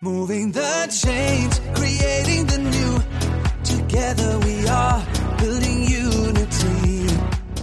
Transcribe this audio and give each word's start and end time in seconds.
Moving 0.00 0.52
the 0.52 0.86
change, 0.90 1.58
creating 1.74 2.46
the 2.46 2.58
new. 2.58 3.02
Together 3.64 4.38
we 4.46 4.68
are 4.68 5.02
building 5.38 5.82
unity. 5.90 7.04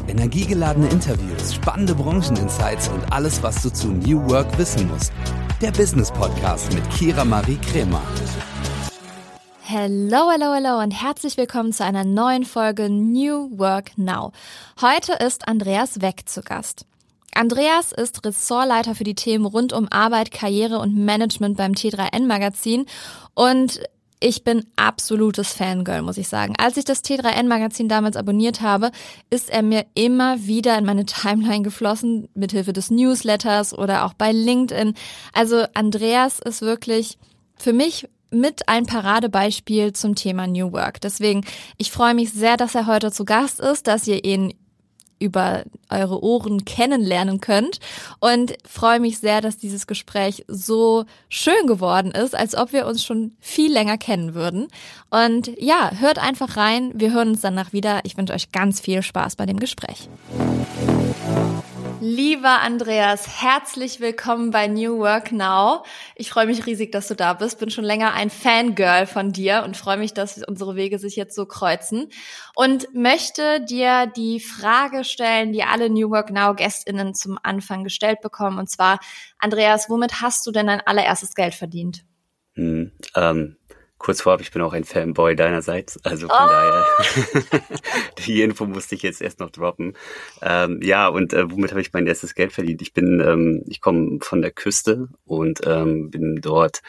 Energiegeladene 0.10 0.90
Interviews, 0.90 1.54
spannende 1.54 1.96
Brancheninsights 1.96 2.90
und 2.90 3.10
alles, 3.14 3.42
was 3.42 3.62
du 3.64 3.72
zu 3.72 3.88
New 3.88 4.30
Work 4.30 4.58
wissen 4.58 4.86
musst. 4.90 5.14
Der 5.62 5.72
Business 5.72 6.12
Podcast 6.12 6.74
mit 6.74 6.84
Kira 6.90 7.24
Marie 7.24 7.56
Kremer. 7.56 8.02
Hello, 9.62 10.30
hello, 10.30 10.54
hello 10.54 10.84
und 10.84 10.92
herzlich 10.92 11.38
willkommen 11.38 11.72
zu 11.72 11.86
einer 11.86 12.04
neuen 12.04 12.44
Folge 12.44 12.90
New 12.90 13.58
Work 13.58 13.98
Now. 13.98 14.34
Heute 14.82 15.14
ist 15.14 15.48
Andreas 15.48 16.02
Weck 16.02 16.28
zu 16.28 16.42
Gast. 16.42 16.86
Andreas 17.36 17.92
ist 17.92 18.26
Ressortleiter 18.26 18.96
für 18.96 19.04
die 19.04 19.14
Themen 19.14 19.46
rund 19.46 19.74
um 19.74 19.88
Arbeit, 19.92 20.32
Karriere 20.32 20.80
und 20.80 20.96
Management 20.96 21.58
beim 21.58 21.74
T3N 21.74 22.26
Magazin 22.26 22.86
und 23.34 23.82
ich 24.22 24.44
bin 24.44 24.66
absolutes 24.78 25.54
Fangirl, 25.54 26.02
muss 26.02 26.18
ich 26.18 26.30
sagen. 26.30 26.56
Als 26.58 26.78
ich 26.78 26.86
das 26.86 27.04
T3N 27.04 27.48
Magazin 27.48 27.90
damals 27.90 28.16
abonniert 28.16 28.62
habe, 28.62 28.92
ist 29.30 29.50
er 29.50 29.62
mir 29.62 29.86
immer 29.94 30.48
wieder 30.48 30.78
in 30.78 30.86
meine 30.86 31.06
Timeline 31.06 31.64
geflossen, 31.64 32.30
mithilfe 32.34 32.74
des 32.74 32.90
Newsletters 32.90 33.78
oder 33.78 34.06
auch 34.06 34.14
bei 34.14 34.32
LinkedIn. 34.32 34.96
Also 35.34 35.66
Andreas 35.74 36.40
ist 36.40 36.62
wirklich 36.62 37.20
für 37.58 37.74
mich 37.74 38.08
mit 38.32 38.68
ein 38.68 38.86
Paradebeispiel 38.86 39.94
zum 39.94 40.16
Thema 40.16 40.48
New 40.48 40.72
Work. 40.72 41.02
Deswegen, 41.02 41.46
ich 41.78 41.92
freue 41.92 42.16
mich 42.16 42.32
sehr, 42.32 42.58
dass 42.58 42.74
er 42.74 42.88
heute 42.88 43.12
zu 43.12 43.26
Gast 43.26 43.60
ist, 43.60 43.88
dass 43.88 44.08
ihr 44.08 44.24
ihn 44.24 44.54
über 45.20 45.64
eure 45.90 46.24
Ohren 46.24 46.66
kennenlernen 46.66 47.42
könnt 47.42 47.80
und 48.20 48.56
freue 48.68 49.00
mich 49.00 49.20
sehr, 49.20 49.42
dass 49.42 49.58
dieses 49.58 49.88
Gespräch 49.88 50.44
so 50.48 51.06
schön 51.30 51.68
geworden 51.68 52.12
ist, 52.12 52.36
als 52.36 52.56
ob 52.56 52.74
wir 52.74 52.86
uns 52.86 53.04
schon 53.04 53.32
viel 53.40 53.72
länger 53.72 53.98
kennen 53.98 54.34
würden. 54.34 54.68
Und 55.10 55.52
ja, 55.60 55.92
hört 56.00 56.20
einfach 56.20 56.58
rein. 56.58 56.92
Wir 56.96 57.14
hören 57.14 57.30
uns 57.30 57.42
danach 57.42 57.74
wieder. 57.74 58.02
Ich 58.04 58.18
wünsche 58.18 58.34
euch 58.34 58.52
ganz 58.52 58.80
viel 58.80 59.02
Spaß 59.02 59.36
bei 59.36 59.46
dem 59.46 59.60
Gespräch. 59.60 60.10
Lieber 62.02 62.62
Andreas, 62.62 63.42
herzlich 63.42 64.02
willkommen 64.02 64.52
bei 64.52 64.68
New 64.68 65.00
Work 65.00 65.32
Now. 65.32 65.84
Ich 66.16 66.30
freue 66.30 66.46
mich 66.46 66.66
riesig, 66.66 66.92
dass 66.92 67.08
du 67.08 67.16
da 67.16 67.34
bist. 67.34 67.58
Bin 67.60 67.70
schon 67.70 67.86
länger 67.86 68.14
ein 68.14 68.30
Fangirl 68.30 69.06
von 69.06 69.32
dir 69.32 69.64
und 69.64 69.78
freue 69.78 69.98
mich, 69.98 70.14
dass 70.14 70.44
unsere 70.44 70.76
Wege 70.76 71.00
sich 71.00 71.16
jetzt 71.16 71.36
so 71.36 71.46
kreuzen. 71.46 72.10
Und 72.54 72.94
möchte 72.94 73.62
dir 73.62 74.08
die 74.08 74.42
Frage 74.42 75.06
stellen, 75.06 75.54
die 75.54 75.64
alle 75.64 75.90
New 75.90 76.10
Work 76.10 76.32
Now 76.32 76.54
Gästinnen 76.54 77.14
zum 77.14 77.40
Anfang 77.42 77.86
gestellt 77.86 78.20
bekommen. 78.22 78.60
Und 78.60 78.70
zwar, 78.70 79.00
Andreas, 79.40 79.90
womit 79.90 80.22
hast 80.22 80.46
du 80.46 80.52
denn 80.52 80.68
dein 80.68 80.82
allererstes 80.82 81.34
Geld 81.34 81.54
verdient? 81.54 82.04
Hm, 82.56 82.92
ähm, 83.16 83.58
Kurz 83.98 84.22
vorab, 84.22 84.42
ich 84.42 84.52
bin 84.52 84.62
auch 84.62 84.74
ein 84.74 84.84
Fanboy 84.84 85.36
deinerseits, 85.36 86.04
also 86.04 86.28
von 86.28 86.38
oh. 86.38 86.48
daher, 86.48 86.86
die 88.26 88.42
Info 88.42 88.66
musste 88.66 88.96
ich 88.96 89.02
jetzt 89.04 89.22
erst 89.22 89.40
noch 89.40 89.50
droppen. 89.50 89.94
Ähm, 90.42 90.80
ja, 90.84 91.08
und 91.08 91.34
äh, 91.34 91.50
womit 91.50 91.72
habe 91.72 91.82
ich 91.82 91.94
mein 91.94 92.06
erstes 92.06 92.36
Geld 92.36 92.52
verdient? 92.52 92.82
Ich 92.82 92.94
bin, 92.94 93.22
ähm, 93.22 93.64
ich 93.68 93.80
komme 93.80 94.20
von 94.22 94.42
der 94.42 94.52
Küste 94.52 95.08
und 95.26 95.62
ähm, 95.66 96.12
bin 96.12 96.42
dort 96.42 96.82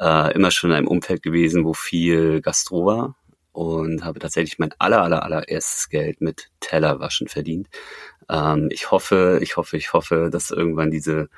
äh, 0.00 0.34
immer 0.34 0.50
schon 0.50 0.70
in 0.70 0.76
einem 0.76 0.88
Umfeld 0.88 1.22
gewesen, 1.22 1.64
wo 1.64 1.72
viel 1.72 2.40
Gastro 2.40 2.84
war 2.84 3.14
und 3.52 4.04
habe 4.04 4.18
tatsächlich 4.18 4.58
mein 4.58 4.74
aller, 4.78 5.02
aller, 5.02 5.22
allererstes 5.24 5.88
Geld 5.88 6.20
mit 6.20 6.50
Tellerwaschen 6.60 7.28
verdient. 7.28 7.68
Ähm, 8.30 8.68
ich 8.70 8.90
hoffe, 8.90 9.40
ich 9.42 9.56
hoffe, 9.56 9.76
ich 9.76 9.92
hoffe, 9.92 10.28
dass 10.30 10.50
irgendwann 10.50 10.90
diese 10.90 11.28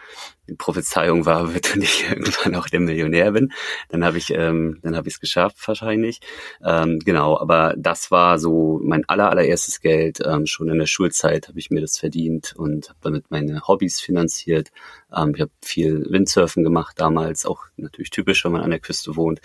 Prophezeiung 0.58 1.24
wahr 1.24 1.54
wird 1.54 1.74
und 1.74 1.82
ich 1.82 2.04
irgendwann 2.10 2.54
auch 2.54 2.68
der 2.68 2.80
Millionär 2.80 3.32
bin. 3.32 3.52
Dann 3.88 4.04
habe 4.04 4.18
ich, 4.18 4.30
ähm, 4.30 4.78
dann 4.82 4.96
habe 4.96 5.08
ich 5.08 5.14
es 5.14 5.20
geschafft 5.20 5.56
wahrscheinlich. 5.66 6.20
Ähm, 6.62 6.98
genau, 6.98 7.38
aber 7.38 7.74
das 7.78 8.10
war 8.10 8.38
so 8.38 8.78
mein 8.82 9.08
aller, 9.08 9.30
allererstes 9.30 9.80
Geld. 9.80 10.20
Ähm, 10.24 10.46
schon 10.46 10.68
in 10.68 10.78
der 10.78 10.86
Schulzeit 10.86 11.48
habe 11.48 11.58
ich 11.58 11.70
mir 11.70 11.80
das 11.80 11.96
verdient 11.98 12.54
und 12.56 12.90
habe 12.90 12.98
damit 13.00 13.30
meine 13.30 13.66
Hobbys 13.66 14.00
finanziert. 14.00 14.70
Ähm, 15.16 15.32
ich 15.34 15.40
habe 15.40 15.52
viel 15.62 16.06
Windsurfen 16.10 16.62
gemacht 16.62 16.96
damals, 16.98 17.46
auch 17.46 17.64
natürlich 17.76 18.10
typisch, 18.10 18.44
wenn 18.44 18.52
man 18.52 18.62
an 18.62 18.70
der 18.70 18.80
Küste 18.80 19.16
wohnt. 19.16 19.40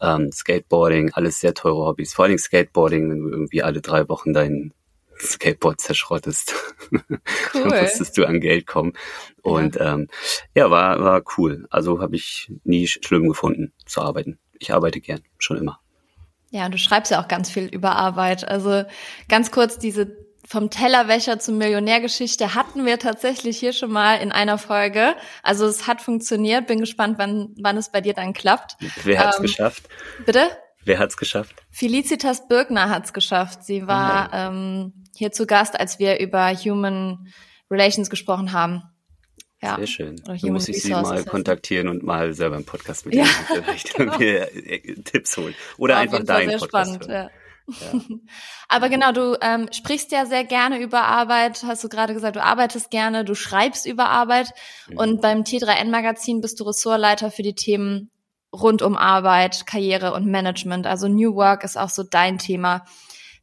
Ähm, 0.00 0.32
Skateboarding, 0.32 1.12
alles 1.12 1.40
sehr 1.40 1.54
teure 1.54 1.86
Hobbys. 1.86 2.14
Vor 2.14 2.24
allem 2.24 2.38
Skateboarding, 2.38 3.10
wenn 3.10 3.20
du 3.20 3.28
irgendwie 3.28 3.62
alle 3.62 3.80
drei 3.80 4.08
Wochen 4.08 4.32
deinen 4.32 4.72
Skateboard 5.18 5.80
zerschrottest, 5.80 6.54
cool. 6.92 7.00
dann 7.52 7.82
musstest 7.82 8.16
du 8.16 8.24
an 8.24 8.40
Geld 8.40 8.66
kommen. 8.66 8.94
Und 9.42 9.76
ja, 9.76 9.94
ähm, 9.94 10.08
ja 10.54 10.70
war, 10.70 11.00
war 11.00 11.22
cool. 11.36 11.66
Also 11.70 12.00
habe 12.00 12.16
ich 12.16 12.50
nie 12.64 12.86
schlimm 12.86 13.28
gefunden 13.28 13.72
zu 13.84 14.00
arbeiten. 14.00 14.38
Ich 14.58 14.72
arbeite 14.72 15.00
gern, 15.00 15.20
schon 15.38 15.58
immer. 15.58 15.80
Ja, 16.50 16.66
und 16.66 16.72
du 16.72 16.78
schreibst 16.78 17.12
ja 17.12 17.22
auch 17.22 17.28
ganz 17.28 17.50
viel 17.50 17.66
über 17.66 17.96
Arbeit. 17.96 18.46
Also 18.46 18.84
ganz 19.28 19.50
kurz 19.50 19.78
diese 19.78 20.16
vom 20.50 20.68
Tellerwäscher 20.68 21.38
zum 21.38 21.58
Millionärgeschichte 21.58 22.56
hatten 22.56 22.84
wir 22.84 22.98
tatsächlich 22.98 23.56
hier 23.56 23.72
schon 23.72 23.92
mal 23.92 24.16
in 24.16 24.32
einer 24.32 24.58
Folge. 24.58 25.14
Also 25.44 25.64
es 25.64 25.86
hat 25.86 26.02
funktioniert. 26.02 26.66
Bin 26.66 26.80
gespannt, 26.80 27.18
wann, 27.18 27.54
wann 27.62 27.76
es 27.76 27.92
bei 27.92 28.00
dir 28.00 28.14
dann 28.14 28.32
klappt. 28.32 28.76
Wer 29.04 29.24
hat's 29.24 29.36
ähm, 29.36 29.42
geschafft? 29.42 29.88
Bitte? 30.26 30.50
Wer 30.84 30.98
hat's 30.98 31.16
geschafft? 31.16 31.54
Felicitas 31.70 32.48
Birkner 32.48 32.90
hat's 32.90 33.12
geschafft. 33.12 33.62
Sie 33.62 33.86
war 33.86 34.30
oh 34.32 34.36
ähm, 34.36 35.04
hier 35.14 35.30
zu 35.30 35.46
Gast, 35.46 35.78
als 35.78 36.00
wir 36.00 36.18
über 36.18 36.52
Human 36.52 37.28
Relations 37.70 38.10
gesprochen 38.10 38.50
haben. 38.50 38.82
Ja. 39.62 39.76
Sehr 39.76 39.86
schön. 39.86 40.16
Dann 40.24 40.52
muss 40.52 40.68
ich 40.68 40.82
sie 40.82 40.90
mal 40.90 41.22
kontaktieren 41.22 41.86
und 41.86 42.02
mal 42.02 42.34
selber 42.34 42.56
einen 42.56 42.64
Podcast 42.64 43.06
mit 43.06 43.14
ihr 43.14 43.22
ja, 43.22 43.28
vielleicht 43.46 43.94
genau. 43.94 44.18
mir 44.18 44.48
Tipps 45.04 45.36
holen. 45.36 45.54
Oder 45.76 45.94
War 45.94 46.00
einfach 46.00 46.24
deinen 46.24 46.58
Podcast. 46.58 47.04
Spannend, 47.04 47.06
ja. 47.06 47.30
Ja. 47.70 48.00
Aber 48.68 48.88
genau, 48.88 49.12
du 49.12 49.36
ähm, 49.40 49.68
sprichst 49.72 50.12
ja 50.12 50.26
sehr 50.26 50.44
gerne 50.44 50.78
über 50.78 51.02
Arbeit, 51.02 51.62
hast 51.64 51.84
du 51.84 51.88
gerade 51.88 52.14
gesagt, 52.14 52.36
du 52.36 52.42
arbeitest 52.42 52.90
gerne, 52.90 53.24
du 53.24 53.34
schreibst 53.34 53.86
über 53.86 54.08
Arbeit 54.08 54.52
mhm. 54.88 54.98
und 54.98 55.20
beim 55.20 55.42
T3N 55.42 55.90
Magazin 55.90 56.40
bist 56.40 56.60
du 56.60 56.64
Ressortleiter 56.64 57.30
für 57.30 57.42
die 57.42 57.54
Themen 57.54 58.10
rund 58.52 58.82
um 58.82 58.96
Arbeit, 58.96 59.66
Karriere 59.66 60.12
und 60.12 60.26
Management. 60.26 60.86
Also 60.86 61.08
New 61.08 61.34
Work 61.34 61.64
ist 61.64 61.78
auch 61.78 61.88
so 61.88 62.02
dein 62.02 62.38
Thema. 62.38 62.84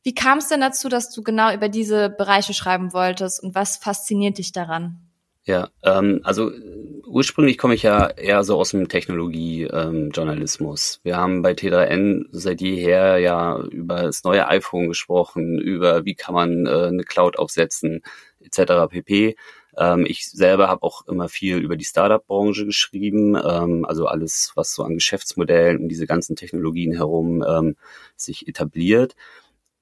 Wie 0.04 0.14
kam 0.14 0.38
es 0.38 0.48
denn 0.48 0.62
dazu, 0.62 0.90
dass 0.90 1.12
du 1.12 1.24
genau 1.24 1.54
über 1.54 1.70
diese 1.70 2.10
Bereiche 2.10 2.54
schreiben 2.54 2.94
wolltest 2.94 3.42
und 3.42 3.56
was 3.56 3.78
fasziniert 3.78 4.38
dich 4.38 4.52
daran? 4.52 5.07
Ja, 5.48 5.70
ähm, 5.82 6.20
also 6.24 6.52
ursprünglich 7.06 7.58
komme 7.58 7.74
ich 7.74 7.84
ja 7.84 8.08
eher 8.08 8.44
so 8.44 8.60
aus 8.60 8.72
dem 8.72 8.90
Technologie-Journalismus. 8.90 10.96
Ähm, 10.98 11.02
Wir 11.06 11.16
haben 11.16 11.42
bei 11.42 11.54
T3N 11.54 12.26
seit 12.32 12.60
jeher 12.60 13.18
ja 13.20 13.58
über 13.58 14.02
das 14.04 14.26
neue 14.26 14.46
iPhone 14.50 14.90
gesprochen, 14.90 15.58
über 15.58 16.04
wie 16.04 16.16
kann 16.16 16.36
man 16.36 16.66
äh, 16.66 16.88
eine 16.88 17.04
Cloud 17.04 17.40
aufsetzen, 17.40 18.02
etc. 18.42 18.90
pp. 18.90 19.38
Ähm, 19.78 20.06
ich 20.06 20.30
selber 20.30 20.68
habe 20.68 20.84
auch 20.84 21.08
immer 21.08 21.30
viel 21.30 21.60
über 21.60 21.78
die 21.78 21.86
Startup-Branche 21.86 22.66
geschrieben, 22.66 23.38
ähm, 23.38 23.86
also 23.86 24.08
alles, 24.08 24.52
was 24.56 24.74
so 24.74 24.84
an 24.84 24.96
Geschäftsmodellen 24.96 25.78
und 25.78 25.88
diese 25.88 26.08
ganzen 26.08 26.36
Technologien 26.36 26.92
herum 26.92 27.42
ähm, 27.48 27.78
sich 28.18 28.50
etabliert. 28.50 29.16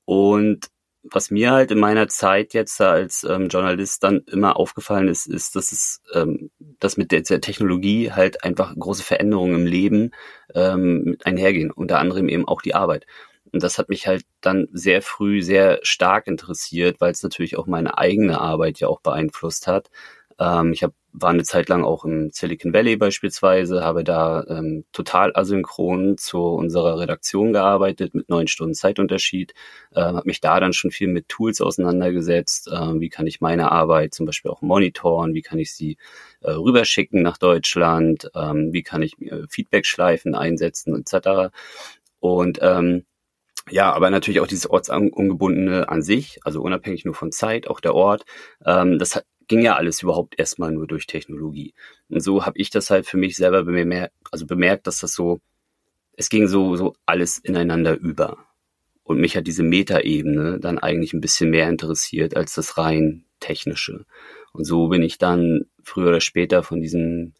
Und 0.06 0.68
was 1.12 1.32
mir 1.32 1.52
halt 1.52 1.72
in 1.72 1.80
meiner 1.80 2.08
Zeit 2.08 2.54
jetzt 2.54 2.80
als 2.82 3.24
ähm, 3.24 3.48
Journalist 3.48 4.04
dann 4.04 4.22
immer 4.28 4.58
aufgefallen 4.58 5.08
ist, 5.08 5.28
ist, 5.28 5.56
dass 5.56 5.72
es, 5.72 6.02
ähm, 6.14 6.50
dass 6.80 6.98
mit 6.98 7.12
der, 7.12 7.22
der 7.22 7.42
Technologie 7.42 8.12
halt 8.12 8.44
einfach 8.44 8.74
große 8.76 9.04
Veränderungen 9.04 9.56
im 9.56 9.66
Leben 9.66 10.12
ähm, 10.54 11.18
einhergehen, 11.24 11.72
unter 11.72 12.00
anderem 12.00 12.30
eben 12.30 12.48
auch 12.48 12.62
die 12.62 12.76
Arbeit. 12.76 13.06
Und 13.52 13.64
das 13.64 13.78
hat 13.78 13.90
mich 13.90 14.08
halt 14.08 14.26
dann 14.42 14.68
sehr 14.74 15.02
früh 15.02 15.42
sehr 15.42 15.80
stark 15.84 16.28
interessiert, 16.28 17.00
weil 17.00 17.12
es 17.12 17.24
natürlich 17.24 17.58
auch 17.58 17.68
meine 17.68 17.98
eigene 17.98 18.42
Arbeit 18.42 18.80
ja 18.80 18.88
auch 18.88 19.02
beeinflusst 19.02 19.68
hat. 19.68 19.90
Ähm, 20.40 20.74
ich 20.74 20.84
hab, 20.84 20.94
war 21.18 21.30
eine 21.30 21.44
Zeit 21.44 21.70
lang 21.70 21.84
auch 21.84 22.04
im 22.04 22.30
Silicon 22.32 22.74
Valley 22.74 22.98
beispielsweise, 22.98 23.84
habe 23.84 24.04
da 24.04 24.44
ähm, 24.50 24.86
total 24.92 25.32
asynchron 25.36 26.18
zu 26.18 26.40
unserer 26.40 27.00
Redaktion 27.00 27.54
gearbeitet 27.54 28.14
mit 28.14 28.30
neun 28.30 28.48
Stunden 28.48 28.74
Zeitunterschied, 28.74 29.54
äh, 29.94 30.02
habe 30.02 30.24
mich 30.26 30.42
da 30.42 30.60
dann 30.60 30.74
schon 30.74 30.92
viel 30.92 31.08
mit 31.08 31.30
Tools 31.30 31.62
auseinandergesetzt. 31.62 32.68
Äh, 32.68 33.00
wie 33.00 33.10
kann 33.10 33.28
ich 33.28 33.40
meine 33.40 33.72
Arbeit 33.72 34.14
zum 34.14 34.26
Beispiel 34.26 34.52
auch 34.52 34.62
monitoren? 34.62 35.34
Wie 35.34 35.42
kann 35.42 35.60
ich 35.60 35.74
sie 35.74 35.98
äh, 36.42 36.52
rüberschicken 36.52 37.22
nach 37.22 37.38
Deutschland? 37.38 38.30
Ähm, 38.36 38.74
wie 38.74 38.84
kann 38.84 39.02
ich 39.02 39.20
äh, 39.22 39.44
Feedback-Schleifen 39.50 40.36
einsetzen 40.36 40.96
etc. 40.96 41.54
Und 42.20 42.60
ähm, 42.62 43.06
ja, 43.70 43.92
aber 43.94 44.12
natürlich 44.12 44.42
auch 44.42 44.48
dieses 44.48 44.70
Ortsungebundene 44.70 45.90
an 45.90 46.04
sich, 46.04 46.40
also 46.44 46.62
unabhängig 46.62 47.04
nur 47.04 47.16
von 47.16 47.32
Zeit, 47.32 47.68
auch 47.68 47.80
der 47.80 47.96
Ort, 47.96 48.26
ähm, 48.64 49.00
das 49.00 49.16
hat, 49.16 49.26
ging 49.48 49.62
ja 49.62 49.76
alles 49.76 50.02
überhaupt 50.02 50.38
erstmal 50.40 50.72
nur 50.72 50.88
durch 50.88 51.08
Technologie. 51.08 51.74
Und 52.10 52.22
so 52.22 52.46
habe 52.46 52.58
ich 52.58 52.70
das 52.70 52.90
halt 52.90 53.06
für 53.06 53.18
mich 53.18 53.36
selber 53.36 53.64
bemerkt, 53.64 54.14
also 54.32 54.46
bemerkt, 54.46 54.88
dass 54.88 55.00
das 55.00 55.14
so, 55.14 55.40
es 56.18 56.30
ging 56.30 56.48
so, 56.48 56.76
so 56.76 56.96
alles 57.06 57.38
ineinander 57.38 57.98
über. 57.98 58.38
Und 59.04 59.20
mich 59.20 59.38
hat 59.38 59.48
diese 59.48 59.64
Metaebene 59.64 60.60
dann 60.60 60.80
eigentlich 60.80 61.14
ein 61.14 61.22
bisschen 61.22 61.52
mehr 61.52 61.70
interessiert 61.70 62.36
als 62.36 62.56
das 62.56 62.78
rein 62.78 63.26
technische. 63.40 64.06
Und 64.52 64.66
so 64.66 64.88
bin 64.88 65.04
ich 65.04 65.18
dann 65.18 65.66
früher 65.84 66.08
oder 66.08 66.22
später 66.22 66.64
von 66.64 66.82
diesem 66.82 67.34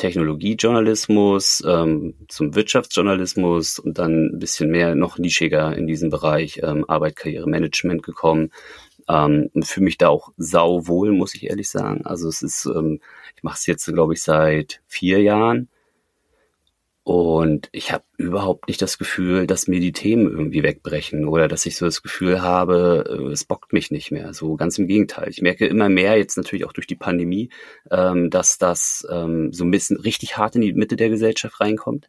Technologiejournalismus 0.00 1.62
ähm, 1.66 2.14
zum 2.28 2.54
Wirtschaftsjournalismus 2.54 3.78
und 3.78 3.98
dann 3.98 4.34
ein 4.34 4.38
bisschen 4.38 4.70
mehr 4.70 4.94
noch 4.94 5.18
nischiger 5.18 5.76
in 5.76 5.86
diesem 5.86 6.08
Bereich 6.08 6.60
ähm, 6.62 6.84
Arbeit, 6.88 7.16
Karriere, 7.16 7.48
Management 7.48 8.02
gekommen. 8.02 8.50
Ähm, 9.10 9.50
fühle 9.62 9.84
mich 9.84 9.98
da 9.98 10.08
auch 10.08 10.32
sau 10.36 10.86
wohl, 10.86 11.12
muss 11.12 11.34
ich 11.34 11.48
ehrlich 11.48 11.68
sagen. 11.68 12.06
Also 12.06 12.28
es 12.28 12.42
ist, 12.42 12.66
ähm, 12.66 13.00
ich 13.36 13.42
mache 13.42 13.56
es 13.56 13.66
jetzt, 13.66 13.86
glaube 13.86 14.14
ich, 14.14 14.22
seit 14.22 14.82
vier 14.86 15.20
Jahren 15.20 15.68
und 17.02 17.70
ich 17.72 17.92
habe 17.92 18.04
überhaupt 18.18 18.68
nicht 18.68 18.80
das 18.80 18.98
Gefühl, 18.98 19.46
dass 19.46 19.66
mir 19.66 19.80
die 19.80 19.92
Themen 19.92 20.30
irgendwie 20.30 20.62
wegbrechen 20.62 21.26
oder 21.26 21.48
dass 21.48 21.66
ich 21.66 21.76
so 21.76 21.86
das 21.86 22.02
Gefühl 22.02 22.42
habe, 22.42 23.04
äh, 23.08 23.32
es 23.32 23.44
bockt 23.44 23.72
mich 23.72 23.90
nicht 23.90 24.12
mehr. 24.12 24.34
So 24.34 24.54
ganz 24.56 24.78
im 24.78 24.86
Gegenteil. 24.86 25.28
Ich 25.28 25.42
merke 25.42 25.66
immer 25.66 25.88
mehr, 25.88 26.16
jetzt 26.18 26.36
natürlich 26.36 26.66
auch 26.66 26.72
durch 26.72 26.86
die 26.86 26.96
Pandemie, 26.96 27.48
ähm, 27.90 28.30
dass 28.30 28.58
das 28.58 29.06
ähm, 29.10 29.52
so 29.52 29.64
ein 29.64 29.70
bisschen 29.70 29.96
richtig 29.96 30.36
hart 30.36 30.54
in 30.56 30.60
die 30.60 30.72
Mitte 30.74 30.96
der 30.96 31.08
Gesellschaft 31.08 31.60
reinkommt. 31.60 32.08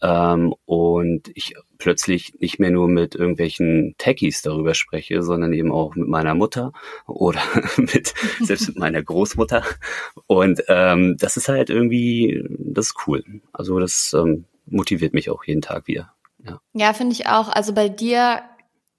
Ähm, 0.00 0.54
und 0.64 1.30
ich 1.34 1.54
plötzlich 1.78 2.34
nicht 2.40 2.58
mehr 2.58 2.70
nur 2.70 2.88
mit 2.88 3.14
irgendwelchen 3.14 3.94
Techies 3.98 4.42
darüber 4.42 4.74
spreche, 4.74 5.22
sondern 5.22 5.52
eben 5.52 5.72
auch 5.72 5.94
mit 5.94 6.08
meiner 6.08 6.34
Mutter 6.34 6.72
oder 7.06 7.40
mit 7.76 8.14
selbst 8.40 8.68
mit 8.68 8.78
meiner 8.78 9.02
Großmutter. 9.02 9.64
Und 10.26 10.62
ähm, 10.68 11.16
das 11.18 11.36
ist 11.36 11.48
halt 11.48 11.70
irgendwie, 11.70 12.44
das 12.58 12.86
ist 12.86 12.94
cool. 13.06 13.24
Also 13.52 13.78
das 13.78 14.14
ähm, 14.16 14.44
motiviert 14.66 15.14
mich 15.14 15.30
auch 15.30 15.44
jeden 15.44 15.62
Tag 15.62 15.86
wieder. 15.88 16.12
Ja, 16.44 16.60
ja 16.72 16.92
finde 16.92 17.14
ich 17.14 17.26
auch. 17.26 17.48
Also 17.48 17.72
bei 17.72 17.88
dir 17.88 18.42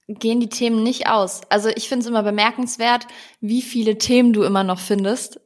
gehen 0.07 0.39
die 0.39 0.49
Themen 0.49 0.83
nicht 0.83 1.07
aus. 1.07 1.41
Also 1.49 1.69
ich 1.69 1.87
finde 1.87 2.03
es 2.03 2.09
immer 2.09 2.23
bemerkenswert, 2.23 3.07
wie 3.39 3.61
viele 3.61 3.97
Themen 3.97 4.33
du 4.33 4.43
immer 4.43 4.63
noch 4.63 4.79
findest 4.79 5.39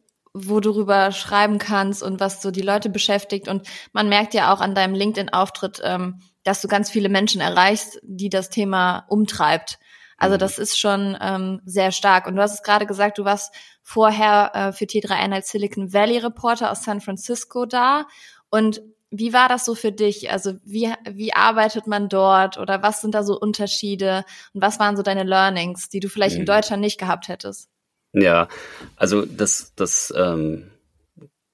wo 0.46 0.60
du 0.60 0.72
drüber 0.72 1.12
schreiben 1.12 1.58
kannst 1.58 2.04
und 2.04 2.20
was 2.20 2.42
so 2.42 2.52
die 2.52 2.62
Leute 2.62 2.90
beschäftigt. 2.90 3.48
Und 3.48 3.68
man 3.94 4.10
merkt 4.10 4.34
ja 4.34 4.54
auch 4.54 4.62
an 4.62 4.76
deinem 4.76 4.94
LinkedIn-Auftritt, 4.94 5.82
ähm, 5.84 6.20
dass 6.44 6.62
du 6.62 6.68
ganz 6.68 6.90
viele 6.90 7.10
Menschen 7.10 7.42
erreichst, 7.42 8.00
die 8.04 8.30
das 8.30 8.50
Thema 8.50 9.06
umtreibt. 9.10 9.80
Also 10.18 10.36
mhm. 10.36 10.40
das 10.40 10.58
ist 10.58 10.80
schon 10.80 11.18
ähm, 11.22 11.62
sehr 11.66 11.92
stark. 11.92 12.28
Und 12.28 12.36
du 12.36 12.42
hast 12.42 12.54
es 12.54 12.64
gerade 12.64 12.86
gesagt, 12.86 13.18
du 13.18 13.26
warst 13.26 13.54
vorher 13.84 14.52
äh, 14.54 14.72
für 14.74 14.86
T3N 14.86 15.34
als 15.34 15.50
Silicon 15.50 15.94
Valley 15.94 16.18
Reporter 16.18 16.72
aus 16.72 16.84
San 16.84 17.02
Francisco 17.02 17.66
da. 17.66 18.08
Und 18.50 18.82
wie 19.10 19.32
war 19.32 19.48
das 19.48 19.64
so 19.64 19.76
für 19.76 19.92
dich? 19.92 20.32
Also 20.32 20.54
wie, 20.64 20.92
wie 21.10 21.34
arbeitet 21.34 21.88
man 21.88 22.10
dort 22.10 22.58
oder 22.58 22.84
was 22.84 23.02
sind 23.02 23.14
da 23.14 23.24
so 23.24 23.40
Unterschiede 23.40 24.26
und 24.54 24.62
was 24.62 24.80
waren 24.80 24.98
so 24.98 25.04
deine 25.04 25.24
Learnings, 25.24 25.90
die 25.90 26.00
du 26.00 26.10
vielleicht 26.10 26.36
mhm. 26.36 26.42
in 26.42 26.46
Deutschland 26.46 26.82
nicht 26.82 27.00
gehabt 27.00 27.28
hättest? 27.28 27.70
Ja, 28.14 28.48
also 28.96 29.26
das, 29.26 29.74
das 29.76 30.14
ähm, 30.16 30.72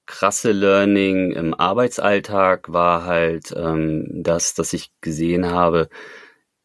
krasse 0.06 0.52
Learning 0.52 1.32
im 1.32 1.54
Arbeitsalltag 1.54 2.72
war 2.72 3.04
halt 3.04 3.52
ähm, 3.56 4.06
das, 4.22 4.54
dass 4.54 4.72
ich 4.72 4.92
gesehen 5.00 5.46
habe, 5.50 5.88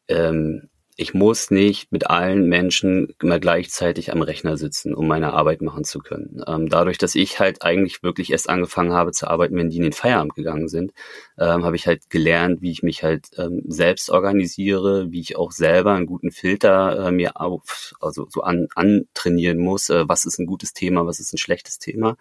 ähm, 0.10 0.70
ich 1.00 1.14
muss 1.14 1.50
nicht 1.50 1.94
mit 1.94 2.10
allen 2.10 2.50
Menschen 2.50 3.14
immer 3.22 3.40
gleichzeitig 3.40 4.12
am 4.12 4.22
Rechner 4.22 4.58
sitzen, 4.58 4.94
um 4.94 5.08
meine 5.08 5.32
Arbeit 5.32 5.62
machen 5.62 5.86
zu 5.86 6.00
können. 6.00 6.44
Ähm, 6.46 6.68
dadurch, 6.68 6.98
dass 6.98 7.16
ich 7.16 7.40
halt 7.40 7.62
eigentlich 7.62 8.04
wirklich 8.04 8.34
erst 8.34 8.50
angefangen 8.50 8.92
habe 8.92 9.14
zu 9.14 9.30
arbeiten, 9.30 9.56
wenn 9.56 9.70
die 9.70 9.78
in 9.78 9.84
den 9.84 9.94
Feierabend 9.94 10.36
gegangen 10.36 10.68
sind, 10.68 10.92
ähm, 11.38 11.64
habe 11.64 11.78
ich 11.78 11.88
halt 11.88 12.10
gelernt, 12.10 12.62
wie 12.62 12.72
ich 12.72 12.84
mich 12.84 13.02
halt 13.02 13.28
ähm, 13.38 13.62
selbst 13.66 14.10
organisiere, 14.10 15.10
wie 15.10 15.22
ich 15.22 15.38
auch 15.38 15.54
selber 15.54 15.94
einen 15.94 16.06
guten 16.06 16.32
Filter 16.32 17.08
äh, 17.08 17.12
mir 17.12 17.40
auf, 17.40 17.94
also 18.02 18.28
so 18.30 18.42
an, 18.42 18.68
antrainieren 18.76 19.58
muss, 19.58 19.90
äh, 19.90 20.04
was 20.06 20.26
ist 20.26 20.38
ein 20.38 20.48
gutes 20.48 20.74
Thema, 20.74 21.06
was 21.06 21.22
ist 21.22 21.34
ein 21.34 21.38
schlechtes 21.38 21.80
Thema. 21.80 22.18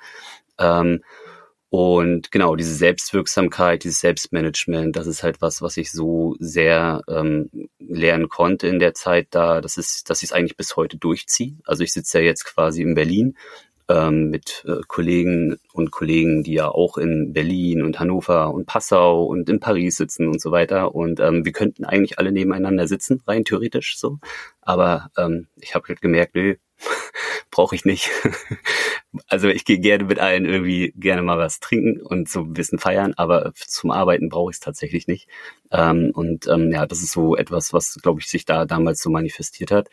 Ähm, 0.61 1.03
und 1.71 2.33
genau, 2.33 2.57
diese 2.57 2.75
Selbstwirksamkeit, 2.75 3.85
dieses 3.85 4.01
Selbstmanagement, 4.01 4.97
das 4.97 5.07
ist 5.07 5.23
halt 5.23 5.43
was, 5.43 5.61
was 5.61 5.77
ich 5.77 5.93
so 5.93 6.35
sehr 6.39 7.03
ähm, 7.09 7.51
lernen 7.79 8.31
konnte 8.31 8.69
in 8.69 8.79
der 8.79 8.95
Zeit 8.95 9.29
da. 9.31 9.61
Das 9.61 9.77
ist, 9.77 10.09
dass 10.09 10.23
ich 10.23 10.31
es 10.31 10.33
eigentlich 10.33 10.57
bis 10.57 10.77
heute 10.77 10.97
durchziehe. 10.97 11.57
Also 11.65 11.85
ich 11.85 11.93
sitze 11.93 12.21
ja 12.21 12.25
jetzt 12.25 12.47
quasi 12.47 12.81
in 12.81 12.95
Berlin 12.95 13.37
ähm, 13.89 14.31
mit 14.31 14.65
äh, 14.67 14.81
Kollegen 14.87 15.59
und 15.75 15.91
Kollegen, 15.91 16.43
die 16.43 16.55
ja 16.55 16.69
auch 16.69 16.97
in 16.97 17.35
Berlin 17.35 17.83
und 17.83 18.01
Hannover 18.01 18.55
und 18.55 18.65
Passau 18.65 19.25
und 19.25 19.51
in 19.51 19.61
Paris 19.61 19.97
sitzen 19.97 20.29
und 20.29 20.41
so 20.41 20.51
weiter. 20.51 20.95
Und 20.95 21.21
ähm, 21.21 21.45
wir 21.45 21.53
könnten 21.53 21.85
eigentlich 21.85 22.19
alle 22.19 22.33
nebeneinander 22.33 22.89
sitzen, 22.89 23.23
rein 23.27 23.45
theoretisch 23.45 23.99
so. 23.99 24.19
Aber 24.63 25.11
ähm, 25.19 25.49
ich 25.61 25.75
habe 25.75 25.89
halt 25.89 26.01
gemerkt, 26.01 26.35
nee, 26.35 26.59
brauche 27.51 27.75
ich 27.75 27.85
nicht. 27.85 28.11
also 29.29 29.49
ich 29.49 29.65
gehe 29.65 29.79
gerne 29.79 30.05
mit 30.05 30.19
allen 30.19 30.45
irgendwie 30.45 30.93
gerne 30.97 31.23
mal 31.23 31.39
was 31.39 31.61
trinken 31.61 32.01
und 32.01 32.29
so 32.29 32.41
ein 32.41 32.53
bisschen 32.53 32.79
feiern, 32.79 33.15
aber 33.17 33.53
zum 33.55 33.91
Arbeiten 33.91 34.29
brauche 34.29 34.51
ich 34.51 34.57
es 34.57 34.61
tatsächlich 34.61 35.07
nicht. 35.07 35.29
Ähm, 35.71 36.11
und 36.15 36.47
ähm, 36.47 36.71
ja, 36.71 36.87
das 36.87 37.03
ist 37.03 37.13
so 37.13 37.37
etwas, 37.37 37.73
was, 37.73 37.99
glaube 38.03 38.21
ich, 38.21 38.29
sich 38.29 38.45
da 38.45 38.65
damals 38.65 39.01
so 39.01 39.11
manifestiert 39.11 39.71
hat. 39.71 39.89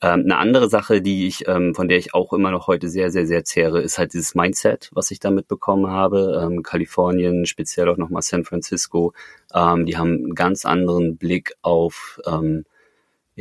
Ähm, 0.00 0.22
eine 0.24 0.36
andere 0.36 0.68
Sache, 0.68 1.00
die 1.00 1.28
ich, 1.28 1.46
ähm, 1.46 1.74
von 1.74 1.88
der 1.88 1.98
ich 1.98 2.12
auch 2.12 2.32
immer 2.32 2.50
noch 2.50 2.66
heute 2.66 2.88
sehr, 2.88 3.10
sehr, 3.10 3.26
sehr 3.26 3.44
zehre, 3.44 3.80
ist 3.80 3.98
halt 3.98 4.14
dieses 4.14 4.34
Mindset, 4.34 4.90
was 4.92 5.10
ich 5.12 5.20
damit 5.20 5.46
bekommen 5.46 5.86
habe. 5.88 6.42
Ähm, 6.44 6.62
Kalifornien, 6.62 7.46
speziell 7.46 7.88
auch 7.88 7.96
nochmal 7.96 8.22
San 8.22 8.44
Francisco, 8.44 9.12
ähm, 9.54 9.86
die 9.86 9.96
haben 9.96 10.10
einen 10.10 10.34
ganz 10.34 10.64
anderen 10.64 11.16
Blick 11.16 11.54
auf 11.62 12.20
ähm, 12.26 12.64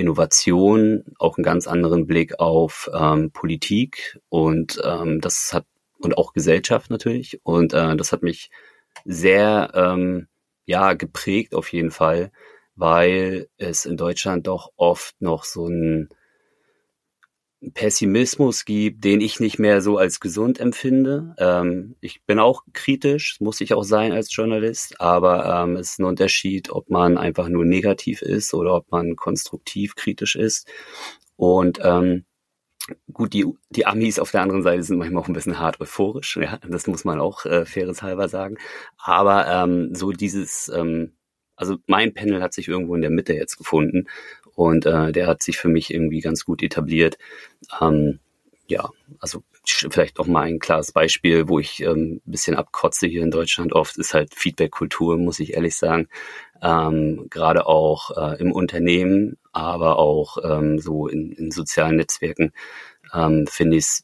Innovation, 0.02 1.04
auch 1.20 1.38
einen 1.38 1.44
ganz 1.44 1.68
anderen 1.68 2.08
Blick 2.08 2.40
auf 2.40 2.90
ähm, 2.94 3.32
Politik 3.32 4.20
und 4.30 4.82
ähm, 4.84 5.22
das 5.22 5.54
hat 5.54 5.66
und 6.00 6.18
auch 6.18 6.34
Gesellschaft 6.34 6.90
natürlich. 6.90 7.40
Und 7.44 7.74
äh, 7.74 7.96
das 7.96 8.12
hat 8.12 8.24
mich 8.24 8.50
sehr 9.06 9.72
ähm, 9.74 10.28
ja 10.66 10.94
geprägt 10.94 11.56
auf 11.56 11.72
jeden 11.72 11.92
Fall, 11.92 12.32
weil 12.76 13.48
es 13.58 13.86
in 13.86 13.98
Deutschland 13.98 14.48
doch 14.48 14.72
oft 14.76 15.22
noch 15.22 15.44
so 15.44 15.68
ein 15.68 16.10
Pessimismus 17.74 18.66
gibt, 18.66 19.04
den 19.04 19.22
ich 19.22 19.40
nicht 19.40 19.60
mehr 19.60 19.82
so 19.82 19.98
als 19.98 20.20
gesund 20.20 20.60
empfinde. 20.60 21.36
Ähm, 21.38 21.96
ich 22.02 22.24
bin 22.24 22.40
auch 22.40 22.64
kritisch, 22.74 23.40
muss 23.40 23.62
ich 23.62 23.74
auch 23.74 23.84
sein 23.84 24.12
als 24.14 24.36
Journalist, 24.36 25.00
aber 25.00 25.64
ähm, 25.64 25.76
es 25.76 25.92
ist 25.92 26.00
ein 26.00 26.06
Unterschied, 26.06 26.72
ob 26.72 26.90
man 26.90 27.18
einfach 27.20 27.50
nur 27.50 27.64
negativ 27.64 28.24
ist 28.24 28.54
oder 28.56 28.74
ob 28.76 28.92
man 28.92 29.16
konstruktiv 29.16 29.96
kritisch 29.96 30.36
ist. 30.36 30.68
Und 31.36 31.80
ähm, 31.84 32.26
gut, 33.14 33.34
die, 33.34 33.46
die 33.70 33.86
Amis 33.86 34.18
auf 34.18 34.32
der 34.32 34.42
anderen 34.42 34.64
Seite 34.64 34.82
sind 34.82 34.98
manchmal 34.98 35.22
auch 35.22 35.28
ein 35.28 35.34
bisschen 35.34 35.60
hart 35.60 35.80
euphorisch, 35.80 36.38
ja, 36.38 36.58
das 36.68 36.88
muss 36.88 37.06
man 37.06 37.20
auch 37.20 37.46
äh, 37.46 37.66
faires 37.66 38.02
halber 38.02 38.28
sagen. 38.28 38.58
Aber 38.98 39.48
ähm, 39.48 39.94
so 39.94 40.12
dieses, 40.12 40.68
ähm, 40.74 41.14
also 41.56 41.78
mein 41.86 42.14
Panel 42.16 42.42
hat 42.42 42.54
sich 42.54 42.68
irgendwo 42.68 42.96
in 42.96 43.02
der 43.02 43.12
Mitte 43.12 43.34
jetzt 43.34 43.58
gefunden 43.58 44.08
und 44.56 44.86
äh, 44.86 45.12
der 45.12 45.28
hat 45.28 45.44
sich 45.44 45.58
für 45.58 45.70
mich 45.70 45.94
irgendwie 45.94 46.20
ganz 46.20 46.46
gut 46.46 46.64
etabliert. 46.64 47.18
Ähm, 47.80 48.20
ja, 48.68 48.90
also 49.20 49.44
vielleicht 49.66 50.20
auch 50.20 50.28
mal 50.28 50.44
ein 50.44 50.60
klares 50.60 50.92
Beispiel, 50.92 51.48
wo 51.48 51.60
ich 51.60 51.82
ähm, 51.82 52.22
bisschen 52.26 52.56
abkotze 52.56 53.08
hier 53.08 53.24
in 53.24 53.32
Deutschland 53.32 53.74
oft, 53.74 53.98
ist 53.98 54.14
halt 54.14 54.34
Feedback-Kultur, 54.34 55.18
muss 55.18 55.40
ich 55.40 55.54
ehrlich 55.54 55.76
sagen. 55.76 56.08
Ähm, 56.62 57.28
Gerade 57.30 57.68
auch 57.68 58.12
äh, 58.18 58.40
im 58.40 58.52
Unternehmen, 58.52 59.38
aber 59.52 60.00
auch 60.00 60.38
ähm, 60.44 60.80
so 60.80 61.08
in, 61.08 61.32
in 61.32 61.52
sozialen 61.52 61.98
Netzwerken 61.98 62.54
ähm, 63.14 63.48
finde 63.48 63.78
ich 63.78 63.84
es 63.84 64.04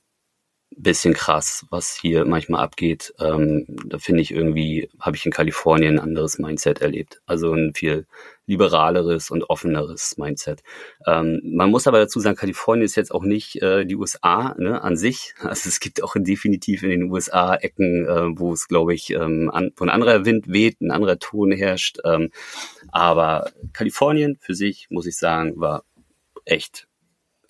bisschen 0.76 1.14
krass, 1.14 1.66
was 1.70 1.96
hier 1.96 2.26
manchmal 2.26 2.62
abgeht. 2.62 3.14
Ähm, 3.20 3.66
da 3.86 3.98
finde 4.00 4.22
ich 4.22 4.32
irgendwie, 4.32 4.90
habe 5.00 5.16
ich 5.16 5.26
in 5.26 5.32
Kalifornien 5.32 5.96
ein 5.96 6.04
anderes 6.04 6.40
Mindset 6.40 6.82
erlebt. 6.82 7.22
Also 7.26 7.54
ein 7.54 7.74
viel 7.74 8.06
liberaleres 8.48 9.30
und 9.30 9.44
offeneres 9.50 10.18
Mindset. 10.18 10.64
Ähm, 11.06 11.42
man 11.44 11.70
muss 11.70 11.86
aber 11.86 12.00
dazu 12.00 12.20
sagen, 12.20 12.38
Kalifornien 12.38 12.86
ist 12.86 12.96
jetzt 12.96 13.14
auch 13.14 13.24
nicht 13.24 13.62
äh, 13.62 13.86
die 13.86 13.96
USA 13.96 14.56
ne, 14.58 14.82
an 14.82 14.98
sich. 14.98 15.36
Also 15.48 15.70
es 15.70 15.80
gibt 15.80 16.04
auch 16.04 16.16
definitiv 16.18 16.84
in 16.84 16.90
den 16.90 17.12
USA 17.12 17.56
Ecken, 17.56 18.06
äh, 18.06 18.40
wo 18.40 18.54
es, 18.54 18.68
glaube 18.68 18.94
ich, 18.94 19.12
ähm, 19.12 19.50
an, 19.52 19.72
wo 19.76 19.86
ein 19.86 19.90
anderer 19.90 20.26
Wind 20.26 20.48
weht, 20.48 20.82
ein 20.82 20.92
anderer 20.92 21.20
Ton 21.20 21.52
herrscht. 21.52 22.00
Ähm, 22.04 22.32
aber 22.92 23.52
Kalifornien 23.74 24.38
für 24.40 24.56
sich, 24.56 24.88
muss 24.90 25.06
ich 25.06 25.18
sagen, 25.18 25.54
war 25.56 25.84
echt 26.46 26.88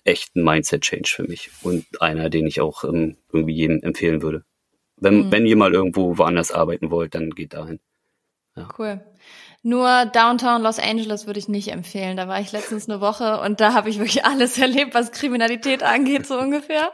echt 0.04 0.34
ein 0.36 0.42
Mindset-Change 0.42 1.12
für 1.14 1.24
mich 1.24 1.50
und 1.62 1.84
einer, 2.00 2.30
den 2.30 2.46
ich 2.46 2.60
auch 2.60 2.84
ähm, 2.84 3.18
irgendwie 3.32 3.54
jedem 3.54 3.82
empfehlen 3.82 4.22
würde. 4.22 4.42
Wenn, 4.96 5.26
mhm. 5.26 5.32
wenn 5.32 5.46
ihr 5.46 5.56
mal 5.56 5.74
irgendwo 5.74 6.18
woanders 6.18 6.50
arbeiten 6.50 6.90
wollt, 6.90 7.14
dann 7.14 7.30
geht 7.30 7.52
dahin. 7.52 7.78
Ja. 8.56 8.68
Cool. 8.76 9.00
Nur 9.62 10.06
Downtown 10.06 10.62
Los 10.62 10.78
Angeles 10.78 11.26
würde 11.26 11.40
ich 11.40 11.48
nicht 11.48 11.68
empfehlen. 11.68 12.16
Da 12.16 12.28
war 12.28 12.40
ich 12.40 12.52
letztens 12.52 12.88
eine 12.88 13.00
Woche 13.00 13.40
und 13.40 13.60
da 13.60 13.74
habe 13.74 13.90
ich 13.90 13.98
wirklich 13.98 14.24
alles 14.24 14.58
erlebt, 14.58 14.94
was 14.94 15.12
Kriminalität 15.12 15.82
angeht, 15.82 16.26
so 16.26 16.38
ungefähr. 16.38 16.92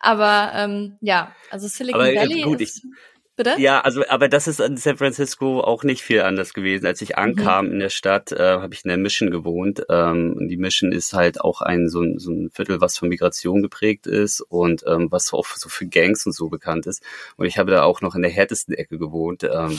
Aber 0.00 0.52
ähm, 0.54 0.96
ja, 1.00 1.34
also 1.50 1.68
Silicon 1.68 2.00
Aber, 2.00 2.14
Valley 2.14 2.42
gut, 2.42 2.60
ist... 2.60 2.84
Ich, 2.84 2.90
Bitte? 3.36 3.56
Ja, 3.58 3.82
also 3.82 4.02
aber 4.08 4.28
das 4.30 4.48
ist 4.48 4.60
in 4.60 4.78
San 4.78 4.96
Francisco 4.96 5.60
auch 5.60 5.84
nicht 5.84 6.00
viel 6.00 6.22
anders 6.22 6.54
gewesen. 6.54 6.86
Als 6.86 7.02
ich 7.02 7.18
ankam 7.18 7.66
mhm. 7.66 7.72
in 7.72 7.78
der 7.80 7.90
Stadt, 7.90 8.32
äh, 8.32 8.58
habe 8.60 8.72
ich 8.72 8.84
in 8.84 8.88
der 8.88 8.96
Mission 8.96 9.30
gewohnt. 9.30 9.82
Ähm, 9.90 10.48
die 10.48 10.56
Mission 10.56 10.90
ist 10.90 11.12
halt 11.12 11.42
auch 11.42 11.60
ein 11.60 11.90
so, 11.90 12.00
ein 12.00 12.18
so 12.18 12.30
ein 12.30 12.48
Viertel, 12.50 12.80
was 12.80 12.96
von 12.96 13.10
Migration 13.10 13.60
geprägt 13.60 14.06
ist 14.06 14.40
und 14.40 14.84
ähm, 14.86 15.08
was 15.10 15.34
auch 15.34 15.44
so 15.46 15.68
für 15.68 15.86
Gangs 15.86 16.24
und 16.24 16.32
so 16.32 16.48
bekannt 16.48 16.86
ist. 16.86 17.02
Und 17.36 17.44
ich 17.44 17.58
habe 17.58 17.70
da 17.70 17.82
auch 17.82 18.00
noch 18.00 18.14
in 18.14 18.22
der 18.22 18.30
härtesten 18.30 18.74
Ecke 18.74 18.96
gewohnt, 18.96 19.44
ähm, 19.44 19.78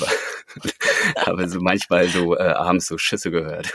habe 1.18 1.50
so 1.50 1.60
manchmal 1.60 2.08
so 2.10 2.36
äh, 2.38 2.44
abends 2.44 2.86
so 2.86 3.00
Schüsse 3.00 3.32
gehört. 3.32 3.74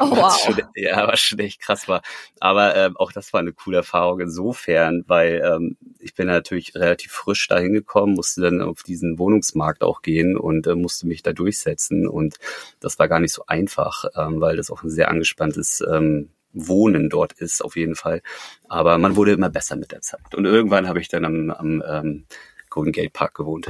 Oh, 0.00 0.10
wow. 0.10 0.38
Schon, 0.38 0.60
ja, 0.74 1.06
was 1.06 1.20
schon 1.20 1.38
echt 1.38 1.60
krass 1.60 1.88
war. 1.88 2.02
Aber 2.40 2.76
ähm, 2.76 2.96
auch 2.98 3.12
das 3.12 3.32
war 3.32 3.40
eine 3.40 3.52
coole 3.52 3.78
Erfahrung 3.78 4.20
insofern, 4.20 5.04
weil 5.06 5.40
ähm, 5.42 5.76
ich 6.00 6.14
bin 6.14 6.26
natürlich 6.26 6.74
relativ 6.74 7.12
frisch 7.12 7.48
dahin 7.48 7.72
gekommen, 7.72 8.14
musste 8.14 8.42
dann 8.42 8.60
auf 8.60 8.82
diesen 8.82 9.13
Wohnungsmarkt 9.18 9.82
auch 9.82 10.02
gehen 10.02 10.36
und 10.36 10.66
äh, 10.66 10.74
musste 10.74 11.06
mich 11.06 11.22
da 11.22 11.32
durchsetzen. 11.32 12.06
Und 12.06 12.36
das 12.80 12.98
war 12.98 13.08
gar 13.08 13.20
nicht 13.20 13.32
so 13.32 13.44
einfach, 13.46 14.04
ähm, 14.16 14.40
weil 14.40 14.56
das 14.56 14.70
auch 14.70 14.82
ein 14.82 14.90
sehr 14.90 15.08
angespanntes 15.08 15.82
ähm, 15.88 16.30
Wohnen 16.52 17.10
dort 17.10 17.32
ist, 17.32 17.64
auf 17.64 17.76
jeden 17.76 17.96
Fall. 17.96 18.22
Aber 18.68 18.98
man 18.98 19.16
wurde 19.16 19.32
immer 19.32 19.50
besser 19.50 19.76
mit 19.76 19.92
der 19.92 20.00
Zeit. 20.00 20.34
Und 20.34 20.44
irgendwann 20.44 20.88
habe 20.88 21.00
ich 21.00 21.08
dann 21.08 21.24
am, 21.24 21.50
am 21.50 21.82
ähm, 21.86 22.26
Golden 22.70 22.92
Gate 22.92 23.12
Park 23.12 23.34
gewohnt. 23.34 23.68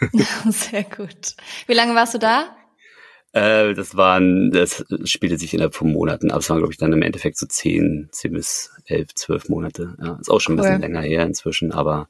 Sehr 0.48 0.84
gut. 0.84 1.34
Wie 1.66 1.74
lange 1.74 1.94
warst 1.94 2.14
du 2.14 2.18
da? 2.18 2.56
Äh, 3.32 3.74
das 3.74 3.96
waren, 3.96 4.50
das 4.50 4.84
spielte 5.04 5.38
sich 5.38 5.54
innerhalb 5.54 5.74
von 5.74 5.92
Monaten 5.92 6.30
ab. 6.30 6.40
Es 6.40 6.50
waren, 6.50 6.58
glaube 6.58 6.72
ich, 6.72 6.78
dann 6.78 6.92
im 6.92 7.02
Endeffekt 7.02 7.38
so 7.38 7.46
zehn, 7.46 8.08
zehn 8.10 8.32
bis 8.32 8.72
elf, 8.86 9.14
zwölf 9.14 9.48
Monate. 9.48 9.94
Ja, 10.00 10.18
ist 10.20 10.30
auch 10.30 10.40
schon 10.40 10.54
cool. 10.54 10.64
ein 10.64 10.80
bisschen 10.80 10.80
länger 10.80 11.02
her 11.02 11.24
inzwischen, 11.24 11.72
aber 11.72 12.08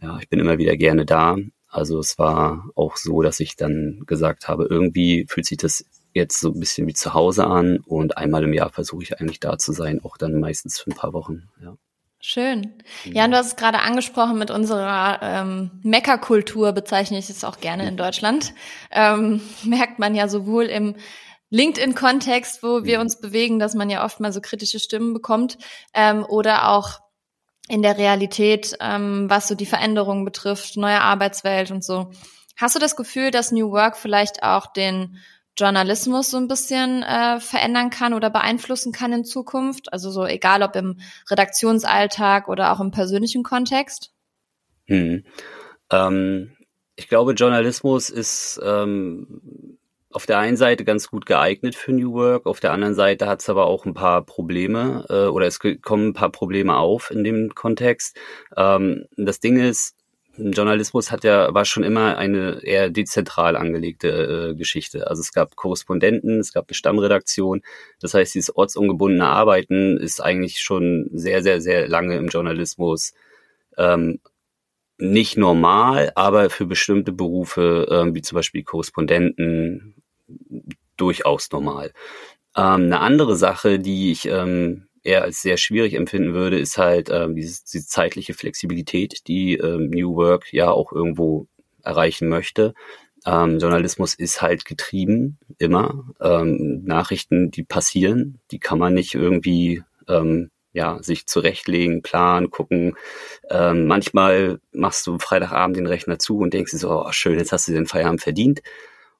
ja, 0.00 0.18
ich 0.20 0.28
bin 0.28 0.38
immer 0.38 0.58
wieder 0.58 0.76
gerne 0.76 1.04
da. 1.04 1.36
Also 1.70 1.98
es 1.98 2.18
war 2.18 2.68
auch 2.74 2.96
so, 2.96 3.22
dass 3.22 3.40
ich 3.40 3.56
dann 3.56 4.02
gesagt 4.06 4.48
habe, 4.48 4.66
irgendwie 4.68 5.26
fühlt 5.28 5.46
sich 5.46 5.58
das 5.58 5.84
jetzt 6.12 6.40
so 6.40 6.50
ein 6.50 6.58
bisschen 6.58 6.86
wie 6.88 6.94
zu 6.94 7.14
Hause 7.14 7.46
an 7.46 7.78
und 7.86 8.18
einmal 8.18 8.42
im 8.42 8.52
Jahr 8.52 8.70
versuche 8.70 9.04
ich 9.04 9.20
eigentlich 9.20 9.40
da 9.40 9.56
zu 9.56 9.72
sein, 9.72 10.00
auch 10.02 10.16
dann 10.16 10.40
meistens 10.40 10.80
für 10.80 10.90
ein 10.90 10.96
paar 10.96 11.12
Wochen. 11.12 11.48
Ja. 11.62 11.76
Schön. 12.22 12.74
Ja, 13.04 13.24
und 13.24 13.30
du 13.30 13.38
hast 13.38 13.46
es 13.46 13.56
gerade 13.56 13.78
angesprochen 13.78 14.38
mit 14.38 14.50
unserer 14.50 15.20
ähm, 15.22 15.70
Meckerkultur, 15.82 16.72
bezeichne 16.72 17.18
ich 17.18 17.30
es 17.30 17.44
auch 17.44 17.60
gerne 17.60 17.88
in 17.88 17.96
Deutschland. 17.96 18.52
Ähm, 18.90 19.40
merkt 19.64 19.98
man 19.98 20.14
ja 20.14 20.28
sowohl 20.28 20.64
im 20.64 20.96
LinkedIn-Kontext, 21.48 22.62
wo 22.62 22.84
wir 22.84 23.00
uns 23.00 23.20
bewegen, 23.20 23.58
dass 23.58 23.74
man 23.74 23.88
ja 23.88 24.04
oft 24.04 24.20
mal 24.20 24.32
so 24.32 24.40
kritische 24.42 24.80
Stimmen 24.80 25.14
bekommt, 25.14 25.56
ähm, 25.94 26.24
oder 26.28 26.68
auch 26.68 27.00
in 27.70 27.82
der 27.82 27.96
Realität, 27.96 28.76
ähm, 28.80 29.30
was 29.30 29.46
so 29.46 29.54
die 29.54 29.66
Veränderungen 29.66 30.24
betrifft, 30.24 30.76
neue 30.76 31.00
Arbeitswelt 31.00 31.70
und 31.70 31.84
so. 31.84 32.10
Hast 32.56 32.74
du 32.74 32.80
das 32.80 32.96
Gefühl, 32.96 33.30
dass 33.30 33.52
New 33.52 33.70
Work 33.70 33.96
vielleicht 33.96 34.42
auch 34.42 34.72
den 34.72 35.18
Journalismus 35.56 36.30
so 36.30 36.36
ein 36.36 36.48
bisschen 36.48 37.04
äh, 37.04 37.38
verändern 37.38 37.90
kann 37.90 38.12
oder 38.12 38.28
beeinflussen 38.28 38.92
kann 38.92 39.12
in 39.12 39.24
Zukunft? 39.24 39.92
Also 39.92 40.10
so 40.10 40.26
egal 40.26 40.64
ob 40.64 40.74
im 40.74 40.98
Redaktionsalltag 41.30 42.48
oder 42.48 42.72
auch 42.72 42.80
im 42.80 42.90
persönlichen 42.90 43.44
Kontext? 43.44 44.10
Hm. 44.86 45.24
Ähm, 45.90 46.56
ich 46.96 47.08
glaube, 47.08 47.34
Journalismus 47.34 48.10
ist 48.10 48.60
ähm, 48.64 49.78
auf 50.12 50.26
der 50.26 50.38
einen 50.38 50.56
Seite 50.56 50.84
ganz 50.84 51.08
gut 51.08 51.24
geeignet 51.26 51.74
für 51.74 51.92
New 51.92 52.12
Work, 52.14 52.46
auf 52.46 52.60
der 52.60 52.72
anderen 52.72 52.94
Seite 52.94 53.26
hat 53.26 53.40
es 53.40 53.48
aber 53.48 53.66
auch 53.66 53.86
ein 53.86 53.94
paar 53.94 54.24
Probleme 54.24 55.06
äh, 55.08 55.26
oder 55.26 55.46
es 55.46 55.58
kommen 55.58 56.08
ein 56.08 56.12
paar 56.14 56.30
Probleme 56.32 56.76
auf 56.76 57.10
in 57.10 57.22
dem 57.24 57.54
Kontext. 57.54 58.16
Ähm, 58.56 59.06
das 59.16 59.40
Ding 59.40 59.58
ist, 59.58 59.94
Journalismus 60.36 61.10
hat 61.10 61.24
ja 61.24 61.52
war 61.52 61.64
schon 61.64 61.82
immer 61.82 62.16
eine 62.16 62.60
eher 62.62 62.88
dezentral 62.90 63.56
angelegte 63.56 64.52
äh, 64.52 64.54
Geschichte. 64.54 65.06
Also 65.08 65.20
es 65.20 65.32
gab 65.32 65.54
Korrespondenten, 65.56 66.40
es 66.40 66.52
gab 66.52 66.68
eine 66.68 66.74
Stammredaktion. 66.74 67.62
Das 68.00 68.14
heißt, 68.14 68.34
dieses 68.34 68.56
ortsungebundene 68.56 69.26
Arbeiten 69.26 69.96
ist 69.98 70.22
eigentlich 70.22 70.60
schon 70.60 71.10
sehr, 71.12 71.42
sehr, 71.42 71.60
sehr 71.60 71.88
lange 71.88 72.16
im 72.16 72.28
Journalismus 72.28 73.12
ähm, 73.76 74.20
nicht 75.00 75.36
normal, 75.36 76.12
aber 76.14 76.50
für 76.50 76.66
bestimmte 76.66 77.12
Berufe, 77.12 77.86
ähm, 77.90 78.14
wie 78.14 78.22
zum 78.22 78.36
Beispiel 78.36 78.62
Korrespondenten, 78.62 79.94
durchaus 80.96 81.50
normal. 81.50 81.92
Ähm, 82.56 82.84
eine 82.84 83.00
andere 83.00 83.36
Sache, 83.36 83.78
die 83.78 84.12
ich 84.12 84.26
ähm, 84.26 84.86
eher 85.02 85.22
als 85.22 85.42
sehr 85.42 85.56
schwierig 85.56 85.94
empfinden 85.94 86.34
würde, 86.34 86.58
ist 86.58 86.78
halt 86.78 87.08
ähm, 87.10 87.34
diese, 87.34 87.62
diese 87.64 87.86
zeitliche 87.86 88.34
Flexibilität, 88.34 89.26
die 89.26 89.54
ähm, 89.54 89.90
New 89.90 90.14
Work 90.16 90.52
ja 90.52 90.70
auch 90.70 90.92
irgendwo 90.92 91.46
erreichen 91.82 92.28
möchte. 92.28 92.74
Ähm, 93.26 93.58
Journalismus 93.58 94.14
ist 94.14 94.42
halt 94.42 94.64
getrieben, 94.64 95.38
immer. 95.58 96.12
Ähm, 96.20 96.84
Nachrichten, 96.84 97.50
die 97.50 97.64
passieren, 97.64 98.40
die 98.50 98.58
kann 98.58 98.78
man 98.78 98.94
nicht 98.94 99.14
irgendwie 99.14 99.82
ähm, 100.08 100.50
ja, 100.72 101.02
sich 101.02 101.26
zurechtlegen, 101.26 102.02
planen, 102.02 102.50
gucken. 102.50 102.96
Ähm, 103.48 103.86
manchmal 103.86 104.60
machst 104.72 105.06
du 105.06 105.18
Freitagabend 105.18 105.76
den 105.76 105.86
Rechner 105.86 106.18
zu 106.18 106.38
und 106.38 106.54
denkst 106.54 106.72
dir 106.72 106.78
so, 106.78 106.90
oh, 106.90 107.12
schön, 107.12 107.38
jetzt 107.38 107.52
hast 107.52 107.68
du 107.68 107.72
den 107.72 107.86
Feierabend 107.86 108.20
verdient. 108.20 108.60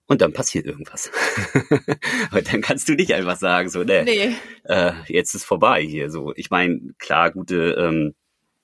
Und 0.06 0.22
dann 0.22 0.32
passiert 0.32 0.66
irgendwas. 0.66 1.10
und 2.32 2.52
dann 2.52 2.60
kannst 2.62 2.88
du 2.88 2.94
nicht 2.94 3.14
einfach 3.14 3.36
sagen, 3.36 3.68
so, 3.68 3.84
ne, 3.84 4.02
nee. 4.04 4.34
äh, 4.64 4.92
jetzt 5.06 5.34
ist 5.34 5.44
vorbei 5.44 5.82
hier. 5.82 6.10
So, 6.10 6.32
ich 6.34 6.50
meine, 6.50 6.80
klar, 6.98 7.30
gute 7.30 7.76
ähm, 7.78 8.14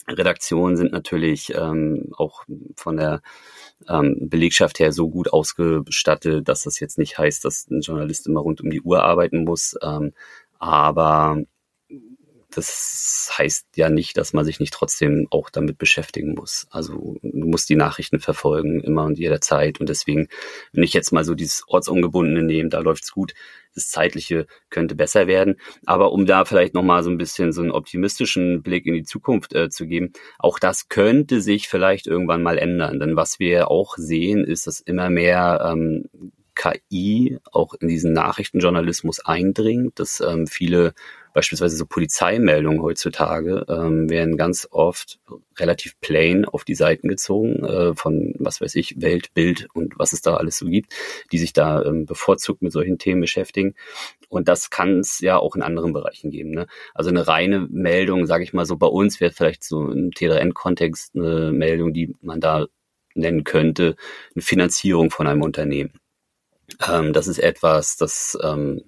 Redaktionen 0.09 0.77
sind 0.77 0.93
natürlich 0.93 1.55
ähm, 1.55 2.11
auch 2.17 2.45
von 2.77 2.97
der 2.97 3.23
ähm, 3.89 4.17
Belegschaft 4.29 4.79
her 4.79 4.93
so 4.93 5.09
gut 5.09 5.33
ausgestattet, 5.33 6.49
dass 6.49 6.63
das 6.63 6.81
jetzt 6.81 6.99
nicht 6.99 7.19
heißt, 7.19 7.45
dass 7.45 7.69
ein 7.69 7.81
Journalist 7.81 8.27
immer 8.27 8.41
rund 8.41 8.61
um 8.61 8.71
die 8.71 8.81
Uhr 8.81 9.03
arbeiten 9.03 9.45
muss. 9.45 9.77
Ähm, 9.83 10.15
aber 10.59 11.43
das 12.57 13.31
heißt 13.37 13.67
ja 13.77 13.91
nicht, 13.91 14.17
dass 14.17 14.33
man 14.33 14.47
sich 14.47 14.61
nicht 14.61 14.73
trotzdem 14.73 15.27
auch 15.31 15.51
damit 15.51 15.77
beschäftigen 15.77 16.35
muss. 16.35 16.67
Also 16.71 17.19
du 17.23 17.47
musst 17.47 17.69
die 17.69 17.77
Nachrichten 17.77 18.19
verfolgen, 18.19 18.81
immer 18.81 19.05
und 19.05 19.19
jederzeit. 19.19 19.79
Und 19.79 19.91
deswegen, 19.91 20.29
wenn 20.73 20.83
ich 20.83 20.95
jetzt 20.95 21.13
mal 21.13 21.23
so 21.23 21.35
dieses 21.35 21.65
Ortsungebundene 21.69 22.43
nehme, 22.43 22.71
da 22.71 22.79
läuft's 22.79 23.13
gut. 23.13 23.35
Das 23.75 23.91
Zeitliche 23.91 24.47
könnte 24.71 24.95
besser 24.95 25.27
werden. 25.27 25.57
Aber 25.85 26.13
um 26.13 26.25
da 26.25 26.47
vielleicht 26.47 26.73
nochmal 26.73 27.03
so 27.03 27.11
ein 27.11 27.19
bisschen 27.19 27.53
so 27.53 27.61
einen 27.61 27.73
optimistischen 27.73 28.63
Blick 28.63 28.87
in 28.87 28.95
die 28.95 29.05
Zukunft 29.05 29.55
äh, 29.55 29.69
zu 29.69 29.87
geben, 29.87 30.15
auch 30.39 30.59
das 30.59 30.89
könnte 30.89 31.43
sich 31.43 31.69
vielleicht 31.69 32.07
irgendwann 32.07 32.43
mal 32.43 32.57
ändern. 32.57 33.01
Denn 33.01 33.17
was 33.17 33.39
wir 33.39 33.71
auch 33.71 33.97
sehen, 33.99 34.45
ist, 34.45 34.67
dass 34.67 34.81
immer 34.81 35.11
mehr 35.11 35.61
ähm, 35.71 36.09
KI 36.55 37.39
auch 37.53 37.75
in 37.75 37.89
diesen 37.89 38.15
Nachrichtenjournalismus 38.15 39.21
eindringt, 39.21 40.01
dass 40.01 40.21
ähm, 40.21 40.47
viele 40.47 40.95
beispielsweise 41.37 41.77
so 41.77 41.85
Polizeimeldungen 41.85 42.81
heutzutage 42.81 43.67
ähm, 43.69 44.09
werden 44.09 44.39
ganz 44.39 44.67
oft 44.71 45.19
relativ 45.59 46.01
plain 46.01 46.47
auf 46.47 46.65
die 46.65 46.75
Seiten 46.75 47.09
gezogen 47.09 47.63
äh, 47.63 47.95
von, 47.95 48.33
was 48.39 48.63
weiß 48.63 48.75
ich, 48.77 49.03
Welt, 49.03 49.35
Bild 49.35 49.69
und 49.75 49.99
was 49.99 50.15
es 50.15 50.23
da 50.23 50.39
alles 50.39 50.57
so 50.57 50.65
gibt, 50.65 50.95
die 51.33 51.39
sich 51.39 51.53
da 51.53 51.85
ähm, 51.85 52.07
bevorzugt 52.07 52.63
mit 52.63 52.73
solchen 52.73 52.97
Themen 52.97 53.21
beschäftigen. 53.21 53.75
Und 54.31 54.49
das 54.49 54.71
kann 54.71 55.01
es 55.01 55.21
ja 55.21 55.37
auch 55.37 55.55
in 55.57 55.63
anderen 55.63 55.93
Bereichen 55.93 56.31
geben. 56.31 56.53
Ne? 56.53 56.69
Also 56.95 57.11
eine 57.11 57.29
reine 57.29 57.69
Meldung, 57.71 58.25
sage 58.25 58.43
ich 58.43 58.55
mal 58.55 58.65
so, 58.65 58.79
bei 58.79 58.87
uns 58.87 59.21
wäre 59.21 59.31
vielleicht 59.31 59.63
so 59.63 59.91
im 59.91 60.13
T3N-Kontext 60.13 61.17
eine 61.17 61.53
Meldung, 61.53 61.93
die 61.93 62.15
man 62.23 62.41
da 62.41 62.65
nennen 63.15 63.45
könnte, 63.45 63.97
eine 64.35 64.43
Finanzierung 64.43 65.11
von 65.11 65.27
einem 65.27 65.43
Unternehmen. 65.43 66.01
Ähm, 66.89 67.13
das 67.13 67.27
ist 67.27 67.41
etwas, 67.41 67.99
das 67.99 68.39
ähm, 68.43 68.85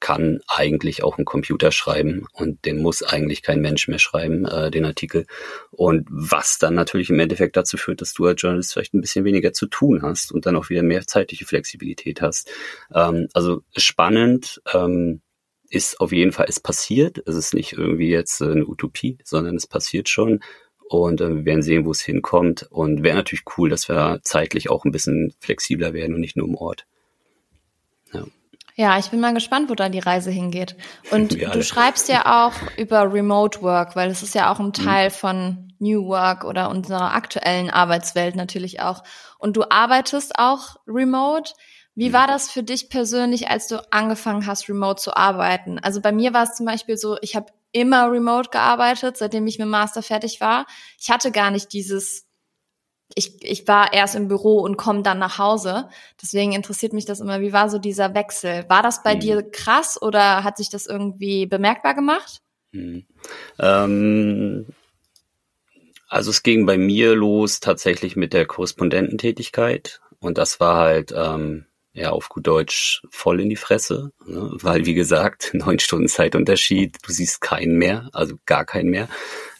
kann 0.00 0.40
eigentlich 0.48 1.04
auch 1.04 1.18
ein 1.18 1.24
Computer 1.24 1.70
schreiben 1.70 2.26
und 2.32 2.64
den 2.64 2.82
muss 2.82 3.02
eigentlich 3.02 3.42
kein 3.42 3.60
Mensch 3.60 3.86
mehr 3.86 3.98
schreiben, 3.98 4.46
äh, 4.46 4.70
den 4.70 4.86
Artikel. 4.86 5.26
Und 5.70 6.08
was 6.10 6.58
dann 6.58 6.74
natürlich 6.74 7.10
im 7.10 7.20
Endeffekt 7.20 7.56
dazu 7.56 7.76
führt, 7.76 8.00
dass 8.00 8.14
du 8.14 8.24
als 8.26 8.40
Journalist 8.40 8.72
vielleicht 8.72 8.94
ein 8.94 9.02
bisschen 9.02 9.24
weniger 9.24 9.52
zu 9.52 9.66
tun 9.66 10.02
hast 10.02 10.32
und 10.32 10.46
dann 10.46 10.56
auch 10.56 10.70
wieder 10.70 10.82
mehr 10.82 11.06
zeitliche 11.06 11.44
Flexibilität 11.44 12.22
hast. 12.22 12.50
Ähm, 12.94 13.28
also 13.34 13.62
spannend 13.76 14.62
ähm, 14.72 15.20
ist 15.68 16.00
auf 16.00 16.12
jeden 16.12 16.32
Fall, 16.32 16.46
es 16.48 16.60
passiert. 16.60 17.22
Es 17.26 17.36
ist 17.36 17.54
nicht 17.54 17.74
irgendwie 17.74 18.10
jetzt 18.10 18.42
eine 18.42 18.66
Utopie, 18.66 19.18
sondern 19.22 19.54
es 19.54 19.66
passiert 19.66 20.08
schon. 20.08 20.40
Und 20.88 21.20
äh, 21.20 21.36
wir 21.36 21.44
werden 21.44 21.62
sehen, 21.62 21.84
wo 21.84 21.92
es 21.92 22.00
hinkommt. 22.00 22.66
Und 22.70 23.02
wäre 23.02 23.16
natürlich 23.16 23.44
cool, 23.56 23.68
dass 23.68 23.88
wir 23.88 24.20
zeitlich 24.24 24.70
auch 24.70 24.84
ein 24.84 24.92
bisschen 24.92 25.34
flexibler 25.38 25.92
werden 25.92 26.14
und 26.14 26.20
nicht 26.20 26.36
nur 26.36 26.48
im 26.48 26.56
Ort. 26.56 26.86
Ja. 28.80 28.98
Ich 28.98 29.10
bin 29.10 29.20
mal 29.20 29.34
gespannt, 29.34 29.68
wo 29.68 29.74
da 29.74 29.90
die 29.90 29.98
Reise 29.98 30.30
hingeht. 30.30 30.74
Und 31.10 31.32
du 31.54 31.62
schreibst 31.62 32.08
ja 32.08 32.46
auch 32.46 32.54
über 32.78 33.12
Remote 33.12 33.60
Work, 33.60 33.94
weil 33.94 34.08
das 34.08 34.22
ist 34.22 34.34
ja 34.34 34.50
auch 34.50 34.58
ein 34.58 34.68
mhm. 34.68 34.72
Teil 34.72 35.10
von 35.10 35.74
New 35.78 36.06
Work 36.06 36.44
oder 36.44 36.70
unserer 36.70 37.14
aktuellen 37.14 37.68
Arbeitswelt 37.68 38.36
natürlich 38.36 38.80
auch. 38.80 39.04
Und 39.38 39.58
du 39.58 39.64
arbeitest 39.70 40.38
auch 40.38 40.76
remote. 40.86 41.52
Wie 41.94 42.08
mhm. 42.08 42.14
war 42.14 42.26
das 42.26 42.50
für 42.50 42.62
dich 42.62 42.88
persönlich, 42.88 43.50
als 43.50 43.66
du 43.68 43.82
angefangen 43.92 44.46
hast, 44.46 44.66
remote 44.66 45.02
zu 45.02 45.14
arbeiten? 45.14 45.78
Also 45.78 46.00
bei 46.00 46.10
mir 46.12 46.32
war 46.32 46.44
es 46.44 46.54
zum 46.54 46.64
Beispiel 46.64 46.96
so, 46.96 47.18
ich 47.20 47.36
habe 47.36 47.52
immer 47.72 48.10
remote 48.10 48.48
gearbeitet, 48.48 49.18
seitdem 49.18 49.46
ich 49.46 49.58
mit 49.58 49.68
Master 49.68 50.02
fertig 50.02 50.40
war. 50.40 50.64
Ich 50.98 51.10
hatte 51.10 51.32
gar 51.32 51.50
nicht 51.50 51.74
dieses 51.74 52.29
ich, 53.14 53.42
ich 53.42 53.66
war 53.66 53.92
erst 53.92 54.14
im 54.14 54.28
Büro 54.28 54.60
und 54.60 54.76
komme 54.76 55.02
dann 55.02 55.18
nach 55.18 55.38
Hause. 55.38 55.88
Deswegen 56.22 56.52
interessiert 56.52 56.92
mich 56.92 57.04
das 57.04 57.20
immer. 57.20 57.40
Wie 57.40 57.52
war 57.52 57.68
so 57.68 57.78
dieser 57.78 58.14
Wechsel? 58.14 58.64
War 58.68 58.82
das 58.82 59.02
bei 59.02 59.14
mhm. 59.14 59.20
dir 59.20 59.42
krass 59.42 60.00
oder 60.00 60.44
hat 60.44 60.56
sich 60.56 60.70
das 60.70 60.86
irgendwie 60.86 61.46
bemerkbar 61.46 61.94
gemacht? 61.94 62.40
Mhm. 62.72 63.06
Ähm, 63.58 64.66
also 66.08 66.30
es 66.30 66.42
ging 66.42 66.66
bei 66.66 66.76
mir 66.76 67.14
los 67.14 67.60
tatsächlich 67.60 68.16
mit 68.16 68.32
der 68.32 68.46
Korrespondententätigkeit 68.46 70.00
und 70.18 70.38
das 70.38 70.60
war 70.60 70.76
halt 70.76 71.12
ähm, 71.16 71.66
ja 71.92 72.10
auf 72.10 72.28
gut 72.28 72.46
Deutsch 72.46 73.02
voll 73.10 73.40
in 73.40 73.48
die 73.48 73.56
Fresse, 73.56 74.12
ne? 74.26 74.50
weil 74.54 74.86
wie 74.86 74.94
gesagt 74.94 75.50
neun 75.54 75.78
Stunden 75.78 76.08
Zeitunterschied, 76.08 76.98
du 77.06 77.12
siehst 77.12 77.40
keinen 77.40 77.76
mehr, 77.76 78.08
also 78.12 78.36
gar 78.46 78.64
keinen 78.64 78.90
mehr, 78.90 79.08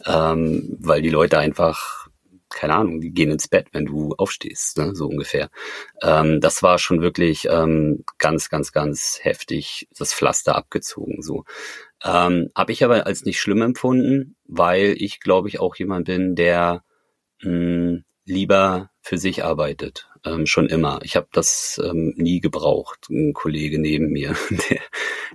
ähm, 0.06 0.76
weil 0.80 1.02
die 1.02 1.10
Leute 1.10 1.38
einfach 1.38 2.08
keine 2.50 2.74
Ahnung, 2.74 3.00
die 3.00 3.12
gehen 3.12 3.30
ins 3.30 3.48
Bett, 3.48 3.68
wenn 3.72 3.86
du 3.86 4.14
aufstehst, 4.16 4.78
ne, 4.78 4.94
so 4.94 5.06
ungefähr. 5.06 5.50
Ähm, 6.02 6.40
das 6.40 6.62
war 6.62 6.78
schon 6.78 7.00
wirklich 7.00 7.46
ähm, 7.50 8.04
ganz, 8.18 8.50
ganz, 8.50 8.72
ganz 8.72 9.20
heftig, 9.22 9.88
das 9.98 10.12
Pflaster 10.12 10.56
abgezogen. 10.56 11.22
So 11.22 11.44
ähm, 12.04 12.50
habe 12.54 12.72
ich 12.72 12.84
aber 12.84 13.06
als 13.06 13.24
nicht 13.24 13.40
schlimm 13.40 13.62
empfunden, 13.62 14.36
weil 14.46 14.94
ich 14.98 15.20
glaube 15.20 15.48
ich 15.48 15.60
auch 15.60 15.76
jemand 15.76 16.06
bin, 16.06 16.34
der 16.34 16.84
mh, 17.42 17.50
hm, 17.50 18.04
lieber 18.24 18.90
für 19.00 19.18
sich 19.18 19.44
arbeitet 19.44 20.09
ähm, 20.24 20.46
schon 20.46 20.68
immer. 20.68 21.00
Ich 21.02 21.16
habe 21.16 21.28
das 21.32 21.80
ähm, 21.84 22.14
nie 22.16 22.40
gebraucht. 22.40 23.08
Ein 23.10 23.32
Kollege 23.32 23.78
neben 23.78 24.10
mir, 24.10 24.34
der 24.70 24.80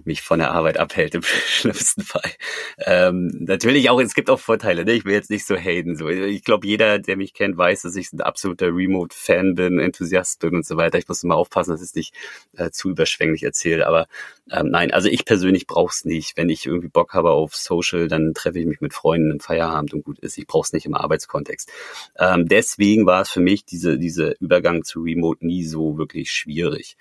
mich 0.03 0.21
von 0.21 0.39
der 0.39 0.51
Arbeit 0.51 0.77
abhält 0.77 1.15
im 1.15 1.23
schlimmsten 1.23 2.01
Fall. 2.01 2.31
Ähm, 2.79 3.31
natürlich 3.39 3.89
auch, 3.89 3.99
es 3.99 4.13
gibt 4.13 4.29
auch 4.29 4.39
Vorteile. 4.39 4.85
Ne? 4.85 4.93
Ich 4.93 5.05
will 5.05 5.13
jetzt 5.13 5.29
nicht 5.29 5.45
so 5.45 5.55
haten. 5.55 5.95
So. 5.95 6.07
Ich 6.09 6.43
glaube, 6.43 6.67
jeder, 6.67 6.99
der 6.99 7.17
mich 7.17 7.33
kennt, 7.33 7.57
weiß, 7.57 7.83
dass 7.83 7.95
ich 7.95 8.11
ein 8.13 8.21
absoluter 8.21 8.67
Remote-Fan 8.67 9.55
bin, 9.55 9.79
Enthusiast 9.79 10.39
bin 10.39 10.55
und 10.55 10.65
so 10.65 10.77
weiter. 10.77 10.97
Ich 10.97 11.07
muss 11.07 11.23
immer 11.23 11.35
aufpassen, 11.35 11.71
dass 11.71 11.81
ich 11.81 11.89
es 11.89 11.95
nicht 11.95 12.13
äh, 12.57 12.69
zu 12.71 12.89
überschwänglich 12.89 13.43
erzähle. 13.43 13.87
Aber 13.87 14.07
ähm, 14.51 14.69
nein, 14.69 14.91
also 14.91 15.09
ich 15.09 15.25
persönlich 15.25 15.65
brauche 15.65 15.91
es 15.91 16.05
nicht. 16.05 16.37
Wenn 16.37 16.49
ich 16.49 16.67
irgendwie 16.67 16.87
Bock 16.87 17.13
habe 17.13 17.31
auf 17.31 17.55
Social, 17.55 18.07
dann 18.07 18.33
treffe 18.35 18.59
ich 18.59 18.67
mich 18.67 18.79
mit 18.79 18.93
Freunden 18.93 19.31
im 19.31 19.39
Feierabend 19.39 19.93
und 19.93 20.03
gut 20.03 20.19
ist. 20.19 20.37
Ich 20.37 20.45
brauche 20.45 20.65
es 20.65 20.73
nicht 20.73 20.85
im 20.85 20.93
Arbeitskontext. 20.93 21.71
Ähm, 22.19 22.47
deswegen 22.47 23.07
war 23.07 23.21
es 23.21 23.29
für 23.29 23.39
mich 23.39 23.65
diese, 23.65 23.97
diese 23.97 24.35
Übergang 24.39 24.83
zu 24.83 25.01
Remote 25.01 25.45
nie 25.45 25.63
so 25.63 25.97
wirklich 25.97 26.31
schwierig. 26.31 26.95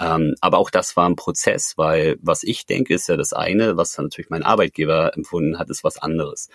Ähm, 0.00 0.34
aber 0.40 0.58
auch 0.58 0.70
das 0.70 0.96
war 0.96 1.08
ein 1.08 1.16
Prozess, 1.16 1.74
weil 1.76 2.18
was 2.20 2.42
ich 2.42 2.66
denke, 2.66 2.94
ist 2.94 3.08
ja 3.08 3.16
das 3.16 3.32
eine, 3.32 3.76
was 3.76 3.96
natürlich 3.96 4.30
mein 4.30 4.42
Arbeitgeber 4.42 5.16
empfunden 5.16 5.58
hat, 5.58 5.70
ist 5.70 5.84
was 5.84 5.98
anderes. 5.98 6.48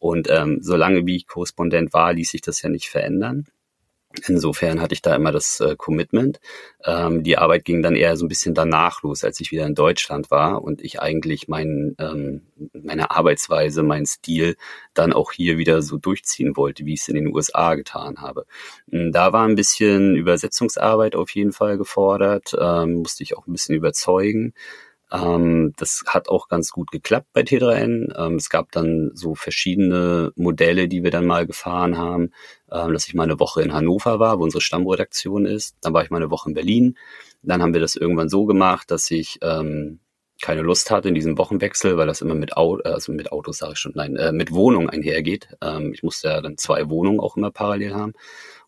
Und 0.00 0.28
ähm, 0.28 0.58
solange 0.60 1.06
wie 1.06 1.16
ich 1.16 1.26
Korrespondent 1.28 1.92
war, 1.92 2.12
ließ 2.12 2.30
sich 2.30 2.40
das 2.40 2.62
ja 2.62 2.68
nicht 2.68 2.88
verändern. 2.88 3.46
Insofern 4.28 4.80
hatte 4.80 4.94
ich 4.94 5.02
da 5.02 5.14
immer 5.14 5.32
das 5.32 5.60
äh, 5.60 5.74
Commitment. 5.76 6.40
Ähm, 6.84 7.22
die 7.22 7.36
Arbeit 7.36 7.64
ging 7.64 7.82
dann 7.82 7.96
eher 7.96 8.16
so 8.16 8.24
ein 8.24 8.28
bisschen 8.28 8.54
danach 8.54 9.02
los, 9.02 9.24
als 9.24 9.40
ich 9.40 9.50
wieder 9.50 9.66
in 9.66 9.74
Deutschland 9.74 10.30
war 10.30 10.62
und 10.62 10.82
ich 10.82 11.00
eigentlich 11.00 11.48
mein, 11.48 11.96
ähm, 11.98 12.42
meine 12.72 13.10
Arbeitsweise, 13.10 13.82
mein 13.82 14.06
Stil 14.06 14.56
dann 14.94 15.12
auch 15.12 15.32
hier 15.32 15.58
wieder 15.58 15.82
so 15.82 15.96
durchziehen 15.96 16.56
wollte, 16.56 16.86
wie 16.86 16.94
ich 16.94 17.00
es 17.00 17.08
in 17.08 17.16
den 17.16 17.34
USA 17.34 17.74
getan 17.74 18.20
habe. 18.20 18.46
Hm, 18.90 19.12
da 19.12 19.32
war 19.32 19.46
ein 19.46 19.56
bisschen 19.56 20.16
Übersetzungsarbeit 20.16 21.16
auf 21.16 21.30
jeden 21.30 21.52
Fall 21.52 21.76
gefordert, 21.76 22.54
ähm, 22.58 22.94
musste 22.94 23.22
ich 23.22 23.36
auch 23.36 23.46
ein 23.46 23.52
bisschen 23.52 23.74
überzeugen. 23.74 24.54
Ähm, 25.14 25.72
das 25.76 26.02
hat 26.06 26.28
auch 26.28 26.48
ganz 26.48 26.70
gut 26.70 26.90
geklappt 26.90 27.28
bei 27.32 27.42
T3N. 27.42 28.12
Ähm, 28.18 28.34
es 28.36 28.50
gab 28.50 28.72
dann 28.72 29.12
so 29.14 29.34
verschiedene 29.34 30.32
Modelle, 30.34 30.88
die 30.88 31.04
wir 31.04 31.10
dann 31.12 31.26
mal 31.26 31.46
gefahren 31.46 31.96
haben, 31.96 32.32
ähm, 32.70 32.92
dass 32.92 33.06
ich 33.06 33.14
mal 33.14 33.22
eine 33.22 33.38
Woche 33.38 33.62
in 33.62 33.72
Hannover 33.72 34.18
war, 34.18 34.38
wo 34.38 34.42
unsere 34.44 34.60
Stammredaktion 34.60 35.46
ist. 35.46 35.76
Dann 35.82 35.94
war 35.94 36.02
ich 36.02 36.10
mal 36.10 36.16
eine 36.16 36.30
Woche 36.30 36.50
in 36.50 36.54
Berlin. 36.54 36.98
Dann 37.42 37.62
haben 37.62 37.74
wir 37.74 37.80
das 37.80 37.94
irgendwann 37.94 38.28
so 38.28 38.44
gemacht, 38.44 38.90
dass 38.90 39.10
ich 39.10 39.38
ähm, 39.42 40.00
keine 40.42 40.62
Lust 40.62 40.90
hatte 40.90 41.08
in 41.08 41.14
diesem 41.14 41.38
Wochenwechsel, 41.38 41.96
weil 41.96 42.08
das 42.08 42.20
immer 42.20 42.34
mit 42.34 42.56
Auto, 42.56 42.82
also 42.82 43.12
mit 43.12 43.30
Autos 43.30 43.58
sage 43.58 43.74
ich 43.74 43.78
schon, 43.78 43.92
nein, 43.94 44.16
äh, 44.16 44.32
mit 44.32 44.52
Wohnung 44.52 44.90
einhergeht. 44.90 45.48
Ähm, 45.62 45.92
ich 45.94 46.02
musste 46.02 46.28
ja 46.28 46.40
dann 46.40 46.58
zwei 46.58 46.90
Wohnungen 46.90 47.20
auch 47.20 47.36
immer 47.36 47.52
parallel 47.52 47.94
haben. 47.94 48.12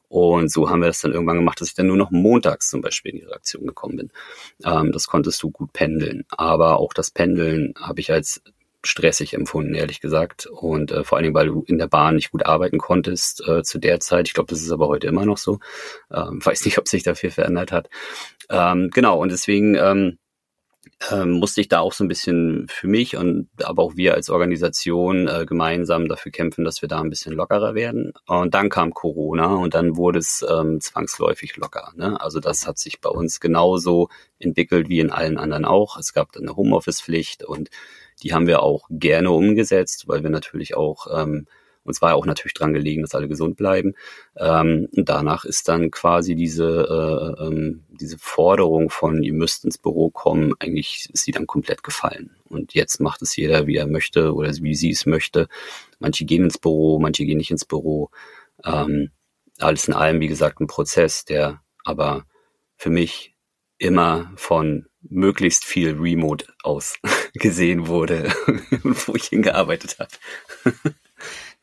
Und 0.09 0.51
so 0.51 0.71
haben 0.71 0.81
wir 0.81 0.87
das 0.87 1.01
dann 1.01 1.13
irgendwann 1.13 1.37
gemacht, 1.37 1.61
dass 1.61 1.69
ich 1.69 1.75
dann 1.75 1.89
nur 1.89 1.97
noch 1.97 2.11
montags 2.11 2.69
zum 2.69 2.81
Beispiel 2.81 3.13
in 3.13 3.19
die 3.19 3.25
Redaktion 3.25 3.67
gekommen 3.67 3.97
bin. 3.97 4.11
Ähm, 4.65 4.93
das 4.93 5.07
konntest 5.07 5.43
du 5.43 5.51
gut 5.51 5.73
pendeln. 5.73 6.25
Aber 6.31 6.79
auch 6.79 6.93
das 6.93 7.11
Pendeln 7.11 7.75
habe 7.81 8.01
ich 8.01 8.13
als 8.13 8.43
stressig 8.85 9.35
empfunden, 9.35 9.75
ehrlich 9.75 10.01
gesagt. 10.01 10.47
Und 10.47 10.93
äh, 10.93 11.05
vor 11.05 11.19
allen 11.19 11.25
Dingen, 11.25 11.35
weil 11.35 11.49
du 11.49 11.65
in 11.67 11.79
der 11.79 11.89
Bahn 11.89 12.15
nicht 12.15 12.31
gut 12.31 12.47
arbeiten 12.47 12.79
konntest 12.79 13.47
äh, 13.47 13.63
zu 13.63 13.79
der 13.79 14.01
Zeit. 14.01 14.29
Ich 14.29 14.35
glaube, 14.35 14.49
das 14.49 14.63
ist 14.63 14.71
aber 14.71 14.89
heute 14.89 15.09
immer 15.09 15.27
noch 15.27 15.39
so. 15.39 15.59
Ähm, 16.13 16.41
weiß 16.45 16.65
nicht, 16.65 16.79
ob 16.79 16.89
sich 16.89 17.03
dafür 17.03 17.31
verändert 17.31 17.73
hat. 17.73 17.89
Ähm, 18.49 18.91
genau, 18.93 19.21
und 19.21 19.33
deswegen 19.33 19.77
ähm, 21.11 21.33
musste 21.33 21.61
ich 21.61 21.69
da 21.69 21.81
auch 21.81 21.93
so 21.93 22.05
ein 22.05 22.09
bisschen 22.09 22.67
für 22.69 22.89
mich 22.89 23.17
und 23.17 23.49
aber 23.63 23.83
auch 23.83 23.97
wir 23.97 24.15
als 24.15 24.31
Organisation 24.31 25.29
äh, 25.29 25.45
gemeinsam 25.47 26.09
dafür 26.09 26.33
kämpfen, 26.33 26.65
dass 26.65 26.81
wir 26.81 26.89
da 26.89 27.01
ein 27.01 27.11
bisschen 27.11 27.35
lockerer 27.35 27.75
werden. 27.75 28.13
Und 28.27 28.55
dann 28.55 28.71
kam 28.71 28.95
Corona 28.95 29.55
und 29.57 29.75
dann 29.75 29.97
wurde 29.97 30.19
es 30.19 30.45
ähm, 30.49 30.81
zwangsläufig 30.81 31.57
locker. 31.57 31.93
Ne? 31.97 32.21
Also 32.21 32.41
das 32.41 32.67
hat 32.67 32.79
sich 32.79 33.01
bei 33.01 33.11
uns 33.11 33.41
genauso 33.41 34.09
entwickelt 34.39 34.89
wie 34.89 35.01
in 35.01 35.11
allen 35.11 35.37
anderen 35.37 35.67
auch. 35.67 35.99
Es 35.99 36.15
gab 36.15 36.33
dann 36.33 36.45
eine 36.45 36.57
Homeoffice-Pflicht 36.57 37.45
und 37.45 37.69
die 38.23 38.33
haben 38.33 38.47
wir 38.47 38.63
auch 38.63 38.87
gerne 38.89 39.31
umgesetzt, 39.31 40.09
weil 40.09 40.23
wir 40.23 40.31
natürlich 40.31 40.77
auch 40.77 41.07
ähm, 41.15 41.47
uns 41.87 42.03
war 42.03 42.11
ja 42.11 42.15
auch 42.17 42.27
natürlich 42.27 42.55
dran 42.55 42.73
gelegen, 42.73 43.03
dass 43.03 43.15
alle 43.15 43.29
gesund 43.29 43.57
bleiben. 43.57 43.95
Ähm, 44.37 44.89
und 44.95 45.09
danach 45.09 45.45
ist 45.45 45.69
dann 45.69 45.91
quasi 45.91 46.35
diese, 46.35 47.37
äh, 47.39 47.45
ähm, 47.45 47.85
diese 47.89 48.19
Forderung 48.19 48.91
von, 48.91 49.23
ihr 49.23 49.33
müsst 49.33 49.65
ins 49.65 49.79
Büro 49.79 50.11
kommen, 50.11 50.55
eigentlich 50.59 51.09
ist 51.13 51.25
sie 51.25 51.33
dann 51.33 51.47
komplett 51.47 51.83
gefallen. 51.83 52.37
Und 52.49 52.75
jetzt 52.75 53.01
macht 53.01 53.23
es 53.23 53.37
jeder, 53.37 53.67
wie 53.67 53.77
er 53.77 53.87
möchte 53.87 54.35
oder 54.35 54.53
wie 54.61 54.75
sie 54.75 54.91
es 54.91 55.07
möchte. 55.07 55.49
Manche 55.99 56.25
gehen 56.25 56.45
ins 56.45 56.59
Büro, 56.59 56.99
manche 56.99 57.25
gehen 57.25 57.39
nicht 57.39 57.51
ins 57.51 57.65
Büro. 57.65 58.11
Ähm, 58.65 59.11
alles 59.59 59.89
in 59.89 59.95
allem, 59.95 60.21
wie 60.21 60.29
gesagt, 60.29 60.61
ein 60.61 60.67
Prozess, 60.67 61.25
der 61.25 61.63
aber 61.85 62.27
für 62.77 62.91
mich 62.91 63.35
immer 63.79 64.33
von 64.37 64.87
möglichst 65.09 65.65
viel 65.65 65.97
Remote 65.99 66.47
aus 66.63 66.99
gesehen 67.35 67.87
wurde, 67.87 68.33
wo 68.83 69.15
ich 69.15 69.27
hingearbeitet 69.27 69.99
habe. 69.99 70.11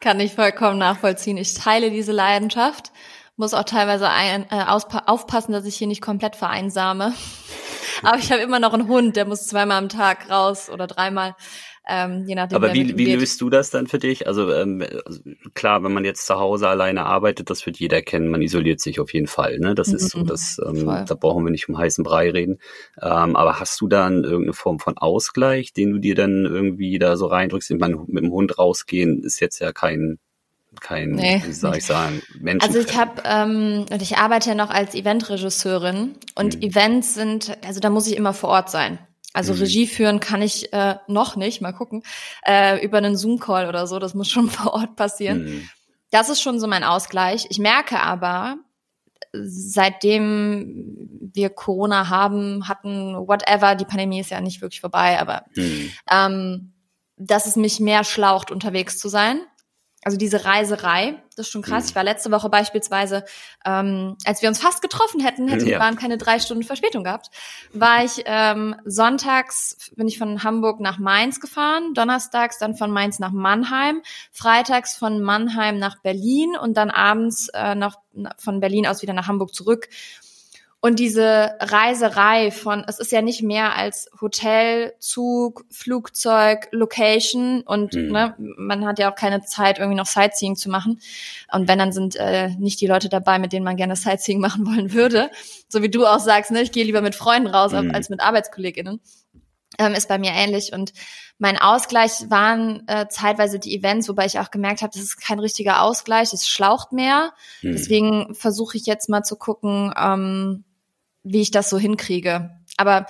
Kann 0.04 0.20
ich 0.20 0.34
vollkommen 0.34 0.80
nachvollziehen. 0.80 1.38
Ich 1.38 1.54
teile 1.54 1.90
diese 1.90 2.12
Leidenschaft, 2.12 2.92
muss 3.38 3.54
auch 3.54 3.64
teilweise 3.64 4.10
ein, 4.10 4.46
äh, 4.52 4.66
aufpassen, 4.66 5.54
dass 5.54 5.64
ich 5.64 5.78
hier 5.78 5.88
nicht 5.88 6.02
komplett 6.02 6.36
vereinsame. 6.36 7.14
Aber 8.04 8.18
ich 8.18 8.30
habe 8.30 8.42
immer 8.42 8.60
noch 8.60 8.74
einen 8.74 8.90
Hund, 8.90 9.16
der 9.16 9.24
muss 9.24 9.48
zweimal 9.48 9.78
am 9.78 9.88
Tag 9.88 10.30
raus 10.30 10.70
oder 10.70 10.88
dreimal. 10.88 11.38
Ähm, 11.86 12.24
je 12.26 12.36
nachdem, 12.36 12.56
Aber 12.56 12.74
wie, 12.74 12.98
wie 12.98 13.14
löst 13.14 13.42
du 13.42 13.50
das 13.50 13.70
dann 13.70 13.88
für 13.88 14.00
dich? 14.00 14.26
Also, 14.26 14.54
ähm, 14.54 14.86
also 15.06 15.20
klar, 15.54 15.84
wenn 15.84 15.92
man 15.94 16.06
jetzt 16.06 16.26
zu 16.26 16.36
Hause 16.36 16.70
alleine 16.70 17.06
arbeitet, 17.06 17.50
das 17.50 17.66
wird 17.66 17.78
jeder 17.78 18.02
kennen, 18.02 18.30
man 18.30 18.42
isoliert 18.42 18.80
sich 18.80 19.02
auf 19.02 19.14
jeden 19.14 19.28
Fall. 19.28 19.60
Ne? 19.60 19.76
Das 19.76 19.90
mhm. 19.90 19.96
ist 19.96 20.10
so, 20.10 20.20
mhm. 20.20 20.28
das, 20.28 20.62
ähm, 20.66 20.86
da 20.86 21.16
brauchen 21.16 21.44
wir 21.44 21.52
nicht 21.52 21.68
um 21.68 21.78
heißen 21.78 22.04
Brei 22.04 22.32
reden. 22.32 22.60
Ähm, 23.02 23.36
aber 23.36 23.60
hast 23.60 23.82
du 23.82 23.88
dann 23.88 24.24
irgendeine 24.24 24.54
Form 24.54 24.80
von 24.80 24.98
Ausgleich, 24.98 25.74
den 25.74 25.92
du 25.92 26.00
dir 26.00 26.16
dann 26.16 26.46
irgendwie 26.46 26.98
da 27.00 27.18
so 27.18 27.26
reindrückst? 27.26 27.72
Ich 27.72 27.80
meine, 27.80 27.98
mit 28.08 28.24
dem 28.24 28.32
Hund 28.32 28.58
rausgehen 28.58 29.22
ist 29.22 29.42
jetzt 29.42 29.60
ja 29.60 29.74
kein 29.74 30.20
kein, 30.82 31.12
nee. 31.12 31.40
wie 31.46 31.52
soll 31.52 31.78
ich 31.78 31.86
sagen, 31.86 32.24
Menschen. 32.40 32.68
Also 32.68 32.80
ich 32.80 32.98
habe 32.98 33.22
ähm, 33.26 33.86
und 33.92 34.02
ich 34.02 34.18
arbeite 34.18 34.50
ja 34.50 34.56
noch 34.56 34.72
als 34.72 34.96
Eventregisseurin 34.96 36.16
und 36.34 36.56
mhm. 36.56 36.62
Events 36.64 37.14
sind, 37.14 37.56
also 37.64 37.80
da 37.80 37.92
muss 37.92 38.08
ich 38.08 38.16
immer 38.16 38.34
vor 38.34 38.50
Ort 38.50 38.72
sein. 38.72 38.98
Also 39.34 39.54
mhm. 39.54 39.60
Regie 39.60 39.88
führen 39.88 40.20
kann 40.20 40.42
ich 40.42 40.72
äh, 40.74 40.96
noch 41.08 41.36
nicht, 41.36 41.62
mal 41.62 41.74
gucken, 41.74 42.04
äh, 42.46 42.84
über 42.84 43.00
einen 43.00 43.18
Zoom-Call 43.18 43.68
oder 43.68 43.88
so, 43.88 44.00
das 44.00 44.14
muss 44.14 44.30
schon 44.30 44.50
vor 44.50 44.74
Ort 44.74 44.96
passieren. 44.96 45.46
Mhm. 45.46 45.70
Das 46.12 46.30
ist 46.30 46.42
schon 46.42 46.60
so 46.60 46.68
mein 46.68 46.84
Ausgleich. 46.84 47.48
Ich 47.50 47.58
merke 47.58 48.00
aber, 48.00 48.58
seitdem 49.34 51.10
wir 51.34 51.50
Corona 51.50 52.10
haben, 52.10 52.68
hatten, 52.68 53.16
whatever, 53.28 53.74
die 53.74 53.86
Pandemie 53.86 54.20
ist 54.20 54.30
ja 54.30 54.40
nicht 54.40 54.62
wirklich 54.62 54.82
vorbei, 54.82 55.20
aber 55.20 55.44
mhm. 55.56 55.92
ähm, 56.12 56.74
dass 57.18 57.48
es 57.48 57.56
mich 57.56 57.80
mehr 57.80 58.04
schlaucht, 58.04 58.52
unterwegs 58.52 59.00
zu 59.00 59.08
sein 59.08 59.42
also 60.06 60.18
diese 60.18 60.46
Reiserei, 60.46 61.16
das 61.36 61.48
ist 61.48 61.52
schon 61.52 61.62
krass. 61.62 61.86
Mhm. 61.86 61.90
Ich 61.90 61.96
war 61.96 62.04
letzte 62.04 62.32
Woche 62.32 62.50
beispielsweise, 62.50 63.26
ähm, 63.66 64.18
als 64.26 64.42
wir 64.42 64.50
uns 64.50 64.60
fast 64.60 64.82
getroffen 64.82 65.20
hätten, 65.20 65.48
hätten 65.48 65.68
ja. 65.68 65.80
waren 65.80 65.96
keine 65.96 66.18
drei 66.18 66.40
Stunden 66.40 66.64
Verspätung 66.64 67.04
gehabt, 67.04 67.30
war 67.72 68.04
ich 68.04 68.24
ähm, 68.26 68.76
sonntags 68.86 69.92
bin 69.96 70.08
ich 70.08 70.18
von 70.18 70.44
Hamburg 70.44 70.80
nach 70.80 71.00
Mainz 71.00 71.40
gefahren, 71.40 71.94
donnerstags 71.94 72.58
dann 72.58 72.76
von 72.76 72.92
Mainz 72.92 73.20
nach 73.20 73.32
Mannheim, 73.32 74.02
freitags 74.32 74.96
von 74.96 75.22
Mannheim 75.22 75.78
nach 75.80 76.02
Berlin 76.02 76.56
und 76.56 76.76
dann 76.76 76.90
abends 76.90 77.50
äh, 77.54 77.76
noch 77.76 78.00
von 78.38 78.60
Berlin 78.60 78.88
aus 78.88 79.02
wieder 79.02 79.14
nach 79.14 79.28
Hamburg 79.28 79.54
zurück. 79.54 79.90
Und 80.86 81.00
diese 81.00 81.56
Reiserei 81.62 82.52
von, 82.52 82.84
es 82.86 83.00
ist 83.00 83.14
ja 83.14 83.22
nicht 83.22 83.42
mehr 83.42 83.74
als 83.74 84.10
Hotel, 84.20 84.94
Zug, 85.00 85.64
Flugzeug, 85.72 86.68
Location 86.72 87.62
und 87.62 87.94
mhm. 87.94 88.12
ne, 88.12 88.36
man 88.38 88.86
hat 88.86 89.00
ja 89.00 89.10
auch 89.10 89.16
keine 89.16 89.44
Zeit, 89.44 89.80
irgendwie 89.80 89.96
noch 89.96 90.08
Sightseeing 90.08 90.58
zu 90.58 90.70
machen. 90.70 91.00
Und 91.54 91.70
wenn, 91.70 91.80
dann 91.80 91.94
sind 91.94 92.18
äh, 92.18 92.50
nicht 92.60 92.82
die 92.82 92.88
Leute 92.88 93.08
dabei, 93.08 93.40
mit 93.40 93.54
denen 93.54 93.64
man 93.64 93.78
gerne 93.78 93.96
Sightseeing 93.96 94.40
machen 94.42 94.68
wollen 94.68 94.92
würde. 94.92 95.32
So 95.70 95.82
wie 95.82 95.90
du 95.90 96.06
auch 96.06 96.20
sagst, 96.20 96.52
ne, 96.52 96.62
ich 96.62 96.74
gehe 96.74 96.84
lieber 96.84 97.02
mit 97.02 97.16
Freunden 97.16 97.48
raus 97.48 97.72
mhm. 97.72 97.92
als 97.92 98.10
mit 98.10 98.20
ArbeitskollegInnen 98.20 99.00
ähm, 99.80 99.94
ist 99.94 100.10
bei 100.10 100.18
mir 100.18 100.32
ähnlich. 100.34 100.74
Und 100.74 100.92
mein 101.38 101.58
Ausgleich 101.58 102.30
waren 102.30 102.86
äh, 102.88 103.08
zeitweise 103.08 103.58
die 103.58 103.74
Events, 103.74 104.10
wobei 104.10 104.26
ich 104.26 104.38
auch 104.38 104.52
gemerkt 104.52 104.82
habe, 104.82 104.92
das 104.94 105.02
ist 105.02 105.22
kein 105.22 105.40
richtiger 105.40 105.82
Ausgleich, 105.82 106.34
es 106.34 106.46
schlaucht 106.46 106.92
mehr. 106.92 107.32
Hm. 107.62 107.72
Deswegen 107.72 108.36
versuche 108.36 108.76
ich 108.76 108.86
jetzt 108.86 109.08
mal 109.08 109.24
zu 109.24 109.38
gucken, 109.38 109.94
ähm, 109.98 110.66
wie 111.24 111.42
ich 111.42 111.52
das 111.52 111.70
so 111.70 111.78
hinkriege. 111.78 112.52
Aber 112.78 113.06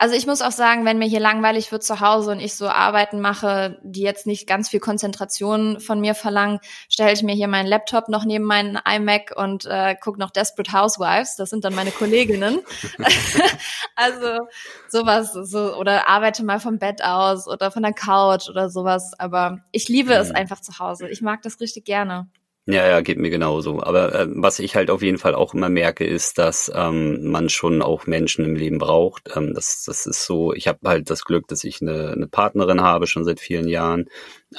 also 0.00 0.14
ich 0.14 0.28
muss 0.28 0.42
auch 0.42 0.52
sagen, 0.52 0.84
wenn 0.84 0.98
mir 0.98 1.08
hier 1.08 1.18
langweilig 1.18 1.72
wird 1.72 1.82
zu 1.82 1.98
Hause 1.98 2.30
und 2.30 2.38
ich 2.38 2.54
so 2.54 2.68
Arbeiten 2.68 3.20
mache, 3.20 3.80
die 3.82 4.02
jetzt 4.02 4.28
nicht 4.28 4.46
ganz 4.46 4.68
viel 4.68 4.78
Konzentration 4.78 5.80
von 5.80 6.00
mir 6.00 6.14
verlangen, 6.14 6.60
stelle 6.88 7.12
ich 7.12 7.24
mir 7.24 7.34
hier 7.34 7.48
meinen 7.48 7.66
Laptop 7.66 8.08
noch 8.08 8.24
neben 8.24 8.44
meinen 8.44 8.78
iMac 8.88 9.32
und 9.34 9.66
äh, 9.66 9.96
gucke 10.00 10.20
noch 10.20 10.30
Desperate 10.30 10.72
Housewives. 10.72 11.34
Das 11.34 11.50
sind 11.50 11.64
dann 11.64 11.74
meine 11.74 11.90
Kolleginnen. 11.90 12.60
also 13.96 14.46
sowas, 14.88 15.32
so 15.32 15.74
oder 15.74 16.08
arbeite 16.08 16.44
mal 16.44 16.60
vom 16.60 16.78
Bett 16.78 17.02
aus 17.02 17.48
oder 17.48 17.72
von 17.72 17.82
der 17.82 17.92
Couch 17.92 18.48
oder 18.48 18.70
sowas. 18.70 19.14
Aber 19.18 19.64
ich 19.72 19.88
liebe 19.88 20.14
mhm. 20.14 20.20
es 20.20 20.30
einfach 20.30 20.60
zu 20.60 20.78
Hause. 20.78 21.08
Ich 21.08 21.22
mag 21.22 21.42
das 21.42 21.58
richtig 21.58 21.84
gerne. 21.84 22.28
Ja, 22.70 22.86
ja, 22.86 23.00
geht 23.00 23.16
mir 23.16 23.30
genauso. 23.30 23.82
Aber 23.82 24.14
äh, 24.14 24.26
was 24.28 24.58
ich 24.58 24.76
halt 24.76 24.90
auf 24.90 25.00
jeden 25.00 25.16
Fall 25.16 25.34
auch 25.34 25.54
immer 25.54 25.70
merke, 25.70 26.04
ist, 26.04 26.36
dass 26.36 26.70
ähm, 26.74 27.30
man 27.30 27.48
schon 27.48 27.80
auch 27.80 28.06
Menschen 28.06 28.44
im 28.44 28.56
Leben 28.56 28.76
braucht. 28.76 29.30
Ähm, 29.34 29.54
das, 29.54 29.84
das 29.86 30.04
ist 30.04 30.26
so, 30.26 30.52
ich 30.52 30.68
habe 30.68 30.80
halt 30.86 31.08
das 31.08 31.24
Glück, 31.24 31.48
dass 31.48 31.64
ich 31.64 31.80
eine, 31.80 32.10
eine 32.10 32.26
Partnerin 32.26 32.82
habe, 32.82 33.06
schon 33.06 33.24
seit 33.24 33.40
vielen 33.40 33.68
Jahren. 33.68 34.10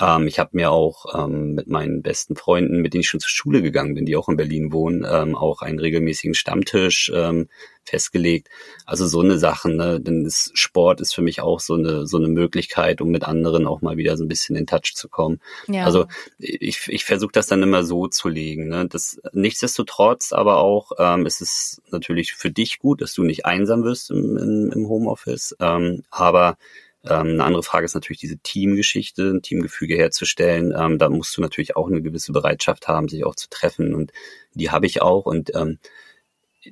Ähm, 0.01 0.25
ich 0.25 0.39
habe 0.39 0.49
mir 0.53 0.71
auch 0.71 1.05
ähm, 1.23 1.53
mit 1.53 1.67
meinen 1.67 2.01
besten 2.01 2.35
Freunden, 2.35 2.81
mit 2.81 2.95
denen 2.95 3.01
ich 3.01 3.09
schon 3.09 3.19
zur 3.19 3.29
Schule 3.29 3.61
gegangen 3.61 3.93
bin, 3.93 4.07
die 4.07 4.15
auch 4.15 4.27
in 4.27 4.37
Berlin 4.37 4.73
wohnen, 4.73 5.05
ähm, 5.07 5.35
auch 5.35 5.61
einen 5.61 5.77
regelmäßigen 5.77 6.33
Stammtisch 6.33 7.11
ähm, 7.13 7.47
festgelegt. 7.89 8.49
Also 8.85 9.07
so 9.07 9.21
eine 9.21 9.37
Sache, 9.37 9.69
ne? 9.69 9.99
denn 9.99 10.23
das 10.23 10.51
Sport 10.53 11.01
ist 11.01 11.13
für 11.13 11.21
mich 11.21 11.41
auch 11.41 11.59
so 11.59 11.75
eine 11.75 12.07
so 12.07 12.17
eine 12.17 12.27
Möglichkeit, 12.27 13.01
um 13.01 13.09
mit 13.09 13.23
anderen 13.23 13.67
auch 13.67 13.81
mal 13.81 13.97
wieder 13.97 14.17
so 14.17 14.23
ein 14.23 14.27
bisschen 14.27 14.55
in 14.55 14.67
Touch 14.67 14.93
zu 14.95 15.09
kommen. 15.09 15.39
Ja. 15.67 15.85
Also 15.85 16.05
ich, 16.37 16.87
ich 16.87 17.05
versuche 17.05 17.31
das 17.33 17.47
dann 17.47 17.63
immer 17.63 17.83
so 17.83 18.07
zu 18.07 18.29
legen. 18.29 18.69
Ne? 18.69 18.87
Das 18.87 19.19
nichtsdestotrotz, 19.33 20.33
aber 20.33 20.59
auch 20.59 20.91
ähm, 20.97 21.25
ist 21.25 21.41
es 21.41 21.81
natürlich 21.91 22.33
für 22.33 22.51
dich 22.51 22.79
gut, 22.79 23.01
dass 23.01 23.13
du 23.13 23.23
nicht 23.23 23.45
einsam 23.45 23.83
wirst 23.83 24.11
im, 24.11 24.37
im, 24.37 24.71
im 24.71 24.87
Homeoffice, 24.87 25.55
ähm, 25.59 26.03
aber 26.09 26.57
ähm, 27.03 27.27
eine 27.27 27.43
andere 27.43 27.63
Frage 27.63 27.85
ist 27.85 27.93
natürlich 27.93 28.19
diese 28.19 28.39
Teamgeschichte, 28.39 29.29
ein 29.29 29.41
Teamgefüge 29.41 29.95
herzustellen. 29.95 30.73
Ähm, 30.77 30.97
da 30.97 31.09
musst 31.09 31.35
du 31.37 31.41
natürlich 31.41 31.75
auch 31.75 31.87
eine 31.87 32.01
gewisse 32.01 32.33
Bereitschaft 32.33 32.87
haben, 32.87 33.07
sich 33.07 33.23
auch 33.23 33.35
zu 33.35 33.49
treffen. 33.49 33.95
Und 33.95 34.11
die 34.53 34.69
habe 34.69 34.85
ich 34.85 35.01
auch. 35.01 35.25
Und 35.25 35.55
ähm, 35.55 35.79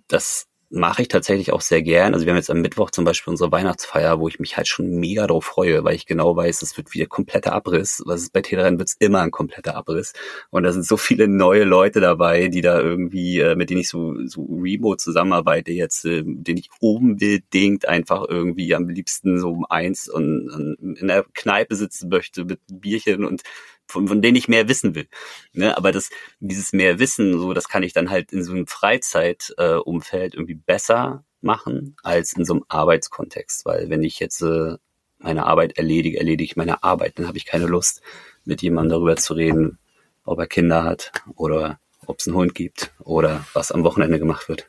das 0.07 0.47
mache 0.69 1.01
ich 1.01 1.07
tatsächlich 1.07 1.53
auch 1.53 1.61
sehr 1.61 1.81
gern. 1.81 2.13
Also 2.13 2.25
wir 2.25 2.33
haben 2.33 2.37
jetzt 2.37 2.49
am 2.49 2.61
Mittwoch 2.61 2.91
zum 2.91 3.05
Beispiel 3.05 3.31
unsere 3.31 3.51
Weihnachtsfeier, 3.51 4.19
wo 4.19 4.27
ich 4.27 4.39
mich 4.39 4.57
halt 4.57 4.67
schon 4.67 4.87
mega 4.99 5.25
drauf 5.25 5.45
freue, 5.45 5.83
weil 5.83 5.95
ich 5.95 6.05
genau 6.05 6.35
weiß, 6.35 6.61
es 6.61 6.75
wird 6.75 6.93
wieder 6.93 7.05
kompletter 7.05 7.53
Abriss. 7.53 8.03
Was 8.05 8.21
ist 8.23 8.33
bei 8.33 8.41
Telerennen 8.41 8.77
wird 8.77 8.89
es 8.89 8.95
immer 8.99 9.21
ein 9.21 9.31
kompletter 9.31 9.75
Abriss. 9.75 10.13
Und 10.49 10.63
da 10.63 10.73
sind 10.73 10.85
so 10.85 10.97
viele 10.97 11.27
neue 11.29 11.63
Leute 11.63 12.01
dabei, 12.01 12.49
die 12.49 12.61
da 12.61 12.81
irgendwie, 12.81 13.39
äh, 13.39 13.55
mit 13.55 13.69
denen 13.69 13.81
ich 13.81 13.89
so, 13.89 14.15
so 14.25 14.43
remote 14.43 14.97
zusammenarbeite 14.97 15.71
jetzt, 15.71 16.05
äh, 16.05 16.23
den 16.25 16.57
ich 16.57 16.69
unbedingt 16.81 17.87
einfach 17.87 18.25
irgendwie 18.27 18.75
am 18.75 18.89
liebsten 18.89 19.39
so 19.39 19.51
um 19.51 19.65
eins 19.69 20.09
und, 20.09 20.49
und 20.49 20.97
in 20.97 21.07
der 21.07 21.25
Kneipe 21.33 21.75
sitzen 21.75 22.09
möchte 22.09 22.43
mit 22.43 22.59
Bierchen 22.71 23.23
und 23.23 23.41
von, 23.87 24.07
von 24.07 24.21
denen 24.21 24.35
ich 24.35 24.47
mehr 24.47 24.67
wissen 24.67 24.95
will. 24.95 25.07
Ne? 25.53 25.77
Aber 25.77 25.91
das, 25.91 26.09
dieses 26.39 26.73
mehr 26.73 26.99
Wissen, 26.99 27.39
so, 27.39 27.53
das 27.53 27.69
kann 27.69 27.83
ich 27.83 27.93
dann 27.93 28.09
halt 28.09 28.31
in 28.31 28.43
so 28.43 28.51
einem 28.51 28.67
Freizeitumfeld 28.67 30.33
äh, 30.33 30.37
irgendwie 30.37 30.55
besser 30.55 31.23
machen 31.41 31.95
als 32.03 32.33
in 32.33 32.45
so 32.45 32.53
einem 32.53 32.65
Arbeitskontext. 32.67 33.65
Weil 33.65 33.89
wenn 33.89 34.03
ich 34.03 34.19
jetzt 34.19 34.41
äh, 34.41 34.75
meine 35.19 35.45
Arbeit 35.45 35.77
erledige, 35.77 36.17
erledige 36.19 36.43
ich 36.51 36.57
meine 36.57 36.83
Arbeit, 36.83 37.17
dann 37.17 37.27
habe 37.27 37.37
ich 37.37 37.45
keine 37.45 37.65
Lust, 37.65 38.01
mit 38.45 38.61
jemandem 38.61 38.91
darüber 38.91 39.15
zu 39.15 39.33
reden, 39.33 39.79
ob 40.23 40.39
er 40.39 40.47
Kinder 40.47 40.83
hat 40.83 41.11
oder 41.35 41.79
ob 42.07 42.19
es 42.19 42.27
einen 42.27 42.35
Hund 42.35 42.55
gibt 42.55 42.91
oder 43.03 43.45
was 43.53 43.71
am 43.71 43.83
Wochenende 43.83 44.17
gemacht 44.17 44.49
wird. 44.49 44.67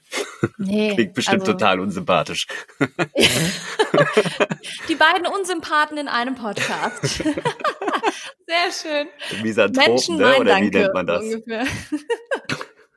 Nee, 0.59 0.95
Klingt 0.95 1.15
bestimmt 1.15 1.41
also, 1.43 1.53
total 1.53 1.81
unsympathisch. 1.81 2.47
Die 4.89 4.95
beiden 4.95 5.27
Unsympathen 5.27 5.99
in 5.99 6.09
einem 6.09 6.35
Podcast. 6.35 7.05
Sehr 7.15 7.35
schön. 8.73 9.09
Misanthrop, 9.43 9.87
Menschen 9.87 10.17
ne? 10.17 10.37
oder 10.39 10.57
wie 10.57 10.71
nennt 10.71 10.95
man 10.95 11.07
das? 11.07 11.23
Ungefähr. 11.23 11.65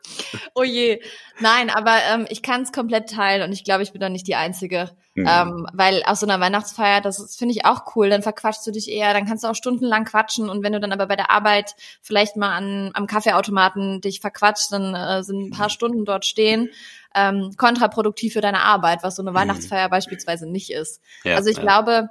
oh 0.55 0.63
je. 0.63 1.01
Nein, 1.39 1.69
aber 1.69 1.95
ähm, 2.11 2.27
ich 2.29 2.41
kann 2.41 2.61
es 2.61 2.71
komplett 2.71 3.09
teilen 3.09 3.43
und 3.43 3.51
ich 3.51 3.63
glaube, 3.63 3.83
ich 3.83 3.91
bin 3.91 4.01
da 4.01 4.09
nicht 4.09 4.27
die 4.27 4.35
Einzige. 4.35 4.91
Mhm. 5.13 5.27
Ähm, 5.27 5.67
weil 5.73 6.03
auf 6.05 6.17
so 6.17 6.25
einer 6.25 6.39
Weihnachtsfeier, 6.39 7.01
das 7.01 7.35
finde 7.35 7.53
ich 7.53 7.65
auch 7.65 7.95
cool, 7.95 8.09
dann 8.09 8.21
verquatschst 8.21 8.65
du 8.65 8.71
dich 8.71 8.89
eher, 8.89 9.13
dann 9.13 9.25
kannst 9.25 9.43
du 9.43 9.49
auch 9.49 9.55
stundenlang 9.55 10.05
quatschen 10.05 10.49
und 10.49 10.63
wenn 10.63 10.71
du 10.71 10.79
dann 10.79 10.93
aber 10.93 11.05
bei 11.05 11.17
der 11.17 11.31
Arbeit 11.31 11.75
vielleicht 12.01 12.37
mal 12.37 12.55
an, 12.55 12.91
am 12.93 13.07
Kaffeeautomaten 13.07 13.99
dich 13.99 14.21
verquatscht, 14.21 14.71
dann 14.71 14.95
äh, 14.95 15.23
sind 15.23 15.47
ein 15.47 15.51
paar 15.51 15.67
mhm. 15.67 15.71
Stunden 15.71 16.05
dort 16.05 16.25
stehen. 16.25 16.69
Ähm, 17.13 17.51
kontraproduktiv 17.57 18.31
für 18.31 18.39
deine 18.41 18.61
Arbeit, 18.61 19.03
was 19.03 19.17
so 19.17 19.21
eine 19.21 19.31
mhm. 19.31 19.35
Weihnachtsfeier 19.35 19.89
beispielsweise 19.89 20.49
nicht 20.49 20.71
ist. 20.71 21.01
Ja, 21.25 21.35
also 21.35 21.49
ich 21.49 21.57
ja. 21.57 21.63
glaube, 21.63 22.09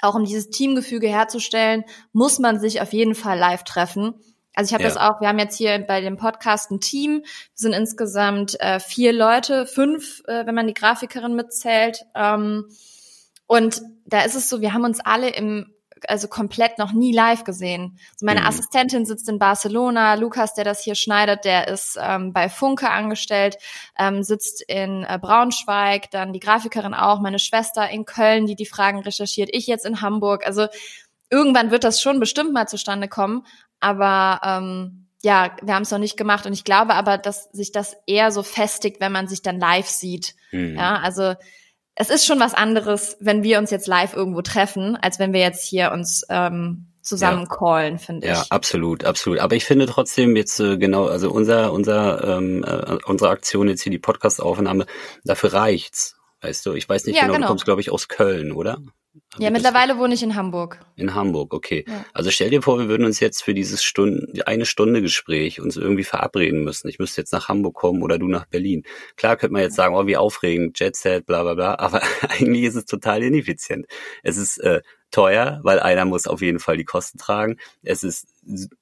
auch 0.00 0.16
um 0.16 0.24
dieses 0.24 0.50
Teamgefüge 0.50 1.06
herzustellen, 1.06 1.84
muss 2.12 2.40
man 2.40 2.58
sich 2.58 2.80
auf 2.80 2.92
jeden 2.92 3.14
Fall 3.14 3.38
live 3.38 3.62
treffen. 3.62 4.14
Also 4.54 4.68
ich 4.68 4.74
habe 4.74 4.82
ja. 4.82 4.88
das 4.88 4.98
auch, 4.98 5.20
wir 5.20 5.28
haben 5.28 5.38
jetzt 5.38 5.56
hier 5.56 5.78
bei 5.78 6.00
dem 6.00 6.16
Podcast 6.16 6.70
ein 6.70 6.80
Team, 6.80 7.22
wir 7.22 7.30
sind 7.54 7.72
insgesamt 7.72 8.60
äh, 8.60 8.80
vier 8.80 9.12
Leute, 9.12 9.66
fünf, 9.66 10.22
äh, 10.26 10.46
wenn 10.46 10.54
man 10.54 10.66
die 10.66 10.74
Grafikerin 10.74 11.34
mitzählt. 11.34 12.04
Ähm, 12.14 12.66
und 13.46 13.82
da 14.04 14.22
ist 14.22 14.34
es 14.34 14.48
so, 14.48 14.60
wir 14.60 14.72
haben 14.74 14.84
uns 14.84 15.00
alle 15.00 15.30
im 15.30 15.72
also 16.08 16.28
komplett 16.28 16.78
noch 16.78 16.92
nie 16.92 17.12
live 17.12 17.44
gesehen. 17.44 17.98
Also 18.14 18.26
meine 18.26 18.40
mhm. 18.40 18.46
Assistentin 18.46 19.06
sitzt 19.06 19.28
in 19.28 19.38
Barcelona, 19.38 20.14
Lukas, 20.14 20.54
der 20.54 20.64
das 20.64 20.82
hier 20.82 20.94
schneidet, 20.94 21.44
der 21.44 21.68
ist 21.68 21.98
ähm, 22.00 22.32
bei 22.32 22.48
Funke 22.48 22.90
angestellt, 22.90 23.56
ähm, 23.98 24.22
sitzt 24.22 24.62
in 24.62 25.04
äh, 25.04 25.18
Braunschweig, 25.20 26.10
dann 26.10 26.32
die 26.32 26.40
Grafikerin 26.40 26.94
auch, 26.94 27.20
meine 27.20 27.38
Schwester 27.38 27.88
in 27.88 28.04
Köln, 28.04 28.46
die 28.46 28.56
die 28.56 28.66
Fragen 28.66 29.00
recherchiert, 29.00 29.50
ich 29.52 29.66
jetzt 29.66 29.86
in 29.86 30.00
Hamburg. 30.00 30.46
Also 30.46 30.66
irgendwann 31.30 31.70
wird 31.70 31.84
das 31.84 32.00
schon 32.00 32.20
bestimmt 32.20 32.52
mal 32.52 32.66
zustande 32.66 33.08
kommen, 33.08 33.46
aber 33.82 34.40
ähm, 34.44 35.06
ja, 35.22 35.54
wir 35.62 35.74
haben 35.74 35.82
es 35.82 35.90
noch 35.90 35.98
nicht 35.98 36.16
gemacht 36.16 36.46
und 36.46 36.52
ich 36.52 36.64
glaube 36.64 36.94
aber, 36.94 37.18
dass 37.18 37.44
sich 37.52 37.72
das 37.72 37.96
eher 38.06 38.32
so 38.32 38.42
festigt, 38.42 39.00
wenn 39.00 39.12
man 39.12 39.28
sich 39.28 39.42
dann 39.42 39.60
live 39.60 39.88
sieht. 39.88 40.34
Mhm. 40.50 40.76
Ja, 40.76 40.96
also 40.96 41.34
es 41.94 42.10
ist 42.10 42.26
schon 42.26 42.40
was 42.40 42.54
anderes, 42.54 43.16
wenn 43.20 43.42
wir 43.42 43.58
uns 43.58 43.70
jetzt 43.70 43.86
live 43.86 44.14
irgendwo 44.14 44.42
treffen, 44.42 44.96
als 44.96 45.18
wenn 45.18 45.32
wir 45.32 45.40
jetzt 45.40 45.64
hier 45.64 45.92
uns 45.92 46.24
ähm, 46.28 46.86
zusammen 47.02 47.46
ja. 47.48 47.56
callen, 47.56 47.98
finde 47.98 48.28
ich. 48.28 48.32
Ja, 48.32 48.44
absolut, 48.48 49.04
absolut. 49.04 49.40
Aber 49.40 49.54
ich 49.54 49.64
finde 49.64 49.86
trotzdem 49.86 50.34
jetzt 50.36 50.58
äh, 50.60 50.78
genau, 50.78 51.06
also 51.06 51.30
unser, 51.30 51.72
unser, 51.72 52.38
ähm, 52.38 52.64
äh, 52.64 52.98
unsere 53.04 53.30
Aktion 53.30 53.68
jetzt 53.68 53.82
hier 53.82 53.92
die 53.92 53.98
Podcast-Aufnahme, 53.98 54.86
dafür 55.24 55.52
reicht's. 55.52 56.16
Weißt 56.40 56.66
du, 56.66 56.72
ich 56.72 56.88
weiß 56.88 57.04
nicht 57.06 57.16
ja, 57.16 57.22
genau, 57.22 57.34
genau, 57.34 57.46
du 57.46 57.50
kommst, 57.50 57.64
glaube 57.64 57.80
ich, 57.80 57.90
aus 57.90 58.08
Köln, 58.08 58.52
oder? 58.52 58.78
Ja, 59.38 59.50
mittlerweile 59.50 59.96
wohne 59.98 60.12
ich 60.12 60.22
in 60.22 60.34
Hamburg. 60.34 60.78
In 60.96 61.14
Hamburg, 61.14 61.54
okay. 61.54 61.84
Ja. 61.88 62.04
Also 62.12 62.30
stell 62.30 62.50
dir 62.50 62.60
vor, 62.60 62.78
wir 62.78 62.88
würden 62.88 63.06
uns 63.06 63.18
jetzt 63.18 63.42
für 63.42 63.54
dieses 63.54 63.82
Stunden, 63.82 64.40
eine 64.42 64.66
Stunde 64.66 65.00
Gespräch 65.00 65.60
uns 65.60 65.76
irgendwie 65.76 66.04
verabreden 66.04 66.62
müssen. 66.64 66.88
Ich 66.88 66.98
müsste 66.98 67.22
jetzt 67.22 67.32
nach 67.32 67.48
Hamburg 67.48 67.74
kommen 67.74 68.02
oder 68.02 68.18
du 68.18 68.28
nach 68.28 68.44
Berlin. 68.44 68.82
Klar 69.16 69.36
könnte 69.36 69.54
man 69.54 69.62
jetzt 69.62 69.76
sagen, 69.76 69.94
oh, 69.94 70.06
wie 70.06 70.18
aufregend, 70.18 70.78
Jet 70.78 70.96
Set, 70.96 71.24
bla 71.24 71.42
bla 71.42 71.54
bla, 71.54 71.78
aber 71.78 72.02
eigentlich 72.28 72.64
ist 72.64 72.74
es 72.74 72.84
total 72.84 73.22
ineffizient. 73.22 73.86
Es 74.22 74.36
ist 74.36 74.58
äh, 74.58 74.82
teuer, 75.12 75.60
weil 75.62 75.78
einer 75.78 76.04
muss 76.04 76.26
auf 76.26 76.40
jeden 76.42 76.58
Fall 76.58 76.76
die 76.76 76.84
Kosten 76.84 77.18
tragen. 77.18 77.58
Es 77.82 78.02
ist 78.02 78.26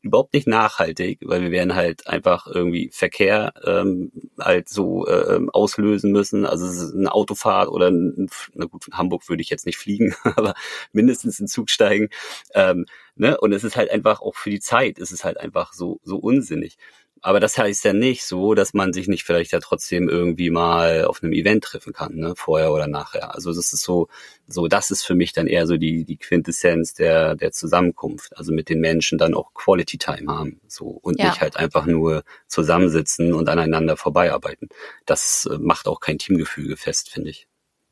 überhaupt 0.01 0.33
nicht 0.33 0.47
nachhaltig, 0.47 1.19
weil 1.23 1.43
wir 1.43 1.51
werden 1.51 1.75
halt 1.75 2.07
einfach 2.07 2.47
irgendwie 2.47 2.89
Verkehr 2.93 3.53
ähm, 3.65 4.11
halt 4.39 4.69
so 4.71 5.07
äh, 5.07 5.37
ähm, 5.37 5.51
auslösen 5.51 6.13
müssen. 6.13 6.47
Also 6.47 6.67
es 6.67 6.81
ist 6.81 6.95
eine 6.95 7.13
Autofahrt 7.13 7.69
oder 7.69 7.91
ein, 7.91 8.31
na 8.55 8.65
gut, 8.65 8.89
in 8.89 8.97
Hamburg 8.97 9.29
würde 9.29 9.43
ich 9.43 9.51
jetzt 9.51 9.67
nicht 9.67 9.77
fliegen, 9.77 10.15
aber 10.25 10.55
mindestens 10.93 11.39
in 11.41 11.49
Zug 11.49 11.69
steigen. 11.69 12.09
Ähm, 12.55 12.87
ne? 13.17 13.39
Und 13.39 13.53
es 13.53 13.65
ist 13.65 13.77
halt 13.77 13.91
einfach 13.91 14.23
auch 14.23 14.35
für 14.37 14.51
die 14.51 14.61
Zeit, 14.61 14.99
es 14.99 15.13
ist 15.13 15.25
halt 15.25 15.39
einfach 15.39 15.73
so 15.75 16.01
so 16.05 16.17
unsinnig. 16.17 16.79
Aber 17.23 17.39
das 17.39 17.59
heißt 17.59 17.85
ja 17.85 17.93
nicht 17.93 18.25
so, 18.25 18.55
dass 18.55 18.73
man 18.73 18.93
sich 18.93 19.07
nicht 19.07 19.25
vielleicht 19.25 19.53
ja 19.53 19.61
trotzdem 19.61 20.09
irgendwie 20.09 20.51
mal 20.51 21.05
auf 21.05 21.23
einem 21.23 21.33
Event 21.33 21.65
treffen 21.65 21.93
kann, 21.93 22.15
ne? 22.15 22.35
vorher 22.37 22.73
oder 22.73 22.87
nachher. 22.87 23.35
Also 23.35 23.53
das 23.53 23.73
ist 23.73 23.83
so, 23.83 24.09
so 24.47 24.69
das 24.69 24.91
ist 24.91 25.03
für 25.03 25.15
mich 25.15 25.33
dann 25.33 25.47
eher 25.47 25.67
so 25.67 25.77
die 25.77 26.05
die 26.05 26.17
Quintessenz 26.17 26.95
der 26.95 27.35
der 27.35 27.53
Zusammenkunft. 27.53 28.37
Also 28.39 28.53
mit 28.53 28.69
den 28.69 28.81
Menschen 28.81 29.19
dann 29.19 29.35
auch 29.35 29.53
Quality 29.53 29.99
Time 29.99 30.33
haben, 30.33 30.61
so 30.67 30.87
und 30.87 31.19
Ja. 31.19 31.27
nicht 31.27 31.41
halt 31.41 31.57
einfach 31.57 31.85
nur 31.87 32.25
zusammensitzen 32.49 33.35
und 33.35 33.49
aneinander 33.49 33.97
vorbeiarbeiten. 33.97 34.69
Das 35.05 35.47
äh, 35.51 35.59
macht 35.59 35.89
auch 35.89 36.01
kein 36.01 36.19
Teamgefüge 36.19 36.77
fest, 36.77 37.11
finde 37.11 37.31
ich. 37.31 37.47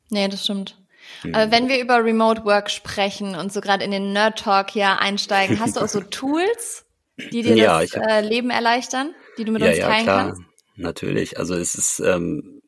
Nee, 0.09 0.27
das 0.27 0.43
stimmt. 0.43 0.77
Hm. 1.21 1.35
Aber 1.35 1.51
wenn 1.51 1.69
wir 1.69 1.79
über 1.79 2.03
Remote 2.03 2.45
Work 2.45 2.69
sprechen 2.69 3.35
und 3.35 3.53
so 3.53 3.61
gerade 3.61 3.83
in 3.83 3.91
den 3.91 4.13
Nerd 4.13 4.39
Talk 4.39 4.71
hier 4.71 4.99
einsteigen, 4.99 5.59
hast 5.59 5.75
du 5.75 5.81
auch 5.81 5.87
so 5.87 5.99
Tools, 6.09 6.85
die 7.31 7.43
dir 7.43 7.55
Ja, 7.55 7.81
das 7.81 7.95
hab- 7.95 8.07
äh, 8.09 8.21
Leben 8.21 8.49
erleichtern, 8.49 9.13
die 9.37 9.45
du 9.45 9.51
mit 9.51 9.61
ja, 9.61 9.69
uns 9.69 9.77
ja, 9.77 9.87
teilen 9.87 10.03
klar, 10.03 10.25
kannst? 10.27 10.41
natürlich. 10.75 11.37
Also 11.37 11.55
es 11.55 11.75
ist, 11.75 11.99
ähm, 11.99 12.61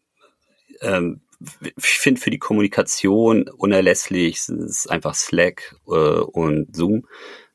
ähm, 0.82 1.22
ich 1.64 1.86
finde 1.86 2.22
für 2.22 2.30
die 2.30 2.38
Kommunikation 2.40 3.48
unerlässlich 3.50 4.36
es 4.38 4.50
ist 4.50 4.92
einfach 4.92 5.16
Slack 5.16 5.76
äh, 5.88 5.92
und 5.92 6.76
Zoom. 6.76 7.08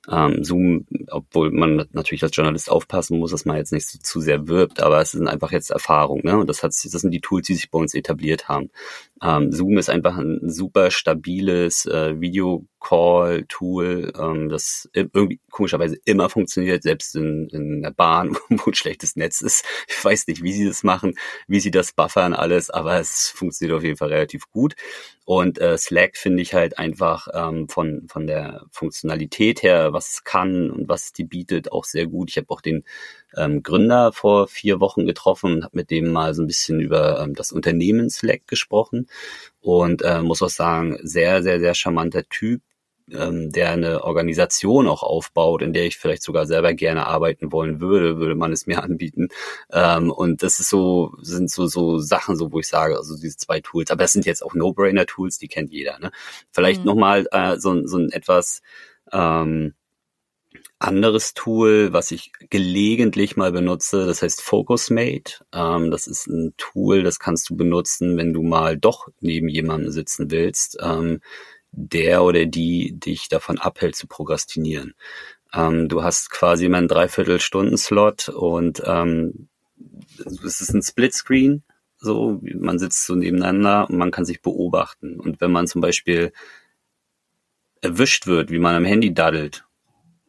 Ähm, 0.08 0.44
Zoom, 0.44 0.86
obwohl 1.10 1.50
man 1.50 1.84
natürlich 1.90 2.22
als 2.22 2.36
Journalist 2.36 2.70
aufpassen 2.70 3.18
muss, 3.18 3.32
dass 3.32 3.44
man 3.44 3.56
jetzt 3.56 3.72
nicht 3.72 3.88
so 3.88 3.98
zu 3.98 4.20
sehr 4.20 4.46
wirbt, 4.46 4.80
aber 4.80 5.00
es 5.00 5.10
sind 5.10 5.26
einfach 5.26 5.50
jetzt 5.50 5.70
Erfahrungen, 5.70 6.22
ne? 6.24 6.38
Und 6.38 6.46
das 6.48 6.62
hat, 6.62 6.72
sich- 6.72 6.92
das 6.92 7.00
sind 7.00 7.10
die 7.10 7.20
Tools, 7.20 7.46
die 7.48 7.54
sich 7.54 7.72
bei 7.72 7.78
uns 7.80 7.92
etabliert 7.92 8.46
haben. 8.48 8.70
Ähm, 9.22 9.50
Zoom 9.50 9.78
ist 9.78 9.88
einfach 9.88 10.18
ein 10.18 10.40
super 10.42 10.90
stabiles 10.90 11.86
äh, 11.86 12.20
Video-Call-Tool, 12.20 14.12
ähm, 14.18 14.50
das 14.50 14.90
irgendwie 14.92 15.40
komischerweise 15.50 15.96
immer 16.04 16.28
funktioniert, 16.28 16.82
selbst 16.82 17.16
in, 17.16 17.48
in 17.48 17.80
der 17.80 17.92
Bahn, 17.92 18.36
wo 18.50 18.70
ein 18.70 18.74
schlechtes 18.74 19.16
Netz 19.16 19.40
ist. 19.40 19.64
Ich 19.88 20.04
weiß 20.04 20.26
nicht, 20.26 20.42
wie 20.42 20.52
sie 20.52 20.66
das 20.66 20.82
machen, 20.82 21.14
wie 21.48 21.60
sie 21.60 21.70
das 21.70 21.92
buffern 21.92 22.34
alles, 22.34 22.68
aber 22.68 23.00
es 23.00 23.30
funktioniert 23.34 23.78
auf 23.78 23.84
jeden 23.84 23.96
Fall 23.96 24.08
relativ 24.08 24.50
gut. 24.50 24.74
Und 25.24 25.58
äh, 25.60 25.76
Slack 25.78 26.16
finde 26.16 26.42
ich 26.42 26.54
halt 26.54 26.78
einfach 26.78 27.26
ähm, 27.32 27.68
von, 27.68 28.06
von 28.08 28.26
der 28.26 28.66
Funktionalität 28.70 29.62
her, 29.62 29.92
was 29.92 30.10
es 30.10 30.24
kann 30.24 30.70
und 30.70 30.88
was 30.88 31.12
die 31.12 31.24
bietet, 31.24 31.72
auch 31.72 31.84
sehr 31.84 32.06
gut. 32.06 32.30
Ich 32.30 32.36
habe 32.36 32.50
auch 32.50 32.60
den 32.60 32.84
ähm, 33.36 33.62
Gründer 33.62 34.12
vor 34.12 34.48
vier 34.48 34.80
Wochen 34.80 35.06
getroffen 35.06 35.54
und 35.54 35.64
habe 35.64 35.76
mit 35.76 35.90
dem 35.90 36.10
mal 36.12 36.34
so 36.34 36.42
ein 36.42 36.46
bisschen 36.46 36.80
über 36.80 37.20
ähm, 37.20 37.34
das 37.34 37.52
Unternehmen 37.52 38.10
Slack 38.10 38.46
gesprochen 38.46 39.08
und 39.60 40.02
äh, 40.02 40.22
muss 40.22 40.42
auch 40.42 40.50
sagen, 40.50 40.98
sehr, 41.02 41.42
sehr, 41.42 41.60
sehr 41.60 41.74
charmanter 41.74 42.24
Typ, 42.28 42.62
ähm, 43.10 43.52
der 43.52 43.70
eine 43.70 44.04
Organisation 44.04 44.88
auch 44.88 45.02
aufbaut, 45.02 45.62
in 45.62 45.72
der 45.72 45.86
ich 45.86 45.96
vielleicht 45.96 46.22
sogar 46.22 46.46
selber 46.46 46.74
gerne 46.74 47.06
arbeiten 47.06 47.52
wollen 47.52 47.80
würde, 47.80 48.18
würde 48.18 48.34
man 48.34 48.52
es 48.52 48.66
mir 48.66 48.82
anbieten. 48.82 49.28
Ähm, 49.72 50.10
und 50.10 50.42
das 50.42 50.60
ist 50.60 50.70
so, 50.70 51.14
sind 51.20 51.50
so, 51.50 51.66
so 51.66 51.98
Sachen, 51.98 52.36
so 52.36 52.52
wo 52.52 52.58
ich 52.60 52.68
sage, 52.68 52.96
also 52.96 53.16
diese 53.16 53.36
zwei 53.36 53.60
Tools, 53.60 53.90
aber 53.90 54.04
das 54.04 54.12
sind 54.12 54.26
jetzt 54.26 54.42
auch 54.44 54.54
No-Brainer-Tools, 54.54 55.38
die 55.38 55.48
kennt 55.48 55.70
jeder. 55.72 55.98
Ne? 55.98 56.10
Vielleicht 56.52 56.84
Mhm. 56.84 56.86
nochmal 56.86 57.26
äh, 57.32 57.58
so, 57.58 57.86
so 57.86 57.98
ein 57.98 58.10
etwas 58.10 58.62
ähm, 59.12 59.74
anderes 60.78 61.34
Tool, 61.34 61.92
was 61.92 62.10
ich 62.10 62.32
gelegentlich 62.50 63.36
mal 63.36 63.52
benutze, 63.52 64.06
das 64.06 64.22
heißt 64.22 64.42
FocusMate. 64.42 65.44
Ähm, 65.52 65.90
das 65.90 66.06
ist 66.06 66.26
ein 66.26 66.54
Tool, 66.56 67.02
das 67.02 67.18
kannst 67.18 67.50
du 67.50 67.56
benutzen, 67.56 68.16
wenn 68.16 68.32
du 68.32 68.42
mal 68.42 68.76
doch 68.76 69.08
neben 69.20 69.48
jemandem 69.48 69.90
sitzen 69.90 70.30
willst, 70.30 70.78
ähm, 70.82 71.20
der 71.72 72.24
oder 72.24 72.46
die 72.46 72.98
dich 72.98 73.28
davon 73.28 73.58
abhält 73.58 73.96
zu 73.96 74.06
prokrastinieren. 74.06 74.94
Ähm, 75.54 75.88
du 75.88 76.02
hast 76.02 76.30
quasi 76.30 76.66
immer 76.66 76.78
einen 76.78 76.88
Dreiviertelstunden-Slot 76.88 78.28
und 78.30 78.82
ähm, 78.84 79.48
es 80.24 80.60
ist 80.60 80.74
ein 80.74 80.82
Splitscreen. 80.82 81.62
So, 81.98 82.40
man 82.42 82.78
sitzt 82.78 83.06
so 83.06 83.14
nebeneinander 83.14 83.88
und 83.88 83.96
man 83.96 84.10
kann 84.10 84.24
sich 84.24 84.42
beobachten. 84.42 85.18
Und 85.18 85.40
wenn 85.40 85.50
man 85.52 85.66
zum 85.66 85.80
Beispiel 85.80 86.32
erwischt 87.80 88.26
wird, 88.26 88.50
wie 88.50 88.58
man 88.58 88.74
am 88.74 88.84
Handy 88.84 89.14
daddelt, 89.14 89.65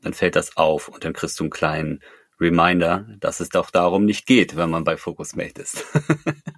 dann 0.02 0.14
fällt 0.14 0.36
das 0.36 0.58
auf 0.58 0.88
und 0.88 1.04
dann 1.04 1.14
kriegst 1.14 1.40
du 1.40 1.44
einen 1.44 1.52
kleinen 1.52 2.02
Reminder, 2.40 3.08
dass 3.20 3.40
es 3.40 3.50
doch 3.50 3.72
darum 3.72 4.06
nicht 4.06 4.28
geht, 4.28 4.56
wenn 4.56 4.70
man 4.70 4.84
bei 4.84 4.96
FocusMate 4.96 5.60
ist. 5.60 5.86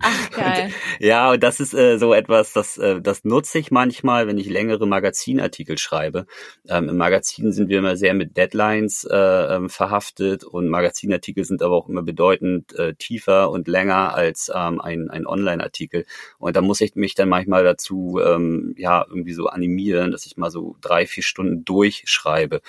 Ach, 0.02 0.32
geil. 0.36 0.72
ja, 1.00 1.32
und 1.32 1.42
das 1.42 1.62
ist 1.62 1.74
äh, 1.74 1.98
so 1.98 2.14
etwas, 2.14 2.52
das, 2.52 2.78
äh, 2.78 3.02
das 3.02 3.24
nutze 3.24 3.60
ich 3.60 3.72
manchmal, 3.72 4.28
wenn 4.28 4.38
ich 4.38 4.50
längere 4.50 4.86
Magazinartikel 4.86 5.78
schreibe. 5.78 6.26
Ähm, 6.68 6.90
Im 6.90 6.98
Magazin 6.98 7.54
sind 7.54 7.70
wir 7.70 7.80
immer 7.80 7.96
sehr 7.96 8.14
mit 8.14 8.36
Deadlines 8.36 9.06
äh, 9.10 9.16
ähm, 9.16 9.70
verhaftet 9.70 10.44
und 10.44 10.68
Magazinartikel 10.68 11.46
sind 11.46 11.62
aber 11.62 11.78
auch 11.78 11.88
immer 11.88 12.04
bedeutend 12.04 12.78
äh, 12.78 12.96
tiefer 12.96 13.50
und 13.50 13.70
länger 13.70 14.14
als 14.14 14.52
ähm, 14.54 14.82
ein, 14.82 15.10
ein 15.10 15.26
Online-Artikel. 15.26 16.06
Und 16.40 16.58
da 16.58 16.62
muss 16.62 16.82
ich 16.82 16.96
mich 16.96 17.16
dann 17.16 17.30
manchmal 17.30 17.64
dazu 17.64 18.20
ähm, 18.22 18.76
ja 18.78 19.06
irgendwie 19.08 19.34
so 19.34 19.48
animieren, 19.48 20.12
dass 20.12 20.26
ich 20.26 20.36
mal 20.36 20.52
so 20.52 20.76
drei, 20.82 21.08
vier 21.08 21.24
Stunden 21.24 21.64
durchschreibe. 21.64 22.60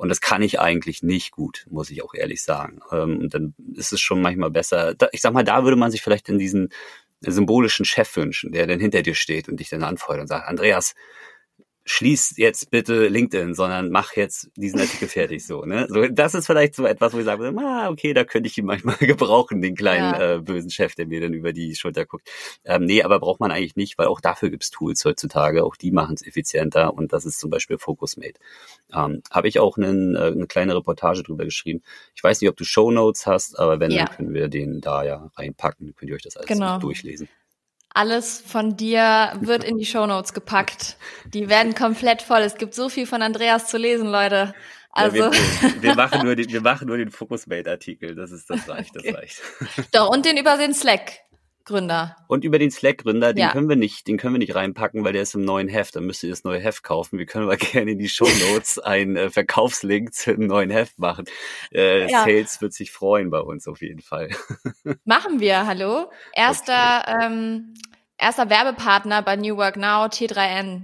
Und 0.00 0.08
das 0.08 0.22
kann 0.22 0.40
ich 0.40 0.58
eigentlich 0.58 1.02
nicht 1.02 1.30
gut, 1.30 1.66
muss 1.68 1.90
ich 1.90 2.02
auch 2.02 2.14
ehrlich 2.14 2.42
sagen. 2.42 2.80
Ähm, 2.90 3.18
Und 3.18 3.34
dann 3.34 3.54
ist 3.74 3.92
es 3.92 4.00
schon 4.00 4.22
manchmal 4.22 4.50
besser. 4.50 4.94
Ich 5.12 5.20
sag 5.20 5.34
mal, 5.34 5.44
da 5.44 5.62
würde 5.62 5.76
man 5.76 5.90
sich 5.90 6.00
vielleicht 6.00 6.30
in 6.30 6.38
diesen 6.38 6.70
symbolischen 7.20 7.84
Chef 7.84 8.16
wünschen, 8.16 8.50
der 8.50 8.66
dann 8.66 8.80
hinter 8.80 9.02
dir 9.02 9.14
steht 9.14 9.50
und 9.50 9.60
dich 9.60 9.68
dann 9.68 9.82
anfeuert 9.82 10.22
und 10.22 10.26
sagt, 10.28 10.48
Andreas, 10.48 10.94
schließ 11.86 12.34
jetzt 12.36 12.70
bitte 12.70 13.08
LinkedIn, 13.08 13.54
sondern 13.54 13.90
mach 13.90 14.14
jetzt 14.14 14.50
diesen 14.54 14.80
Artikel 14.80 15.08
fertig 15.08 15.46
so, 15.46 15.64
ne? 15.64 15.86
So, 15.88 16.06
das 16.08 16.34
ist 16.34 16.46
vielleicht 16.46 16.74
so 16.74 16.84
etwas, 16.84 17.14
wo 17.14 17.18
ich 17.18 17.24
sage, 17.24 17.52
ah, 17.58 17.88
okay, 17.90 18.12
da 18.12 18.24
könnte 18.24 18.48
ich 18.48 18.58
ihn 18.58 18.66
manchmal 18.66 18.96
gebrauchen, 19.00 19.62
den 19.62 19.74
kleinen 19.74 20.12
Ja. 20.12 20.34
äh, 20.36 20.40
bösen 20.40 20.70
Chef, 20.70 20.94
der 20.94 21.06
mir 21.06 21.20
dann 21.20 21.32
über 21.32 21.52
die 21.52 21.74
Schulter 21.74 22.04
guckt. 22.06 22.28
Ähm, 22.64 22.84
nee, 22.84 23.02
aber 23.02 23.18
braucht 23.18 23.40
man 23.40 23.50
eigentlich 23.50 23.76
nicht, 23.76 23.98
weil 23.98 24.06
auch 24.08 24.20
dafür 24.20 24.50
gibt's 24.50 24.70
Tools 24.70 25.04
heutzutage, 25.04 25.64
auch 25.64 25.74
die 25.76 25.90
machen 25.90 26.14
es 26.14 26.26
effizienter 26.26 26.92
und 26.94 27.12
das 27.12 27.24
ist 27.24 27.40
zum 27.40 27.50
Beispiel 27.50 27.78
FocusMate. 27.78 28.38
Ähm, 28.94 29.22
Habe 29.30 29.48
ich 29.48 29.58
auch 29.58 29.76
einen, 29.76 30.16
äh, 30.16 30.20
eine 30.20 30.46
kleine 30.46 30.76
Reportage 30.76 31.22
drüber 31.22 31.44
geschrieben. 31.44 31.82
Ich 32.14 32.22
weiß 32.22 32.40
nicht, 32.40 32.50
ob 32.50 32.56
du 32.56 32.64
Shownotes 32.64 33.26
hast, 33.26 33.58
aber 33.58 33.80
wenn, 33.80 33.90
Ja. 33.90 34.04
dann 34.04 34.16
können 34.16 34.34
wir 34.34 34.48
den 34.48 34.80
da 34.80 35.02
ja 35.02 35.30
reinpacken, 35.36 35.86
dann 35.86 35.94
könnt 35.96 36.10
ihr 36.10 36.14
euch 36.16 36.22
das 36.22 36.36
alles 36.36 36.46
Genau. 36.48 36.78
durchlesen. 36.78 37.28
Alles 37.92 38.40
von 38.46 38.76
dir 38.76 39.32
wird 39.40 39.64
in 39.64 39.76
die 39.76 39.84
Shownotes 39.84 40.32
gepackt. 40.32 40.96
Die 41.34 41.48
werden 41.48 41.74
komplett 41.74 42.22
voll. 42.22 42.40
Es 42.40 42.56
gibt 42.56 42.74
so 42.74 42.88
viel 42.88 43.06
von 43.06 43.20
Andreas 43.20 43.66
zu 43.66 43.78
lesen, 43.78 44.06
Leute. 44.06 44.54
Also, 44.92 45.16
ja, 45.16 45.32
wir, 45.32 45.82
wir, 45.82 45.94
machen 45.94 46.24
nur 46.24 46.34
den, 46.34 46.48
wir 46.48 46.60
machen 46.60 46.88
nur 46.88 46.96
den 46.96 47.10
FocusMate-Artikel, 47.10 48.14
das 48.16 48.32
ist, 48.32 48.50
das 48.50 48.68
reicht, 48.68 48.94
das 48.96 49.04
Okay. 49.04 49.14
reicht. 49.14 49.40
doch, 49.92 50.08
und 50.08 50.24
den 50.24 50.36
über 50.36 50.56
den 50.56 50.74
Slack-Gründer. 51.70 52.16
Und 52.26 52.44
über 52.44 52.58
den 52.58 52.70
Slack-Gründer, 52.70 53.32
den 53.32 53.42
Ja. 53.42 53.52
können 53.52 53.68
wir 53.68 53.76
nicht, 53.76 54.06
den 54.06 54.16
können 54.18 54.34
wir 54.34 54.38
nicht 54.38 54.54
reinpacken, 54.54 55.04
weil 55.04 55.12
der 55.12 55.22
ist 55.22 55.34
im 55.34 55.44
neuen 55.44 55.68
Heft. 55.68 55.96
Dann 55.96 56.04
müsst 56.04 56.22
ihr 56.22 56.30
das 56.30 56.44
neue 56.44 56.60
Heft 56.60 56.82
kaufen. 56.82 57.18
Wir 57.18 57.26
können 57.26 57.44
aber 57.44 57.56
gerne 57.56 57.92
in 57.92 57.98
die 57.98 58.08
Shownotes 58.08 58.78
einen 58.78 59.16
äh, 59.16 59.30
Verkaufslink 59.30 60.12
zu 60.14 60.30
einem 60.30 60.46
neuen 60.46 60.70
Heft 60.70 60.98
machen. 60.98 61.24
Äh, 61.72 62.10
Ja. 62.10 62.24
Sales 62.24 62.60
wird 62.60 62.72
sich 62.74 62.90
freuen 62.92 63.30
bei 63.30 63.40
uns 63.40 63.66
auf 63.68 63.80
jeden 63.82 64.00
Fall. 64.00 64.30
Machen 65.04 65.40
wir, 65.40 65.66
hallo. 65.66 66.10
Erster, 66.34 67.04
ähm, 67.22 67.74
erster 68.18 68.50
Werbepartner 68.50 69.22
bei 69.22 69.36
New 69.36 69.56
Work 69.56 69.76
Now, 69.76 70.06
T3N. 70.06 70.82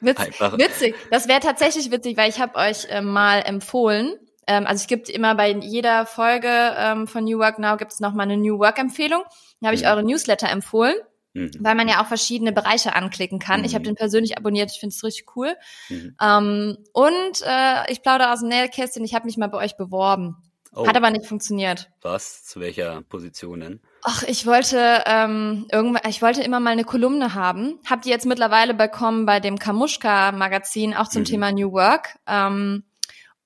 Witz, 0.00 0.20
Einfach. 0.20 0.58
Witzig. 0.58 0.94
Das 1.10 1.28
wäre 1.28 1.40
tatsächlich 1.40 1.90
witzig, 1.90 2.16
weil 2.16 2.28
ich 2.28 2.38
habe 2.40 2.56
euch 2.56 2.86
ähm, 2.90 3.06
mal 3.06 3.38
empfohlen. 3.38 4.14
Ähm, 4.46 4.66
also 4.66 4.82
es 4.82 4.86
gibt 4.86 5.08
immer 5.08 5.34
bei 5.34 5.50
jeder 5.52 6.04
Folge 6.04 6.48
ähm, 6.76 7.06
von 7.06 7.24
New 7.24 7.38
Work 7.38 7.58
Now 7.58 7.78
gibt 7.78 7.92
es 7.92 8.00
nochmal 8.00 8.24
eine 8.26 8.36
New 8.36 8.58
Work 8.58 8.78
Empfehlung. 8.78 9.22
Habe 9.64 9.74
ich 9.74 9.82
Mhm. 9.82 9.88
eure 9.88 10.02
Newsletter 10.02 10.48
empfohlen, 10.50 10.94
Mhm. 11.32 11.50
weil 11.60 11.74
man 11.74 11.88
ja 11.88 12.00
auch 12.02 12.06
verschiedene 12.06 12.52
Bereiche 12.52 12.94
anklicken 12.94 13.38
kann. 13.38 13.64
Ich 13.64 13.74
habe 13.74 13.80
Mhm. 13.82 13.90
den 13.90 13.94
persönlich 13.96 14.36
abonniert, 14.38 14.70
ich 14.72 14.78
finde 14.80 14.94
es 14.94 15.02
richtig 15.04 15.26
cool. 15.36 15.54
Mhm. 15.88 16.16
Ähm, 16.20 16.78
und 16.92 17.42
äh, 17.44 17.90
ich 17.92 18.02
plaudere 18.02 18.32
aus 18.32 18.40
dem 18.40 18.48
Nähkästchen, 18.48 19.04
ich 19.04 19.14
habe 19.14 19.26
mich 19.26 19.36
mal 19.36 19.48
bei 19.48 19.58
euch 19.58 19.76
beworben. 19.76 20.36
Oh, 20.76 20.88
Hat 20.88 20.96
aber 20.96 21.10
nicht 21.12 21.26
funktioniert. 21.26 21.88
was? 22.02 22.42
Zu 22.44 22.58
welcher 22.58 23.02
Position 23.02 23.60
denn? 23.60 23.80
Ach, 24.02 24.24
ich 24.24 24.44
wollte 24.44 25.04
ähm, 25.06 25.66
irgendwann, 25.70 26.02
ich 26.10 26.20
wollte 26.20 26.42
immer 26.42 26.58
mal 26.58 26.70
eine 26.70 26.82
Kolumne 26.82 27.34
haben. 27.34 27.78
Hab 27.88 28.02
die 28.02 28.10
jetzt 28.10 28.26
mittlerweile 28.26 28.74
bekommen 28.74 29.24
bei 29.24 29.38
dem 29.38 29.56
Kamuschka 29.60 30.32
Magazin 30.32 30.92
auch 30.92 31.06
zum 31.08 31.22
Mhm. 31.22 31.26
Thema 31.26 31.52
New 31.52 31.70
Work. 31.70 32.16
Ähm, 32.26 32.82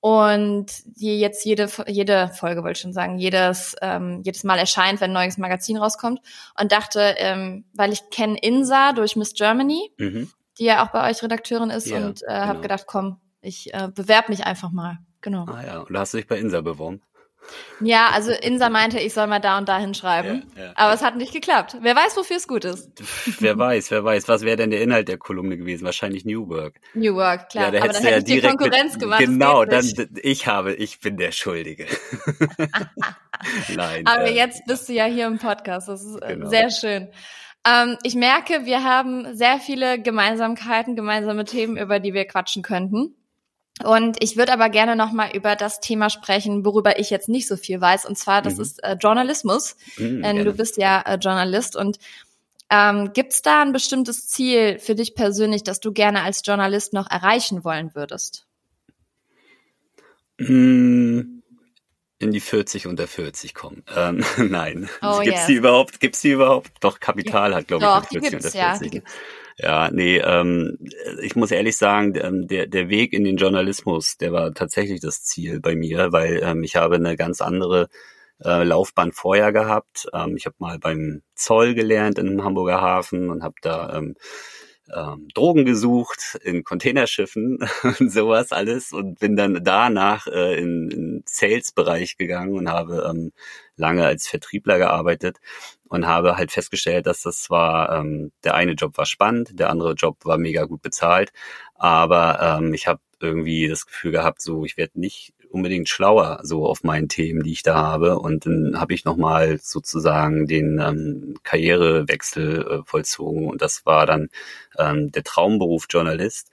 und 0.01 0.67
die 0.85 1.19
jetzt 1.19 1.43
jede 1.45 1.67
jede 1.87 2.29
Folge 2.29 2.63
wollte 2.63 2.77
ich 2.77 2.81
schon 2.81 2.93
sagen, 2.93 3.17
jedes 3.17 3.75
ähm, 3.81 4.21
jedes 4.23 4.43
Mal 4.43 4.57
erscheint, 4.57 5.01
wenn 5.01 5.11
ein 5.11 5.13
neues 5.13 5.37
Magazin 5.37 5.77
rauskommt. 5.77 6.19
Und 6.59 6.71
dachte, 6.71 7.15
ähm, 7.17 7.65
weil 7.73 7.91
ich 7.91 8.09
kenne 8.09 8.37
Insa 8.39 8.93
durch 8.93 9.15
Miss 9.15 9.33
Germany, 9.33 9.91
Mhm. 9.97 10.31
die 10.57 10.65
ja 10.65 10.83
auch 10.85 10.91
bei 10.91 11.09
euch 11.09 11.21
Redakteurin 11.21 11.69
ist, 11.69 11.87
Ja, 11.87 11.97
und 11.97 12.23
äh, 12.23 12.31
habe 12.31 12.47
genau. 12.51 12.61
gedacht, 12.61 12.83
komm, 12.87 13.19
ich 13.41 13.73
äh, 13.73 13.89
bewerb 13.93 14.29
mich 14.29 14.45
einfach 14.45 14.71
mal. 14.71 14.99
Genau. 15.21 15.45
Ah 15.47 15.63
ja, 15.65 15.79
und 15.81 15.93
da 15.93 15.99
hast 15.99 16.13
du 16.13 16.17
dich 16.17 16.27
bei 16.27 16.37
Insa 16.39 16.61
beworben. 16.61 17.01
Ja, 17.81 18.09
also 18.13 18.31
Insa 18.31 18.69
meinte, 18.69 18.99
ich 18.99 19.13
soll 19.13 19.27
mal 19.27 19.39
da 19.39 19.57
und 19.57 19.69
da 19.69 19.79
hinschreiben. 19.79 20.45
Ja, 20.55 20.63
ja. 20.63 20.71
Aber 20.75 20.93
es 20.93 21.01
hat 21.01 21.15
nicht 21.15 21.33
geklappt. 21.33 21.77
Wer 21.81 21.95
weiß, 21.95 22.17
wofür 22.17 22.37
es 22.37 22.47
gut 22.47 22.65
ist. 22.65 22.89
wer 23.39 23.57
weiß, 23.57 23.91
wer 23.91 24.03
weiß. 24.03 24.27
Was 24.27 24.41
wäre 24.41 24.57
denn 24.57 24.71
der 24.71 24.81
Inhalt 24.81 25.07
der 25.07 25.17
Kolumne 25.17 25.57
gewesen? 25.57 25.85
Wahrscheinlich 25.85 26.25
New 26.25 26.49
Work. 26.49 26.75
New 26.93 27.15
Work, 27.15 27.49
klar. 27.49 27.71
da 27.71 27.79
aber 27.79 27.93
dann 27.93 28.01
du 28.03 28.07
hätte 28.07 28.19
ich 28.19 28.23
dir 28.25 28.41
direkt 28.41 28.59
Konkurrenz 28.59 28.93
mit, 28.93 29.01
gemacht. 29.01 29.19
Genau, 29.19 29.65
dann 29.65 30.09
ich 30.21 30.47
habe, 30.47 30.73
ich 30.73 30.99
bin 30.99 31.17
der 31.17 31.31
Schuldige. 31.31 31.87
Nein. 33.75 34.05
Aber 34.05 34.25
äh, 34.25 34.35
jetzt 34.35 34.65
bist 34.65 34.89
du 34.89 34.93
ja 34.93 35.05
hier 35.05 35.27
im 35.27 35.37
Podcast. 35.37 35.87
Das 35.87 36.03
ist 36.03 36.21
äh, 36.21 36.33
Genau. 36.33 36.49
sehr 36.49 36.69
schön. 36.69 37.09
Ähm, 37.65 37.97
ich 38.03 38.15
merke, 38.15 38.65
wir 38.65 38.83
haben 38.83 39.35
sehr 39.35 39.59
viele 39.59 40.01
Gemeinsamkeiten, 40.01 40.95
gemeinsame 40.95 41.45
Themen, 41.45 41.77
über 41.77 41.99
die 41.99 42.13
wir 42.13 42.25
quatschen 42.25 42.63
könnten. 42.63 43.15
Und 43.83 44.21
ich 44.21 44.35
würde 44.35 44.51
aber 44.53 44.69
gerne 44.69 44.95
nochmal 44.95 45.31
über 45.35 45.55
das 45.55 45.79
Thema 45.79 46.09
sprechen, 46.09 46.65
worüber 46.65 46.99
ich 46.99 47.09
jetzt 47.09 47.29
nicht 47.29 47.47
so 47.47 47.55
viel 47.55 47.79
weiß. 47.79 48.05
Und 48.05 48.17
zwar, 48.17 48.41
das 48.41 48.55
Mhm. 48.55 48.61
ist 48.61 48.83
äh, 48.83 48.97
Journalismus. 48.99 49.75
mh, 49.97 50.21
Denn 50.27 50.43
du 50.45 50.53
bist 50.53 50.77
ja 50.77 51.01
äh, 51.01 51.15
Journalist. 51.15 51.75
Und 51.77 51.97
ähm, 52.69 53.13
gibt 53.13 53.33
es 53.33 53.41
da 53.41 53.61
ein 53.61 53.71
bestimmtes 53.71 54.27
Ziel 54.27 54.79
für 54.79 54.95
dich 54.95 55.15
persönlich, 55.15 55.63
das 55.63 55.79
du 55.79 55.91
gerne 55.93 56.23
als 56.23 56.41
Journalist 56.45 56.93
noch 56.93 57.09
erreichen 57.09 57.63
wollen 57.63 57.95
würdest? 57.95 58.45
Mm, 60.39 61.41
in 62.19 62.31
die 62.31 62.39
40 62.39 62.87
unter 62.87 63.07
40 63.07 63.53
kommen. 63.53 63.83
Ähm, 63.95 64.23
nein. 64.37 64.89
Oh, 65.01 65.19
gibt's 65.21 65.39
yes. 65.41 65.47
die 65.47 65.53
überhaupt? 65.55 65.99
Gibt's 65.99 66.21
die 66.21 66.31
überhaupt? 66.31 66.71
Doch, 66.81 66.99
Kapital 66.99 67.55
hat, 67.55 67.67
glaube 67.67 67.83
ich, 67.85 67.89
Doch, 67.89 68.01
mit 68.01 68.11
die 68.11 68.19
40 68.19 68.31
gibt's, 68.31 68.45
unter 68.47 68.57
ja. 68.57 68.69
40. 68.71 68.83
Die 68.91 68.97
gibt's. 68.97 69.11
Ja, 69.61 69.89
nee, 69.91 70.17
ähm, 70.19 70.77
ich 71.21 71.35
muss 71.35 71.51
ehrlich 71.51 71.75
sagen, 71.75 72.13
ähm, 72.15 72.47
der, 72.47 72.67
der 72.67 72.87
Weg 72.89 73.11
in 73.11 73.25
den 73.25 73.35
Journalismus, 73.35 74.15
der 74.17 74.31
war 74.31 74.53
tatsächlich 74.53 75.01
das 75.01 75.23
Ziel 75.23 75.59
bei 75.59 75.75
mir, 75.75 76.13
weil 76.13 76.41
ähm, 76.41 76.63
ich 76.63 76.77
habe 76.77 76.95
eine 76.95 77.17
ganz 77.17 77.41
andere 77.41 77.89
äh, 78.43 78.63
Laufbahn 78.63 79.11
vorher 79.11 79.51
gehabt. 79.51 80.07
Ähm, 80.13 80.37
ich 80.37 80.45
habe 80.45 80.55
mal 80.59 80.79
beim 80.79 81.23
Zoll 81.35 81.73
gelernt 81.75 82.19
in 82.19 82.27
einem 82.29 82.43
Hamburger 82.45 82.79
Hafen 82.79 83.29
und 83.29 83.43
habe 83.43 83.55
da 83.61 83.97
ähm, 83.97 84.15
ähm, 84.95 85.27
Drogen 85.33 85.65
gesucht 85.65 86.39
in 86.43 86.63
Containerschiffen 86.63 87.59
und 87.99 88.11
sowas 88.11 88.51
alles 88.51 88.93
und 88.93 89.19
bin 89.19 89.35
dann 89.35 89.59
danach 89.63 90.27
äh, 90.27 90.57
in, 90.57 90.89
in 90.89 91.23
Sales-Bereich 91.27 92.17
gegangen 92.17 92.55
und 92.55 92.69
habe 92.69 93.05
ähm, 93.09 93.31
lange 93.79 94.05
als 94.05 94.27
Vertriebler 94.27 94.77
gearbeitet 94.77 95.37
und 95.87 96.07
habe 96.07 96.37
halt 96.37 96.51
festgestellt, 96.51 97.07
dass 97.07 97.21
das 97.21 97.41
zwar 97.41 97.97
ähm, 97.97 98.31
der 98.43 98.55
eine 98.55 98.73
Job 98.73 98.97
war 98.97 99.05
spannend, 99.05 99.59
der 99.59 99.69
andere 99.69 99.93
Job 99.93 100.17
war 100.25 100.37
mega 100.37 100.65
gut 100.65 100.81
bezahlt, 100.81 101.31
aber 101.75 102.59
ähm, 102.59 102.73
ich 102.73 102.87
habe 102.87 103.01
irgendwie 103.19 103.67
das 103.67 103.85
Gefühl 103.85 104.11
gehabt, 104.11 104.41
so 104.41 104.65
ich 104.65 104.77
werde 104.77 104.99
nicht 104.99 105.33
unbedingt 105.49 105.89
schlauer 105.89 106.39
so 106.43 106.65
auf 106.65 106.83
meinen 106.83 107.09
Themen, 107.09 107.43
die 107.43 107.51
ich 107.51 107.63
da 107.63 107.75
habe. 107.75 108.19
Und 108.19 108.45
dann 108.45 108.79
habe 108.79 108.93
ich 108.93 109.05
nochmal 109.05 109.59
sozusagen 109.61 110.45
den 110.45 110.79
ähm, 110.79 111.35
Karrierewechsel 111.43 112.61
äh, 112.61 112.81
vollzogen 112.85 113.47
und 113.49 113.61
das 113.61 113.85
war 113.85 114.05
dann 114.05 114.29
ähm, 114.77 115.11
der 115.11 115.23
Traumberuf 115.23 115.87
Journalist. 115.89 116.49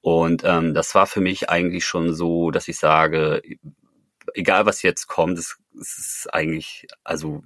Und 0.00 0.42
ähm, 0.44 0.74
das 0.74 0.94
war 0.94 1.06
für 1.06 1.20
mich 1.20 1.48
eigentlich 1.48 1.86
schon 1.86 2.12
so, 2.12 2.50
dass 2.50 2.68
ich 2.68 2.76
sage, 2.78 3.40
egal 4.34 4.66
was 4.66 4.82
jetzt 4.82 5.06
kommt, 5.06 5.38
es, 5.38 5.56
es 5.80 5.98
ist 5.98 6.34
eigentlich, 6.34 6.86
also 7.02 7.42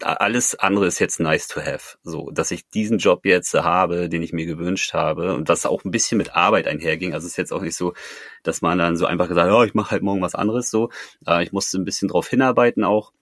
alles 0.00 0.54
andere 0.54 0.86
ist 0.86 1.00
jetzt 1.00 1.20
nice 1.20 1.48
to 1.48 1.60
have. 1.60 1.98
So, 2.04 2.30
dass 2.30 2.50
ich 2.50 2.68
diesen 2.68 2.98
Job 2.98 3.24
jetzt 3.24 3.52
habe, 3.54 4.08
den 4.08 4.22
ich 4.22 4.32
mir 4.32 4.46
gewünscht 4.46 4.94
habe 4.94 5.34
und 5.34 5.48
was 5.48 5.66
auch 5.66 5.84
ein 5.84 5.90
bisschen 5.90 6.18
mit 6.18 6.34
Arbeit 6.36 6.68
einherging. 6.68 7.14
Also 7.14 7.26
es 7.26 7.32
ist 7.32 7.36
jetzt 7.36 7.52
auch 7.52 7.62
nicht 7.62 7.76
so, 7.76 7.94
dass 8.42 8.62
man 8.62 8.78
dann 8.78 8.96
so 8.96 9.06
einfach 9.06 9.28
gesagt, 9.28 9.50
hat, 9.50 9.56
oh, 9.56 9.64
ich 9.64 9.74
mache 9.74 9.90
halt 9.90 10.02
morgen 10.02 10.22
was 10.22 10.34
anderes 10.34 10.70
so. 10.70 10.90
Äh, 11.26 11.42
ich 11.42 11.52
musste 11.52 11.78
ein 11.78 11.84
bisschen 11.84 12.08
drauf 12.08 12.28
hinarbeiten 12.28 12.84
auch. 12.84 13.12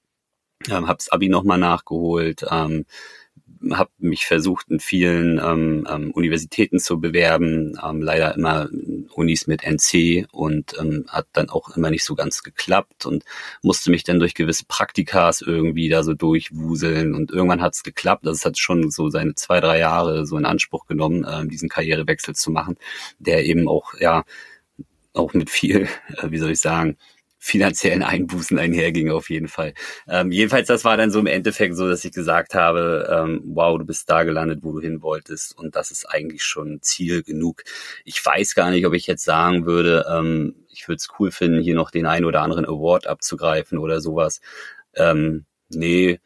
Ähm, 0.69 0.89
habe 0.89 0.99
das 0.99 1.09
Abi 1.09 1.31
nochmal 1.31 1.59
nachgeholt, 1.59 2.45
ähm, 2.51 2.85
habe 3.73 3.91
mich 3.99 4.27
versucht 4.27 4.69
in 4.71 4.81
vielen 4.81 5.39
ähm, 5.39 5.87
ähm, 5.91 6.11
Universitäten 6.13 6.79
zu 6.79 7.01
bewerben, 7.01 7.79
ähm, 7.85 8.01
leider 8.01 8.35
immer 8.35 8.69
Unis 9.15 9.47
mit 9.47 9.63
NC 9.65 10.27
und 10.33 10.75
ähm, 10.81 11.05
hat 11.09 11.27
dann 11.33 11.51
auch 11.51 11.77
immer 11.77 11.91
nicht 11.91 12.05
so 12.05 12.15
ganz 12.15 12.43
geklappt 12.43 13.07
und 13.07 13.25
musste 13.63 13.91
mich 13.91 14.05
dann 14.05 14.19
durch 14.19 14.35
gewisse 14.35 14.65
Praktikas 14.67 15.43
irgendwie 15.43 15.89
da 15.89 16.03
so 16.03 16.15
durchwuseln 16.15 17.15
und 17.15 17.31
irgendwann 17.31 17.63
hat 17.63 17.75
es 17.75 17.83
geklappt. 17.83 18.27
Also 18.27 18.39
es 18.39 18.45
hat 18.45 18.59
schon 18.59 18.91
so 18.91 19.11
seine 19.11 19.35
zwei, 19.35 19.61
drei 19.61 19.79
Jahre 19.79 20.27
so 20.27 20.37
in 20.37 20.47
Anspruch 20.47 20.87
genommen, 20.87 21.27
ähm, 21.31 21.49
diesen 21.49 21.69
Karrierewechsel 21.69 22.35
zu 22.35 22.51
machen, 22.51 22.77
der 23.19 23.45
eben 23.45 23.69
auch, 23.69 23.95
ja, 23.99 24.25
auch 25.13 25.35
mit 25.35 25.51
viel, 25.51 25.89
äh, 26.17 26.27
wie 26.31 26.39
soll 26.39 26.53
ich 26.53 26.61
sagen, 26.61 26.97
finanziellen 27.41 28.03
Einbußen 28.03 28.59
einherging 28.59 29.11
auf 29.11 29.31
jeden 29.31 29.49
Fall. 29.49 29.73
Ähm, 30.07 30.31
jedenfalls, 30.31 30.69
das 30.69 30.85
war 30.85 30.97
dann 30.99 31.11
so 31.11 31.19
im 31.19 31.27
Endeffekt 31.27 31.75
so, 31.75 31.89
dass 31.89 32.05
ich 32.05 32.13
gesagt 32.13 32.55
habe, 32.55 33.09
ähm, 33.11 33.41
wow, 33.47 33.79
du 33.79 33.87
bist 33.87 34.09
da 34.11 34.25
gelandet, 34.25 34.61
wo 34.63 34.73
du 34.73 34.81
hin 34.81 35.03
wolltest 35.03 35.59
und 35.59 35.75
das 35.75 35.91
ist 35.91 36.05
eigentlich 36.05 36.45
schon 36.45 36.83
Ziel 36.83 37.23
genug. 37.23 37.65
Ich 38.05 38.25
weiß 38.25 38.55
gar 38.55 38.71
nicht, 38.71 38.87
ob 38.87 38.93
ich 38.93 39.07
jetzt 39.07 39.25
sagen 39.25 39.65
würde, 39.65 40.05
ähm, 40.13 40.55
ich 40.69 40.87
würde 40.87 40.99
es 40.99 41.09
cool 41.19 41.31
finden, 41.31 41.63
hier 41.63 41.75
noch 41.75 41.91
den 41.91 42.07
einen 42.07 42.27
oder 42.27 42.43
anderen 42.43 42.67
Award 42.67 43.07
abzugreifen 43.07 43.79
oder 43.79 44.03
sowas. 44.03 44.41
Ähm, 44.95 45.47
nee, 45.71 46.21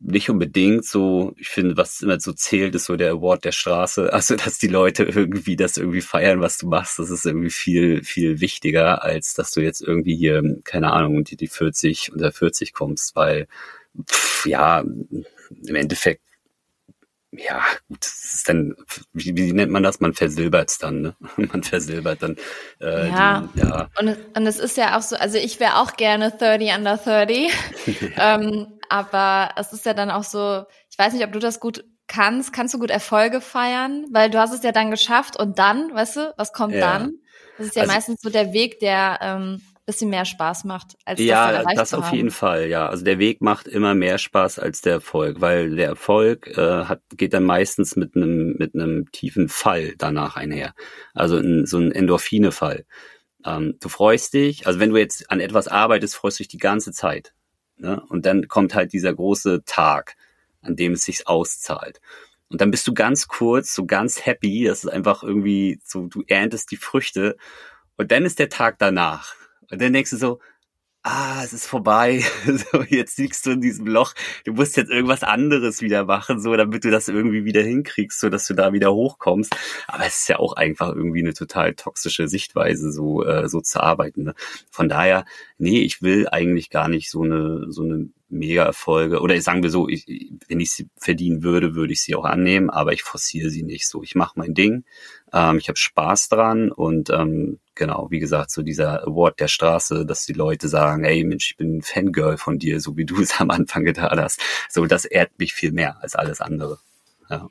nicht 0.00 0.30
unbedingt 0.30 0.84
so, 0.84 1.34
ich 1.36 1.48
finde, 1.48 1.76
was 1.76 2.00
immer 2.02 2.18
so 2.20 2.32
zählt, 2.32 2.74
ist 2.74 2.86
so 2.86 2.96
der 2.96 3.12
Award 3.12 3.44
der 3.44 3.52
Straße. 3.52 4.12
Also, 4.24 4.36
dass 4.36 4.58
die 4.58 4.68
Leute 4.68 5.04
irgendwie 5.04 5.56
das 5.56 5.76
irgendwie 5.76 6.00
feiern, 6.00 6.40
was 6.40 6.58
du 6.58 6.68
machst, 6.68 6.98
das 6.98 7.10
ist 7.10 7.26
irgendwie 7.26 7.50
viel, 7.50 8.02
viel 8.04 8.40
wichtiger, 8.40 9.02
als 9.02 9.34
dass 9.34 9.50
du 9.52 9.60
jetzt 9.60 9.82
irgendwie 9.82 10.16
hier, 10.16 10.42
keine 10.64 10.92
Ahnung, 10.92 11.16
unter 11.16 11.36
die 11.36 11.48
40, 11.48 12.12
unter 12.12 12.32
40 12.32 12.72
kommst, 12.72 13.16
weil, 13.16 13.48
pff, 14.10 14.46
ja, 14.46 14.80
im 14.80 15.74
Endeffekt, 15.74 16.22
ja, 17.36 17.62
gut, 17.88 17.98
das 18.00 18.34
ist 18.34 18.48
dann, 18.48 18.74
wie, 19.12 19.36
wie 19.36 19.52
nennt 19.52 19.72
man 19.72 19.82
das? 19.82 20.00
Man 20.00 20.14
versilbert 20.14 20.70
es 20.70 20.78
dann, 20.78 21.00
ne? 21.02 21.16
Man 21.36 21.62
versilbert 21.62 22.22
dann, 22.22 22.36
äh, 22.80 23.08
Ja. 23.08 23.48
Die, 23.54 23.60
ja, 23.60 23.88
Und, 23.98 24.08
es- 24.08 24.18
und 24.36 24.46
es 24.46 24.58
ist 24.58 24.76
ja 24.76 24.96
auch 24.98 25.02
so, 25.02 25.16
also 25.16 25.38
ich 25.38 25.60
wäre 25.60 25.76
auch 25.78 25.96
gerne 25.96 26.30
30 26.30 26.72
under 26.76 26.96
30, 26.96 27.52
ähm, 28.16 28.78
aber 28.88 29.50
es 29.56 29.72
ist 29.72 29.86
ja 29.86 29.94
dann 29.94 30.10
auch 30.10 30.24
so, 30.24 30.64
ich 30.90 30.98
weiß 30.98 31.12
nicht, 31.14 31.24
ob 31.24 31.32
du 31.32 31.38
das 31.38 31.60
gut 31.60 31.84
kannst, 32.06 32.52
kannst 32.52 32.74
du 32.74 32.78
gut 32.78 32.90
Erfolge 32.90 33.40
feiern, 33.40 34.06
weil 34.12 34.30
du 34.30 34.38
hast 34.38 34.52
es 34.52 34.62
ja 34.62 34.72
dann 34.72 34.90
geschafft 34.90 35.36
und 35.38 35.58
dann, 35.58 35.94
weißt 35.94 36.16
du, 36.16 36.34
was 36.36 36.52
kommt 36.52 36.74
Ja. 36.74 36.80
dann? 36.98 37.14
Das 37.58 37.68
ist 37.68 37.76
ja 37.76 37.82
Also- 37.82 37.94
meistens 37.94 38.20
so 38.20 38.30
der 38.30 38.52
Weg, 38.52 38.78
der 38.80 39.18
ähm, 39.22 39.62
bisschen 39.86 40.10
mehr 40.10 40.24
Spaß 40.24 40.64
macht, 40.64 40.96
als 41.04 41.18
das 41.18 41.26
dann 41.26 41.26
Ja, 41.26 41.74
das 41.74 41.94
auf 41.94 42.06
haben. 42.06 42.16
jeden 42.16 42.30
Fall, 42.30 42.68
ja. 42.68 42.88
Also 42.88 43.04
der 43.04 43.18
Weg 43.18 43.40
macht 43.42 43.66
immer 43.66 43.94
mehr 43.94 44.18
Spaß 44.18 44.58
als 44.58 44.80
der 44.80 44.94
Erfolg, 44.94 45.40
weil 45.40 45.76
der 45.76 45.88
Erfolg 45.88 46.46
äh, 46.56 46.84
hat, 46.84 47.02
geht 47.16 47.34
dann 47.34 47.44
meistens 47.44 47.96
mit 47.96 48.16
einem 48.16 48.56
mit 48.58 48.74
einem 48.74 49.10
tiefen 49.12 49.48
Fall 49.48 49.94
danach 49.98 50.36
einher. 50.36 50.74
Also 51.12 51.36
in, 51.38 51.66
so 51.66 51.78
ein 51.78 51.92
Endorphine-Fall. 51.92 52.84
Ähm, 53.44 53.76
du 53.80 53.88
freust 53.88 54.34
dich, 54.34 54.66
also 54.66 54.80
wenn 54.80 54.90
du 54.90 54.96
jetzt 54.96 55.30
an 55.30 55.40
etwas 55.40 55.68
arbeitest, 55.68 56.16
freust 56.16 56.38
du 56.38 56.42
dich 56.42 56.48
die 56.48 56.58
ganze 56.58 56.92
Zeit. 56.92 57.34
Ne? 57.76 58.02
Und 58.08 58.26
dann 58.26 58.48
kommt 58.48 58.74
halt 58.74 58.92
dieser 58.92 59.12
große 59.14 59.64
Tag, 59.66 60.16
an 60.62 60.76
dem 60.76 60.92
es 60.92 61.04
sich 61.04 61.28
auszahlt. 61.28 62.00
Und 62.48 62.60
dann 62.60 62.70
bist 62.70 62.86
du 62.86 62.94
ganz 62.94 63.26
kurz, 63.28 63.74
so 63.74 63.84
ganz 63.84 64.24
happy, 64.24 64.64
das 64.64 64.84
ist 64.84 64.90
einfach 64.90 65.22
irgendwie 65.22 65.80
so, 65.84 66.06
du 66.06 66.22
erntest 66.26 66.70
die 66.70 66.76
Früchte 66.76 67.36
und 67.96 68.12
dann 68.12 68.24
ist 68.24 68.38
der 68.38 68.48
Tag 68.48 68.78
danach. 68.78 69.34
Und 69.74 69.82
dann 69.82 69.92
denkst 69.92 70.10
du 70.10 70.16
so, 70.16 70.40
ah, 71.04 71.42
es 71.44 71.52
ist 71.52 71.66
vorbei. 71.66 72.24
So, 72.46 72.82
jetzt 72.82 73.18
liegst 73.18 73.46
du 73.46 73.50
in 73.52 73.60
diesem 73.60 73.86
Loch. 73.86 74.14
Du 74.44 74.52
musst 74.52 74.76
jetzt 74.76 74.90
irgendwas 74.90 75.22
anderes 75.22 75.82
wieder 75.82 76.04
machen, 76.04 76.40
so, 76.40 76.56
damit 76.56 76.84
du 76.84 76.90
das 76.90 77.08
irgendwie 77.08 77.44
wieder 77.44 77.62
hinkriegst, 77.62 78.20
so 78.20 78.28
dass 78.28 78.46
du 78.46 78.54
da 78.54 78.72
wieder 78.72 78.92
hochkommst. 78.92 79.54
Aber 79.86 80.06
es 80.06 80.20
ist 80.20 80.28
ja 80.28 80.38
auch 80.38 80.54
einfach 80.54 80.94
irgendwie 80.94 81.20
eine 81.20 81.34
total 81.34 81.74
toxische 81.74 82.28
Sichtweise, 82.28 82.92
so, 82.92 83.24
äh, 83.24 83.48
so 83.48 83.60
zu 83.60 83.82
arbeiten. 83.82 84.24
Ne? 84.24 84.34
Von 84.70 84.88
daher, 84.88 85.24
nee, 85.58 85.80
ich 85.82 86.02
will 86.02 86.28
eigentlich 86.28 86.70
gar 86.70 86.88
nicht 86.88 87.10
so 87.10 87.22
eine, 87.22 87.66
so 87.70 87.82
eine 87.82 88.08
Mega-Erfolge. 88.28 89.20
Oder 89.20 89.40
sagen 89.40 89.62
wir 89.62 89.70
so, 89.70 89.88
ich, 89.88 90.06
wenn 90.48 90.60
ich 90.60 90.72
sie 90.72 90.88
verdienen 90.96 91.42
würde, 91.42 91.74
würde 91.74 91.92
ich 91.92 92.02
sie 92.02 92.14
auch 92.14 92.24
annehmen, 92.24 92.70
aber 92.70 92.92
ich 92.92 93.02
forciere 93.02 93.50
sie 93.50 93.62
nicht 93.62 93.88
so. 93.88 94.02
Ich 94.02 94.14
mache 94.14 94.38
mein 94.38 94.54
Ding. 94.54 94.84
Ähm, 95.32 95.58
ich 95.58 95.68
habe 95.68 95.78
Spaß 95.78 96.28
dran 96.28 96.70
und 96.70 97.10
ähm, 97.10 97.58
genau, 97.74 98.08
wie 98.10 98.18
gesagt, 98.20 98.50
so 98.50 98.62
dieser 98.62 99.02
Award 99.06 99.40
der 99.40 99.48
Straße, 99.48 100.04
dass 100.06 100.26
die 100.26 100.32
Leute 100.32 100.68
sagen, 100.68 101.04
ey 101.04 101.24
Mensch, 101.24 101.50
ich 101.52 101.56
bin 101.56 101.78
ein 101.78 101.82
Fangirl 101.82 102.36
von 102.36 102.58
dir, 102.58 102.80
so 102.80 102.96
wie 102.96 103.04
du 103.04 103.20
es 103.20 103.38
am 103.40 103.50
Anfang 103.50 103.84
getan 103.84 104.20
hast. 104.20 104.40
So, 104.68 104.86
das 104.86 105.04
ehrt 105.04 105.38
mich 105.38 105.54
viel 105.54 105.72
mehr 105.72 105.96
als 106.02 106.14
alles 106.14 106.40
andere. 106.40 106.78
Ja. 107.30 107.48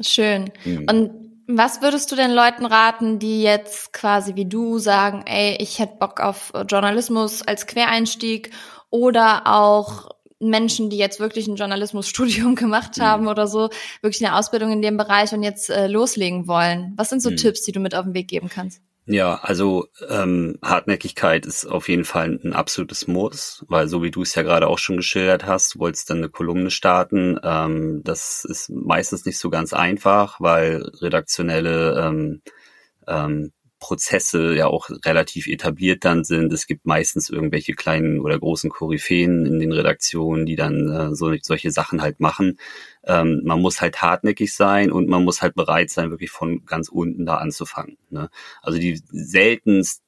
Schön. 0.00 0.50
Mhm. 0.64 0.86
Und 0.88 1.10
was 1.52 1.82
würdest 1.82 2.12
du 2.12 2.16
den 2.16 2.30
Leuten 2.30 2.64
raten, 2.64 3.18
die 3.18 3.42
jetzt 3.42 3.92
quasi 3.92 4.36
wie 4.36 4.46
du 4.46 4.78
sagen, 4.78 5.24
ey, 5.26 5.56
ich 5.58 5.78
hätte 5.80 5.96
Bock 5.98 6.20
auf 6.20 6.52
Journalismus 6.68 7.42
als 7.42 7.66
Quereinstieg 7.66 8.50
oder 8.90 9.46
auch 9.46 10.10
Menschen, 10.38 10.88
die 10.88 10.96
jetzt 10.96 11.20
wirklich 11.20 11.48
ein 11.48 11.56
Journalismusstudium 11.56 12.54
gemacht 12.54 12.96
Mhm. 12.98 13.02
haben 13.02 13.26
oder 13.28 13.46
so, 13.46 13.68
wirklich 14.00 14.24
eine 14.24 14.36
Ausbildung 14.36 14.70
in 14.72 14.80
dem 14.80 14.96
Bereich 14.96 15.32
und 15.32 15.42
jetzt 15.42 15.68
äh, 15.70 15.86
loslegen 15.88 16.46
wollen? 16.46 16.94
Was 16.96 17.10
sind 17.10 17.20
so 17.20 17.30
Mhm. 17.30 17.36
Tipps, 17.36 17.62
die 17.62 17.72
du 17.72 17.80
mit 17.80 17.94
auf 17.94 18.04
den 18.04 18.14
Weg 18.14 18.28
geben 18.28 18.48
kannst? 18.48 18.80
Ja, 19.12 19.40
also 19.42 19.88
ähm, 20.08 20.56
Hartnäckigkeit 20.62 21.44
ist 21.44 21.66
auf 21.66 21.88
jeden 21.88 22.04
Fall 22.04 22.38
ein 22.44 22.52
absolutes 22.52 23.08
Muss, 23.08 23.64
weil 23.66 23.88
so 23.88 24.04
wie 24.04 24.12
du 24.12 24.22
es 24.22 24.36
ja 24.36 24.42
gerade 24.44 24.68
auch 24.68 24.78
schon 24.78 24.98
geschildert 24.98 25.46
hast, 25.46 25.74
du 25.74 25.80
wolltest 25.80 26.10
dann 26.10 26.18
eine 26.18 26.28
Kolumne 26.28 26.70
starten. 26.70 27.36
Ähm, 27.42 28.02
das 28.04 28.44
ist 28.44 28.70
meistens 28.70 29.24
nicht 29.24 29.38
so 29.40 29.50
ganz 29.50 29.72
einfach, 29.72 30.40
weil 30.40 30.84
redaktionelle 31.00 32.00
ähm, 32.00 32.42
ähm, 33.08 33.52
Prozesse 33.80 34.54
ja 34.54 34.66
auch 34.66 34.90
relativ 35.04 35.48
etabliert 35.48 36.04
dann 36.04 36.22
sind. 36.22 36.52
Es 36.52 36.66
gibt 36.66 36.86
meistens 36.86 37.30
irgendwelche 37.30 37.72
kleinen 37.72 38.20
oder 38.20 38.38
großen 38.38 38.70
Koryphäen 38.70 39.46
in 39.46 39.58
den 39.58 39.72
Redaktionen, 39.72 40.46
die 40.46 40.56
dann 40.56 40.88
äh, 40.88 41.14
so, 41.14 41.34
solche 41.42 41.72
Sachen 41.72 42.02
halt 42.02 42.20
machen. 42.20 42.58
Ähm, 43.04 43.40
man 43.44 43.60
muss 43.60 43.80
halt 43.80 44.02
hartnäckig 44.02 44.54
sein 44.54 44.92
und 44.92 45.08
man 45.08 45.24
muss 45.24 45.42
halt 45.42 45.54
bereit 45.54 45.90
sein, 45.90 46.10
wirklich 46.10 46.30
von 46.30 46.64
ganz 46.66 46.88
unten 46.88 47.26
da 47.26 47.36
anzufangen. 47.36 47.96
Ne? 48.10 48.28
Also 48.62 48.78
die 48.78 49.02
seltenst 49.10 50.02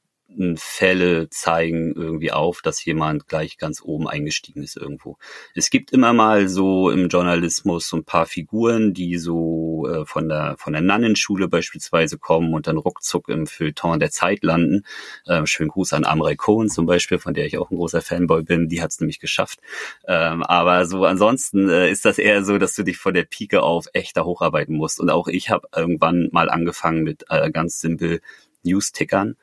Fälle 0.56 1.28
zeigen 1.30 1.94
irgendwie 1.94 2.32
auf, 2.32 2.62
dass 2.62 2.84
jemand 2.84 3.28
gleich 3.28 3.58
ganz 3.58 3.82
oben 3.82 4.08
eingestiegen 4.08 4.62
ist 4.62 4.76
irgendwo. 4.76 5.18
Es 5.54 5.70
gibt 5.70 5.92
immer 5.92 6.12
mal 6.12 6.48
so 6.48 6.90
im 6.90 7.08
Journalismus 7.08 7.88
so 7.88 7.96
ein 7.96 8.04
paar 8.04 8.26
Figuren, 8.26 8.94
die 8.94 9.18
so 9.18 9.86
äh, 9.88 10.06
von 10.06 10.28
der 10.28 10.56
von 10.58 10.72
der 10.72 10.82
Nannenschule 10.82 11.48
beispielsweise 11.48 12.18
kommen 12.18 12.54
und 12.54 12.66
dann 12.66 12.76
ruckzuck 12.76 13.28
im 13.28 13.46
Feuilleton 13.46 14.00
der 14.00 14.10
Zeit 14.10 14.42
landen. 14.42 14.84
Ähm, 15.28 15.46
schönen 15.46 15.70
Gruß 15.70 15.92
an 15.92 16.04
Amrei 16.04 16.36
Cohen 16.36 16.68
zum 16.68 16.86
Beispiel, 16.86 17.18
von 17.18 17.34
der 17.34 17.46
ich 17.46 17.58
auch 17.58 17.70
ein 17.70 17.76
großer 17.76 18.02
Fanboy 18.02 18.42
bin. 18.42 18.68
Die 18.68 18.82
hat 18.82 18.90
es 18.90 19.00
nämlich 19.00 19.20
geschafft. 19.20 19.60
Ähm, 20.06 20.42
aber 20.42 20.86
so 20.86 21.04
ansonsten 21.04 21.68
äh, 21.68 21.90
ist 21.90 22.04
das 22.04 22.18
eher 22.18 22.44
so, 22.44 22.58
dass 22.58 22.74
du 22.74 22.82
dich 22.82 22.98
von 22.98 23.14
der 23.14 23.24
Pike 23.24 23.62
auf 23.62 23.86
echter 23.92 24.24
hocharbeiten 24.24 24.76
musst. 24.76 25.00
Und 25.00 25.10
auch 25.10 25.28
ich 25.28 25.50
habe 25.50 25.68
irgendwann 25.74 26.28
mal 26.32 26.50
angefangen 26.50 27.02
mit 27.02 27.24
äh, 27.28 27.50
ganz 27.50 27.80
simpel 27.80 28.20
News-Tickern 28.64 29.36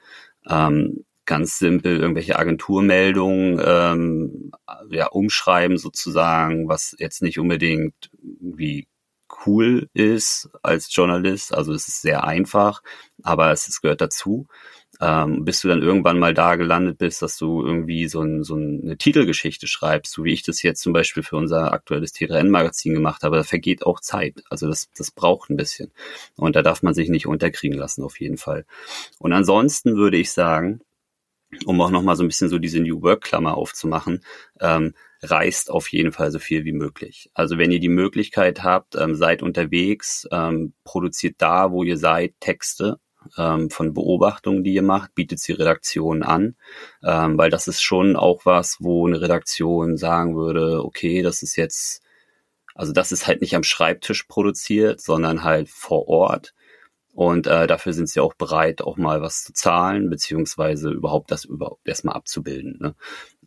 ähm, 0.50 1.06
ganz 1.26 1.60
simpel 1.60 2.00
irgendwelche 2.00 2.40
Agenturmeldungen 2.40 3.62
ähm, 3.64 4.52
ja, 4.90 5.08
umschreiben 5.08 5.78
sozusagen, 5.78 6.68
was 6.68 6.96
jetzt 6.98 7.22
nicht 7.22 7.40
unbedingt 7.40 8.10
wie 8.20 8.88
cool 9.46 9.90
ist 9.94 10.50
als 10.64 10.94
Journalist. 10.94 11.54
Also 11.54 11.74
es 11.74 11.88
ist 11.88 12.02
sehr 12.02 12.24
einfach, 12.24 12.82
aber 13.22 13.52
es, 13.52 13.68
es 13.68 13.82
gehört 13.82 14.02
dazu 14.02 14.48
ähm, 15.02 15.46
bis 15.46 15.62
du 15.62 15.70
dann 15.70 15.82
irgendwann 15.82 16.20
mal 16.20 16.34
da 16.34 16.56
gelandet 16.56 16.98
bist, 16.98 17.22
dass 17.22 17.38
du 17.38 17.66
irgendwie 17.66 18.08
so, 18.08 18.22
ein, 18.22 18.44
so 18.44 18.56
eine 18.56 18.98
Titelgeschichte 18.98 19.68
schreibst, 19.68 20.14
so 20.14 20.24
wie 20.26 20.34
ich 20.34 20.44
das 20.44 20.62
jetzt 20.62 20.82
zum 20.82 20.92
Beispiel 20.92 21.24
für 21.24 21.38
unser 21.38 21.72
aktuelles 21.72 22.14
T3N-Magazin 22.14 22.94
gemacht 22.94 23.24
habe. 23.24 23.38
Da 23.38 23.44
vergeht 23.44 23.86
auch 23.86 24.02
Zeit. 24.02 24.44
Also 24.50 24.68
das, 24.68 24.90
das 24.98 25.12
braucht 25.12 25.50
ein 25.50 25.58
bisschen. 25.58 25.92
Und 26.36 26.56
da 26.56 26.62
darf 26.62 26.84
man 26.84 26.94
sich 26.94 27.10
nicht 27.10 27.28
unterkriegen 27.28 27.78
lassen, 27.78 28.04
auf 28.04 28.20
jeden 28.20 28.38
Fall. 28.38 28.66
Und 29.20 29.32
ansonsten 29.32 29.96
würde 29.96 30.18
ich 30.18 30.32
sagen, 30.32 30.82
um 31.66 31.80
auch 31.82 31.92
nochmal 31.92 32.16
so 32.16 32.24
ein 32.24 32.28
bisschen 32.28 32.50
so 32.50 32.60
diese 32.60 32.80
New 32.80 33.02
Work-Klammer 33.02 33.56
aufzumachen, 33.58 34.24
ähm, 34.60 34.94
reist 35.22 35.72
auf 35.72 35.88
jeden 35.92 36.12
Fall 36.12 36.32
so 36.32 36.40
viel 36.40 36.66
wie 36.66 36.74
möglich. 36.74 37.32
Also 37.34 37.58
wenn 37.58 37.72
ihr 37.72 37.80
die 37.80 37.90
Möglichkeit 37.90 38.64
habt, 38.64 38.96
ähm, 38.96 39.16
seid 39.16 39.42
unterwegs, 39.44 40.28
ähm, 40.32 40.74
produziert 40.84 41.36
da, 41.40 41.72
wo 41.72 41.84
ihr 41.84 41.98
seid, 41.98 42.34
Texte 42.40 43.00
ähm, 43.38 43.70
von 43.70 43.94
Beobachtungen, 43.94 44.64
die 44.64 44.74
ihr 44.74 44.84
macht, 44.84 45.16
bietet 45.16 45.40
sie 45.40 45.54
Redaktion 45.54 46.24
an, 46.24 46.56
ähm, 47.04 47.38
weil 47.38 47.50
das 47.50 47.68
ist 47.68 47.82
schon 47.82 48.16
auch 48.16 48.46
was, 48.46 48.78
wo 48.80 49.08
eine 49.08 49.22
Redaktion 49.22 49.98
sagen 49.98 50.36
würde, 50.36 50.84
okay, 50.84 51.22
das 51.22 51.44
ist 51.44 51.56
jetzt, 51.56 52.02
also 52.76 52.94
das 52.94 53.12
ist 53.12 53.28
halt 53.28 53.42
nicht 53.42 53.56
am 53.56 53.64
Schreibtisch 53.64 54.24
produziert, 54.24 55.02
sondern 55.02 55.44
halt 55.44 55.70
vor 55.70 56.08
Ort. 56.08 56.54
Und 57.14 57.48
äh, 57.48 57.68
dafür 57.68 57.94
sind 57.94 58.08
sie 58.08 58.22
auch 58.22 58.34
bereit, 58.36 58.82
auch 58.82 58.96
mal 58.96 59.22
was 59.22 59.44
zu 59.44 59.52
zahlen, 59.52 60.10
beziehungsweise 60.10 60.90
überhaupt 60.90 61.32
das 61.32 61.44
überhaupt 61.44 61.88
erstmal 61.88 62.16
abzubilden. 62.16 62.78
Ne? 62.80 62.96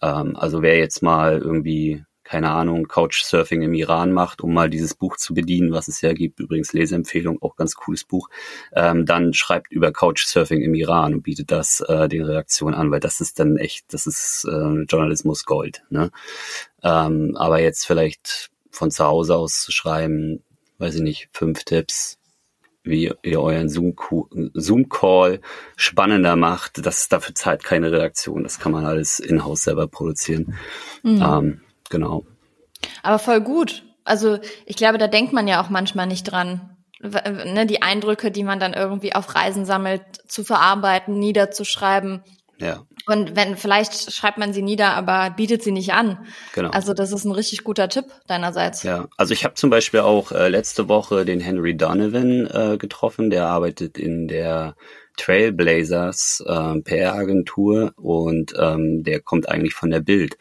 Ähm, 0.02 0.36
also 0.36 0.62
wer 0.62 0.78
jetzt 0.78 1.02
mal 1.02 1.38
irgendwie 1.38 2.04
keine 2.32 2.48
Ahnung, 2.48 2.88
Couchsurfing 2.88 3.60
im 3.60 3.74
Iran 3.74 4.10
macht, 4.10 4.40
um 4.40 4.54
mal 4.54 4.70
dieses 4.70 4.94
Buch 4.94 5.18
zu 5.18 5.34
bedienen, 5.34 5.70
was 5.72 5.86
es 5.86 6.00
ja 6.00 6.14
gibt, 6.14 6.40
übrigens 6.40 6.72
Leseempfehlung, 6.72 7.42
auch 7.42 7.56
ganz 7.56 7.74
cooles 7.74 8.04
Buch, 8.04 8.30
ähm, 8.72 9.04
dann 9.04 9.34
schreibt 9.34 9.70
über 9.70 9.92
Couchsurfing 9.92 10.62
im 10.62 10.72
Iran 10.72 11.12
und 11.12 11.24
bietet 11.24 11.50
das 11.50 11.80
äh, 11.80 12.08
den 12.08 12.22
Redaktionen 12.22 12.74
an, 12.74 12.90
weil 12.90 13.00
das 13.00 13.20
ist 13.20 13.38
dann 13.38 13.58
echt, 13.58 13.92
das 13.92 14.06
ist 14.06 14.46
äh, 14.50 14.84
Journalismus 14.88 15.44
Gold. 15.44 15.82
Ne? 15.90 16.10
Ähm, 16.82 17.36
aber 17.36 17.60
jetzt 17.60 17.86
vielleicht 17.86 18.50
von 18.70 18.90
zu 18.90 19.04
Hause 19.04 19.36
aus 19.36 19.60
zu 19.60 19.70
schreiben, 19.70 20.42
weiß 20.78 20.94
ich 20.94 21.02
nicht, 21.02 21.28
fünf 21.34 21.64
Tipps, 21.64 22.18
wie 22.82 23.12
ihr 23.22 23.42
euren 23.42 23.68
Zoom-Call 23.68 25.40
spannender 25.76 26.36
macht, 26.36 26.86
das 26.86 27.10
dafür 27.10 27.34
zahlt 27.34 27.62
keine 27.62 27.92
Redaktion. 27.92 28.42
Das 28.42 28.58
kann 28.58 28.72
man 28.72 28.86
alles 28.86 29.18
in-house 29.20 29.64
selber 29.64 29.86
produzieren. 29.86 30.54
Mhm. 31.02 31.22
Ähm, 31.22 31.60
Genau. 31.92 32.24
Aber 33.02 33.18
voll 33.18 33.42
gut. 33.42 33.84
Also 34.02 34.38
ich 34.64 34.76
glaube, 34.76 34.96
da 34.96 35.06
denkt 35.06 35.32
man 35.34 35.46
ja 35.46 35.62
auch 35.62 35.68
manchmal 35.68 36.06
nicht 36.06 36.24
dran, 36.24 36.76
ne, 37.00 37.66
die 37.66 37.82
Eindrücke, 37.82 38.30
die 38.30 38.44
man 38.44 38.58
dann 38.58 38.72
irgendwie 38.72 39.14
auf 39.14 39.34
Reisen 39.34 39.66
sammelt, 39.66 40.02
zu 40.26 40.42
verarbeiten, 40.42 41.18
niederzuschreiben. 41.18 42.24
Ja. 42.58 42.86
Und 43.06 43.36
wenn, 43.36 43.56
vielleicht 43.56 44.12
schreibt 44.12 44.38
man 44.38 44.54
sie 44.54 44.62
nieder, 44.62 44.94
aber 44.94 45.34
bietet 45.36 45.62
sie 45.62 45.72
nicht 45.72 45.92
an. 45.92 46.26
Genau. 46.54 46.70
Also 46.70 46.94
das 46.94 47.12
ist 47.12 47.24
ein 47.24 47.32
richtig 47.32 47.62
guter 47.62 47.88
Tipp 47.90 48.06
deinerseits. 48.26 48.84
Ja, 48.84 49.08
also 49.18 49.34
ich 49.34 49.44
habe 49.44 49.54
zum 49.54 49.68
Beispiel 49.68 50.00
auch 50.00 50.32
äh, 50.32 50.48
letzte 50.48 50.88
Woche 50.88 51.26
den 51.26 51.40
Henry 51.40 51.76
Donovan 51.76 52.46
äh, 52.46 52.78
getroffen, 52.78 53.28
der 53.28 53.48
arbeitet 53.48 53.98
in 53.98 54.28
der 54.28 54.76
Trailblazers 55.18 56.42
äh, 56.46 56.80
PR-Agentur 56.80 57.92
und 57.96 58.54
ähm, 58.58 59.02
der 59.02 59.20
kommt 59.20 59.48
eigentlich 59.48 59.74
von 59.74 59.90
der 59.90 60.00
Bild 60.00 60.38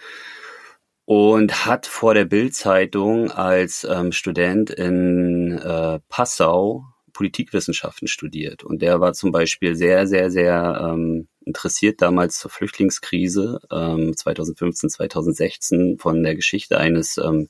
und 1.12 1.66
hat 1.66 1.88
vor 1.88 2.14
der 2.14 2.24
Bild-Zeitung 2.24 3.32
als 3.32 3.84
ähm, 3.84 4.14
Student 4.14 4.70
in 4.70 5.57
äh, 5.57 5.99
Passau 6.07 6.86
Politikwissenschaften 7.12 8.07
studiert. 8.07 8.64
Und 8.64 8.82
der 8.82 9.01
war 9.01 9.12
zum 9.12 9.34
Beispiel 9.34 9.76
sehr, 9.76 10.07
sehr, 10.07 10.32
sehr 10.32 10.80
ähm, 10.82 11.28
interessiert 11.43 12.01
damals 12.01 12.39
zur 12.39 12.49
Flüchtlingskrise 12.49 13.59
ähm, 13.70 14.16
2015, 14.16 14.89
2016 14.89 15.97
von 15.97 16.24
der 16.24 16.36
Geschichte 16.36 16.78
eines 16.78 17.18
ähm, 17.18 17.49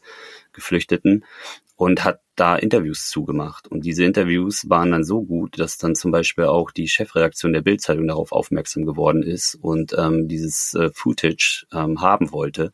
Geflüchteten 0.54 1.24
und 1.76 2.04
hat 2.04 2.22
da 2.36 2.56
Interviews 2.56 3.12
zugemacht. 3.12 3.68
Und 3.68 3.86
diese 3.86 4.06
Interviews 4.06 4.70
waren 4.70 4.90
dann 4.90 5.04
so 5.04 5.22
gut, 5.22 5.60
dass 5.60 5.78
dann 5.78 5.94
zum 5.94 6.10
Beispiel 6.10 6.46
auch 6.46 6.72
die 6.72 6.88
Chefredaktion 6.88 7.54
der 7.54 7.62
Bildzeitung 7.62 8.08
darauf 8.08 8.32
aufmerksam 8.32 8.88
geworden 8.88 9.22
ist 9.22 9.54
und 9.54 9.94
ähm, 9.96 10.28
dieses 10.28 10.74
äh, 10.74 10.90
Footage 10.92 11.68
ähm, 11.72 12.02
haben 12.02 12.32
wollte 12.32 12.72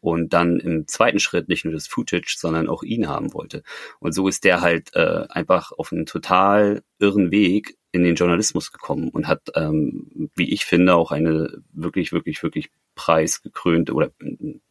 und 0.00 0.32
dann 0.32 0.60
im 0.60 0.86
zweiten 0.86 1.18
Schritt 1.18 1.48
nicht 1.48 1.64
nur 1.64 1.74
das 1.74 1.86
Footage, 1.86 2.36
sondern 2.38 2.68
auch 2.68 2.82
ihn 2.82 3.08
haben 3.08 3.34
wollte. 3.34 3.62
Und 4.00 4.12
so 4.12 4.28
ist 4.28 4.44
der 4.44 4.60
halt 4.60 4.94
äh, 4.94 5.24
einfach 5.28 5.72
auf 5.72 5.92
einen 5.92 6.06
total 6.06 6.82
irren 6.98 7.30
Weg 7.30 7.76
in 7.90 8.04
den 8.04 8.16
Journalismus 8.16 8.70
gekommen 8.70 9.08
und 9.08 9.26
hat, 9.26 9.48
ähm, 9.54 10.30
wie 10.34 10.52
ich 10.52 10.64
finde, 10.64 10.94
auch 10.94 11.10
eine 11.10 11.62
wirklich, 11.72 12.12
wirklich, 12.12 12.42
wirklich 12.42 12.70
preisgekrönte 12.94 13.94
oder 13.94 14.10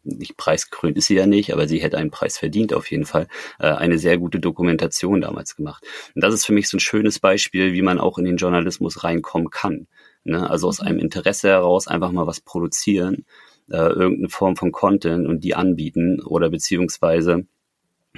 nicht 0.04 0.38
preisgekrönt 0.38 0.98
ist 0.98 1.08
sie 1.08 1.16
ja 1.16 1.26
nicht, 1.26 1.54
aber 1.54 1.68
sie 1.68 1.80
hätte 1.80 1.98
einen 1.98 2.12
Preis 2.12 2.38
verdient 2.38 2.74
auf 2.74 2.92
jeden 2.92 3.06
Fall, 3.06 3.28
äh, 3.60 3.68
eine 3.68 3.98
sehr 3.98 4.18
gute 4.18 4.40
Dokumentation 4.40 5.22
damals 5.22 5.56
gemacht. 5.56 5.84
Und 6.14 6.24
das 6.24 6.34
ist 6.34 6.46
für 6.46 6.54
mich 6.54 6.70
so 6.70 6.78
ein 6.78 6.82
schönes 6.82 7.20
Beispiel, 7.20 7.74
wie 7.74 7.82
man 7.82 8.00
auch 8.00 8.18
in 8.18 8.26
den 8.26 8.38
Journalismus 8.38 9.04
reinkommen 9.04 9.50
kann. 9.50 9.88
Ne? 10.24 10.48
Also 10.48 10.68
aus 10.68 10.82
mhm. 10.82 10.88
einem 10.88 11.00
Interesse 11.00 11.50
heraus 11.50 11.88
einfach 11.88 12.12
mal 12.12 12.28
was 12.28 12.42
produzieren 12.42 13.26
äh, 13.72 13.78
irgendeine 13.78 14.30
Form 14.30 14.56
von 14.56 14.72
Content 14.72 15.28
und 15.28 15.44
die 15.44 15.56
anbieten 15.56 16.22
oder 16.22 16.50
beziehungsweise 16.50 17.46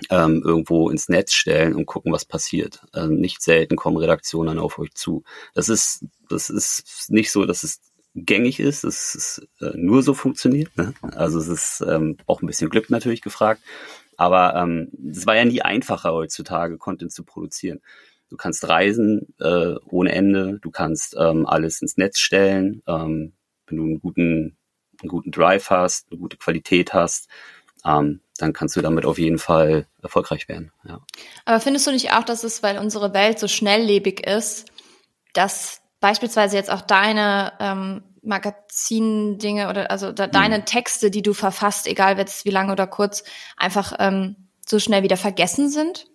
ähm, 0.09 0.41
irgendwo 0.45 0.89
ins 0.89 1.09
Netz 1.09 1.33
stellen 1.33 1.75
und 1.75 1.85
gucken, 1.85 2.11
was 2.11 2.25
passiert. 2.25 2.81
Also 2.91 3.13
nicht 3.13 3.41
selten 3.41 3.75
kommen 3.75 3.97
Redaktionen 3.97 4.59
auf 4.59 4.79
euch 4.79 4.93
zu. 4.93 5.23
Das 5.53 5.69
ist, 5.69 6.05
das 6.29 6.49
ist 6.49 7.09
nicht 7.09 7.31
so, 7.31 7.45
dass 7.45 7.63
es 7.63 7.81
gängig 8.15 8.59
ist, 8.59 8.83
dass 8.83 9.15
es 9.15 9.47
äh, 9.61 9.75
nur 9.75 10.03
so 10.03 10.13
funktioniert. 10.13 10.75
Ne? 10.77 10.93
Also 11.01 11.39
es 11.39 11.47
ist 11.47 11.83
ähm, 11.87 12.17
auch 12.25 12.41
ein 12.41 12.47
bisschen 12.47 12.69
Glück 12.69 12.89
natürlich 12.89 13.21
gefragt. 13.21 13.61
Aber 14.17 14.55
ähm, 14.55 14.89
es 15.09 15.25
war 15.25 15.35
ja 15.35 15.45
nie 15.45 15.61
einfacher 15.61 16.13
heutzutage, 16.13 16.77
Content 16.77 17.11
zu 17.11 17.23
produzieren. 17.23 17.79
Du 18.29 18.37
kannst 18.37 18.67
reisen 18.67 19.33
äh, 19.39 19.75
ohne 19.85 20.11
Ende, 20.11 20.59
du 20.61 20.71
kannst 20.71 21.15
ähm, 21.17 21.45
alles 21.45 21.81
ins 21.81 21.97
Netz 21.97 22.19
stellen. 22.19 22.83
Ähm, 22.85 23.33
wenn 23.67 23.77
du 23.77 23.83
einen 23.83 24.01
guten 24.01 24.57
einen 25.01 25.09
guten 25.09 25.31
Drive 25.31 25.69
hast, 25.69 26.07
eine 26.11 26.19
gute 26.19 26.37
Qualität 26.37 26.93
hast, 26.93 27.29
ähm, 27.85 28.21
dann 28.37 28.53
kannst 28.53 28.75
du 28.75 28.81
damit 28.81 29.05
auf 29.05 29.17
jeden 29.17 29.37
Fall 29.37 29.87
erfolgreich 30.01 30.47
werden. 30.47 30.71
Ja. 30.87 30.99
Aber 31.45 31.59
findest 31.59 31.87
du 31.87 31.91
nicht 31.91 32.13
auch, 32.13 32.23
dass 32.23 32.43
es, 32.43 32.63
weil 32.63 32.77
unsere 32.77 33.13
Welt 33.13 33.39
so 33.39 33.47
schnelllebig 33.47 34.25
ist, 34.25 34.69
dass 35.33 35.81
beispielsweise 35.99 36.55
jetzt 36.55 36.71
auch 36.71 36.81
deine 36.81 37.53
ähm, 37.59 38.03
Magazin-Dinge 38.21 39.69
oder 39.69 39.91
also 39.91 40.11
da, 40.11 40.27
deine 40.27 40.59
mhm. 40.59 40.65
Texte, 40.65 41.11
die 41.11 41.21
du 41.21 41.33
verfasst, 41.33 41.87
egal 41.87 42.17
jetzt 42.17 42.45
wie 42.45 42.49
lange 42.49 42.71
oder 42.71 42.87
kurz, 42.87 43.23
einfach 43.57 43.93
ähm, 43.99 44.35
so 44.65 44.79
schnell 44.79 45.03
wieder 45.03 45.17
vergessen 45.17 45.69
sind? 45.69 46.05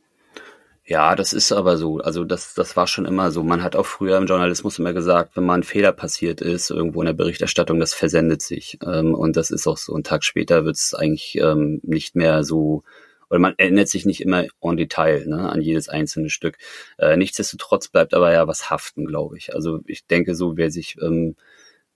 Ja, 0.86 1.16
das 1.16 1.32
ist 1.32 1.50
aber 1.50 1.78
so. 1.78 1.98
Also 1.98 2.24
das, 2.24 2.52
das 2.54 2.76
war 2.76 2.86
schon 2.86 3.06
immer 3.06 3.30
so. 3.30 3.42
Man 3.42 3.62
hat 3.62 3.74
auch 3.74 3.86
früher 3.86 4.18
im 4.18 4.26
Journalismus 4.26 4.78
immer 4.78 4.92
gesagt, 4.92 5.34
wenn 5.34 5.44
mal 5.44 5.54
ein 5.54 5.62
Fehler 5.62 5.92
passiert 5.92 6.42
ist, 6.42 6.70
irgendwo 6.70 7.00
in 7.00 7.06
der 7.06 7.14
Berichterstattung, 7.14 7.80
das 7.80 7.94
versendet 7.94 8.42
sich. 8.42 8.78
Ähm, 8.84 9.14
und 9.14 9.36
das 9.36 9.50
ist 9.50 9.66
auch 9.66 9.78
so. 9.78 9.94
Ein 9.94 10.04
Tag 10.04 10.24
später 10.24 10.66
wird 10.66 10.76
es 10.76 10.92
eigentlich 10.94 11.36
ähm, 11.40 11.80
nicht 11.82 12.16
mehr 12.16 12.44
so 12.44 12.82
weil 13.30 13.40
man 13.40 13.54
erinnert 13.56 13.88
sich 13.88 14.06
nicht 14.06 14.20
immer 14.20 14.44
en 14.60 14.76
Detail 14.76 15.26
ne, 15.26 15.50
an 15.50 15.60
jedes 15.60 15.88
einzelne 15.88 16.30
Stück. 16.30 16.56
Äh, 16.98 17.16
nichtsdestotrotz 17.16 17.88
bleibt 17.88 18.14
aber 18.14 18.32
ja 18.32 18.46
was 18.46 18.70
haften, 18.70 19.06
glaube 19.06 19.36
ich. 19.38 19.54
Also 19.54 19.80
ich 19.86 20.06
denke 20.06 20.36
so, 20.36 20.56
wer 20.56 20.70
sich 20.70 20.96
ähm, 21.02 21.34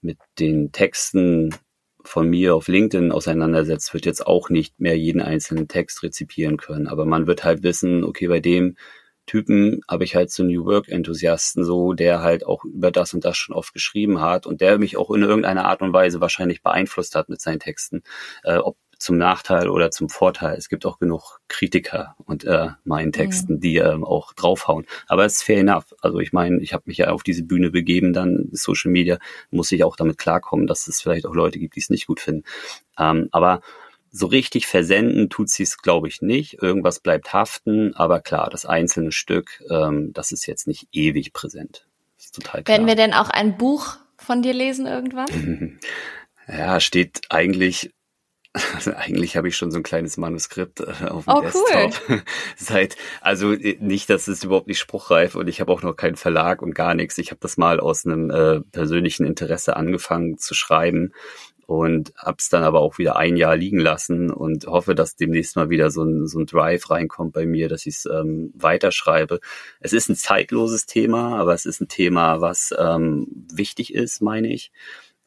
mit 0.00 0.18
den 0.40 0.72
Texten 0.72 1.54
von 2.08 2.28
mir 2.28 2.54
auf 2.54 2.68
LinkedIn 2.68 3.12
auseinandersetzt, 3.12 3.92
wird 3.94 4.06
jetzt 4.06 4.26
auch 4.26 4.50
nicht 4.50 4.80
mehr 4.80 4.96
jeden 4.98 5.20
einzelnen 5.20 5.68
Text 5.68 6.02
rezipieren 6.02 6.56
können. 6.56 6.88
Aber 6.88 7.04
man 7.04 7.26
wird 7.26 7.44
halt 7.44 7.62
wissen, 7.62 8.04
okay, 8.04 8.28
bei 8.28 8.40
dem 8.40 8.76
Typen 9.26 9.82
habe 9.88 10.04
ich 10.04 10.16
halt 10.16 10.30
so 10.30 10.42
New 10.42 10.64
Work 10.64 10.88
Enthusiasten 10.88 11.62
so, 11.62 11.92
der 11.92 12.22
halt 12.22 12.46
auch 12.46 12.64
über 12.64 12.90
das 12.90 13.14
und 13.14 13.24
das 13.24 13.36
schon 13.36 13.54
oft 13.54 13.74
geschrieben 13.74 14.20
hat 14.20 14.46
und 14.46 14.60
der 14.60 14.78
mich 14.78 14.96
auch 14.96 15.10
in 15.10 15.22
irgendeiner 15.22 15.66
Art 15.66 15.82
und 15.82 15.92
Weise 15.92 16.20
wahrscheinlich 16.20 16.62
beeinflusst 16.62 17.14
hat 17.14 17.28
mit 17.28 17.40
seinen 17.40 17.60
Texten, 17.60 18.02
äh, 18.42 18.56
ob 18.56 18.76
zum 18.98 19.16
Nachteil 19.16 19.68
oder 19.68 19.90
zum 19.90 20.08
Vorteil. 20.08 20.56
Es 20.56 20.68
gibt 20.68 20.84
auch 20.84 20.98
genug 20.98 21.40
Kritiker 21.48 22.16
und 22.24 22.44
äh, 22.44 22.68
meinen 22.84 23.12
Texten, 23.12 23.54
mhm. 23.54 23.60
die 23.60 23.76
ähm, 23.76 24.04
auch 24.04 24.32
draufhauen. 24.32 24.86
Aber 25.06 25.24
es 25.24 25.34
ist 25.34 25.42
fair 25.44 25.60
enough. 25.60 25.94
Also 26.00 26.18
ich 26.18 26.32
meine, 26.32 26.60
ich 26.60 26.72
habe 26.72 26.84
mich 26.86 26.98
ja 26.98 27.10
auf 27.10 27.22
diese 27.22 27.44
Bühne 27.44 27.70
begeben, 27.70 28.12
dann 28.12 28.48
Social 28.52 28.90
Media, 28.90 29.18
muss 29.50 29.72
ich 29.72 29.84
auch 29.84 29.96
damit 29.96 30.18
klarkommen, 30.18 30.66
dass 30.66 30.88
es 30.88 31.00
vielleicht 31.00 31.26
auch 31.26 31.34
Leute 31.34 31.58
gibt, 31.58 31.76
die 31.76 31.80
es 31.80 31.90
nicht 31.90 32.06
gut 32.06 32.20
finden. 32.20 32.44
Ähm, 32.98 33.28
aber 33.30 33.60
so 34.10 34.26
richtig 34.26 34.66
versenden 34.66 35.28
tut 35.28 35.48
sie 35.48 35.62
es, 35.62 35.78
glaube 35.78 36.08
ich, 36.08 36.22
nicht. 36.22 36.62
Irgendwas 36.62 37.00
bleibt 37.00 37.32
haften, 37.32 37.94
aber 37.94 38.20
klar, 38.20 38.48
das 38.50 38.66
einzelne 38.66 39.12
Stück, 39.12 39.62
ähm, 39.70 40.12
das 40.12 40.32
ist 40.32 40.46
jetzt 40.46 40.66
nicht 40.66 40.88
ewig 40.92 41.32
präsent. 41.32 41.86
Das 42.16 42.26
ist 42.26 42.34
total 42.34 42.64
klar. 42.64 42.78
Werden 42.78 42.86
wir 42.88 42.96
denn 42.96 43.12
auch 43.12 43.30
ein 43.30 43.56
Buch 43.56 43.96
von 44.16 44.42
dir 44.42 44.54
lesen 44.54 44.86
irgendwann? 44.86 45.78
ja, 46.48 46.80
steht 46.80 47.20
eigentlich 47.28 47.92
eigentlich 48.96 49.36
habe 49.36 49.48
ich 49.48 49.56
schon 49.56 49.70
so 49.70 49.78
ein 49.78 49.82
kleines 49.82 50.16
Manuskript 50.16 50.80
äh, 50.80 51.06
auf 51.08 51.24
dem 51.24 51.34
oh, 51.34 51.40
Desktop. 51.40 52.00
Cool. 52.08 52.22
Seit, 52.56 52.96
also 53.20 53.52
äh, 53.52 53.76
nicht, 53.80 54.10
dass 54.10 54.28
es 54.28 54.44
überhaupt 54.44 54.68
nicht 54.68 54.78
spruchreif 54.78 55.34
und 55.34 55.48
ich 55.48 55.60
habe 55.60 55.72
auch 55.72 55.82
noch 55.82 55.94
keinen 55.94 56.16
Verlag 56.16 56.62
und 56.62 56.74
gar 56.74 56.94
nichts. 56.94 57.18
Ich 57.18 57.30
habe 57.30 57.40
das 57.40 57.56
mal 57.56 57.80
aus 57.80 58.06
einem 58.06 58.30
äh, 58.30 58.60
persönlichen 58.60 59.26
Interesse 59.26 59.76
angefangen 59.76 60.38
zu 60.38 60.54
schreiben 60.54 61.12
und 61.68 62.14
habe 62.16 62.38
es 62.38 62.48
dann 62.48 62.62
aber 62.62 62.80
auch 62.80 62.96
wieder 62.96 63.16
ein 63.16 63.36
Jahr 63.36 63.54
liegen 63.54 63.78
lassen 63.78 64.30
und 64.30 64.66
hoffe, 64.66 64.94
dass 64.94 65.16
demnächst 65.16 65.54
mal 65.54 65.68
wieder 65.68 65.90
so 65.90 66.02
ein, 66.02 66.26
so 66.26 66.38
ein 66.38 66.46
Drive 66.46 66.88
reinkommt 66.88 67.34
bei 67.34 67.44
mir, 67.44 67.68
dass 67.68 67.84
ich 67.84 67.96
es 67.96 68.06
ähm, 68.06 68.54
weiterschreibe. 68.54 69.38
Es 69.78 69.92
ist 69.92 70.08
ein 70.08 70.16
zeitloses 70.16 70.86
Thema, 70.86 71.38
aber 71.38 71.52
es 71.52 71.66
ist 71.66 71.82
ein 71.82 71.88
Thema, 71.88 72.40
was 72.40 72.74
ähm, 72.78 73.26
wichtig 73.52 73.92
ist, 73.92 74.22
meine 74.22 74.50
ich. 74.50 74.72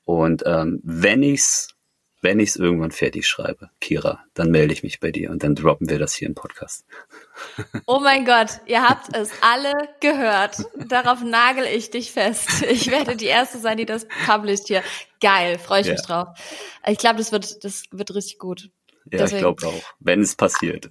Und 0.04 0.42
ähm, 0.48 0.80
wenn 0.84 1.22
ich's 1.22 1.76
wenn 2.22 2.39
ich 2.39 2.49
es 2.49 2.55
irgendwann 2.55 2.91
fertig 2.91 3.28
schreibe, 3.28 3.69
Kira, 3.80 4.24
dann 4.34 4.51
melde 4.51 4.74
ich 4.74 4.84
mich 4.84 4.99
bei 4.99 5.11
dir 5.11 5.32
und 5.32 5.43
dann 5.43 5.55
droppen 5.55 5.89
wir 5.89 5.97
das 5.99 6.13
hier 6.13 6.28
im 6.28 6.36
Podcast. 6.36 6.86
Oh 7.88 7.99
mein 7.99 8.26
Gott, 8.26 8.61
ihr 8.67 8.88
habt 8.88 9.15
es 9.15 9.32
alle 9.41 9.74
gehört. 9.99 10.63
Darauf 10.88 11.24
nagel 11.24 11.65
ich 11.65 11.89
dich 11.89 12.11
fest. 12.11 12.63
Ich 12.72 12.89
werde 12.89 13.15
die 13.15 13.26
erste 13.26 13.57
sein, 13.57 13.78
die 13.78 13.86
das 13.86 14.07
published 14.26 14.67
hier. 14.67 14.84
Geil, 15.19 15.59
freue 15.59 15.82
ich 15.82 15.88
ja. 15.88 15.93
mich 15.93 16.01
drauf. 16.03 16.30
Ich 16.88 16.97
glaube, 16.97 17.17
das 17.17 17.32
wird, 17.32 17.63
das 17.63 17.84
wird 17.91 18.13
richtig 18.13 18.39
gut. 18.39 18.69
Ja, 19.05 19.19
Deswegen. 19.19 19.38
ich 19.38 19.57
glaube 19.57 19.67
auch, 19.67 19.93
wenn 19.99 20.22
es 20.22 20.36
passiert. 20.36 20.89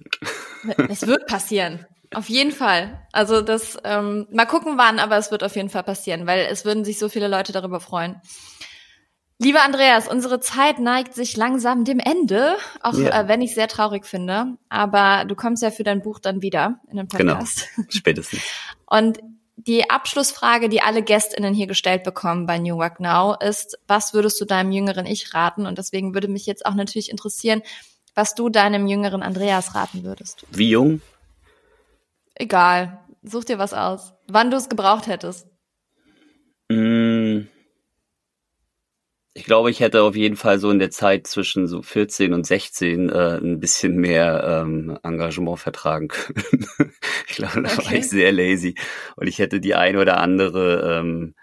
Es 0.89 1.07
wird 1.07 1.27
passieren. 1.27 1.85
Auf 2.13 2.27
jeden 2.29 2.51
Fall. 2.51 3.07
Also 3.13 3.41
das, 3.41 3.77
ähm, 3.83 4.27
mal 4.31 4.45
gucken 4.45 4.77
wann, 4.77 4.99
aber 4.99 5.17
es 5.17 5.31
wird 5.31 5.43
auf 5.43 5.55
jeden 5.55 5.69
Fall 5.69 5.83
passieren, 5.83 6.27
weil 6.27 6.45
es 6.51 6.65
würden 6.65 6.83
sich 6.83 6.99
so 6.99 7.07
viele 7.07 7.29
Leute 7.29 7.53
darüber 7.53 7.79
freuen. 7.79 8.21
Lieber 9.43 9.63
Andreas, 9.63 10.07
unsere 10.07 10.39
Zeit 10.39 10.77
neigt 10.77 11.15
sich 11.15 11.35
langsam 11.35 11.83
dem 11.83 11.97
Ende, 11.97 12.57
auch 12.81 12.93
ja. 12.93 13.21
äh, 13.21 13.27
wenn 13.27 13.41
ich 13.41 13.55
sehr 13.55 13.67
traurig 13.67 14.05
finde. 14.05 14.55
Aber 14.69 15.25
du 15.25 15.33
kommst 15.33 15.63
ja 15.63 15.71
für 15.71 15.81
dein 15.81 16.03
Buch 16.03 16.19
dann 16.19 16.43
wieder 16.43 16.79
in 16.91 16.97
den 16.97 17.07
genau. 17.07 17.33
Podcast. 17.33 17.67
Genau, 17.75 17.87
spätestens. 17.91 18.43
Und 18.85 19.17
die 19.55 19.89
Abschlussfrage, 19.89 20.69
die 20.69 20.83
alle 20.83 21.01
GästInnen 21.01 21.55
hier 21.55 21.65
gestellt 21.65 22.03
bekommen 22.03 22.45
bei 22.45 22.59
New 22.59 22.77
Work 22.77 22.99
Now, 22.99 23.35
ist, 23.39 23.79
was 23.87 24.13
würdest 24.13 24.39
du 24.39 24.45
deinem 24.45 24.71
jüngeren 24.71 25.07
Ich 25.07 25.33
raten? 25.33 25.65
Und 25.65 25.79
deswegen 25.79 26.13
würde 26.13 26.27
mich 26.27 26.45
jetzt 26.45 26.67
auch 26.67 26.75
natürlich 26.75 27.09
interessieren, 27.09 27.63
was 28.13 28.35
du 28.35 28.49
deinem 28.49 28.85
jüngeren 28.85 29.23
Andreas 29.23 29.73
raten 29.73 30.03
würdest. 30.03 30.45
Wie 30.51 30.69
jung? 30.69 31.01
Egal. 32.35 32.99
Such 33.23 33.45
dir 33.45 33.57
was 33.57 33.73
aus. 33.73 34.13
Wann 34.27 34.51
du 34.51 34.57
es 34.57 34.69
gebraucht 34.69 35.07
hättest. 35.07 35.47
Mmh 36.69 37.00
ich 39.41 39.45
glaube, 39.45 39.71
ich 39.71 39.79
hätte 39.79 40.03
auf 40.03 40.15
jeden 40.15 40.35
Fall 40.35 40.59
so 40.59 40.69
in 40.69 40.77
der 40.77 40.91
Zeit 40.91 41.25
zwischen 41.25 41.65
so 41.65 41.81
14 41.81 42.35
und 42.35 42.45
16 42.45 43.09
äh, 43.09 43.39
ein 43.41 43.59
bisschen 43.59 43.95
mehr 43.95 44.61
ähm, 44.61 44.99
Engagement 45.01 45.57
vertragen 45.57 46.09
können. 46.09 46.67
ich 47.27 47.37
glaube, 47.37 47.63
da 47.63 47.73
okay. 47.73 47.85
war 47.85 47.93
ich 47.93 48.07
sehr 48.07 48.31
lazy. 48.31 48.75
Und 49.15 49.25
ich 49.25 49.39
hätte 49.39 49.59
die 49.59 49.73
ein 49.73 49.97
oder 49.97 50.19
andere 50.19 50.99
ähm, 50.99 51.33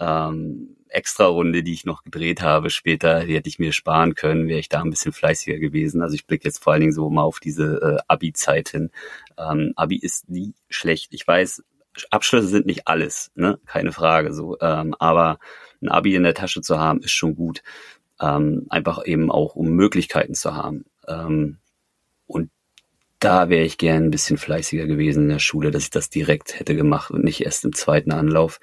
ähm, 0.00 0.76
Extra-Runde, 0.88 1.62
die 1.62 1.74
ich 1.74 1.84
noch 1.84 2.02
gedreht 2.02 2.40
habe 2.40 2.70
später, 2.70 3.26
die 3.26 3.34
hätte 3.34 3.50
ich 3.50 3.58
mir 3.58 3.74
sparen 3.74 4.14
können, 4.14 4.48
wäre 4.48 4.60
ich 4.60 4.70
da 4.70 4.80
ein 4.80 4.88
bisschen 4.88 5.12
fleißiger 5.12 5.58
gewesen. 5.58 6.00
Also 6.00 6.14
ich 6.14 6.26
blicke 6.26 6.48
jetzt 6.48 6.64
vor 6.64 6.72
allen 6.72 6.80
Dingen 6.80 6.94
so 6.94 7.10
mal 7.10 7.24
auf 7.24 7.40
diese 7.40 7.98
äh, 7.98 8.02
Abi-Zeit 8.08 8.70
hin. 8.70 8.90
Ähm, 9.36 9.74
Abi 9.76 9.98
ist 9.98 10.30
nie 10.30 10.54
schlecht. 10.70 11.12
Ich 11.12 11.28
weiß, 11.28 11.62
Abschlüsse 12.10 12.48
sind 12.48 12.64
nicht 12.64 12.88
alles, 12.88 13.30
ne? 13.34 13.58
Keine 13.66 13.92
Frage 13.92 14.32
so. 14.32 14.56
Ähm, 14.62 14.94
aber 14.98 15.38
ein 15.84 15.88
Abi 15.88 16.14
in 16.14 16.24
der 16.24 16.34
Tasche 16.34 16.62
zu 16.62 16.78
haben, 16.78 17.00
ist 17.02 17.12
schon 17.12 17.34
gut. 17.34 17.62
Ähm, 18.20 18.66
einfach 18.68 19.04
eben 19.06 19.30
auch, 19.30 19.54
um 19.54 19.70
Möglichkeiten 19.70 20.34
zu 20.34 20.54
haben. 20.54 20.84
Ähm, 21.08 21.58
und 22.26 22.50
da 23.18 23.48
wäre 23.48 23.64
ich 23.64 23.78
gern 23.78 24.04
ein 24.04 24.10
bisschen 24.10 24.38
fleißiger 24.38 24.86
gewesen 24.86 25.24
in 25.24 25.28
der 25.30 25.38
Schule, 25.38 25.70
dass 25.70 25.84
ich 25.84 25.90
das 25.90 26.10
direkt 26.10 26.58
hätte 26.58 26.76
gemacht 26.76 27.10
und 27.10 27.24
nicht 27.24 27.44
erst 27.44 27.64
im 27.64 27.72
zweiten 27.72 28.12
Anlauf. 28.12 28.60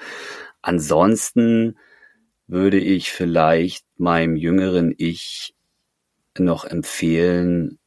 Ansonsten 0.61 1.77
würde 2.47 2.79
ich 2.79 3.11
vielleicht 3.11 3.85
meinem 3.97 4.35
jüngeren 4.35 4.93
Ich 4.97 5.55
noch 6.37 6.65
empfehlen, 6.65 7.79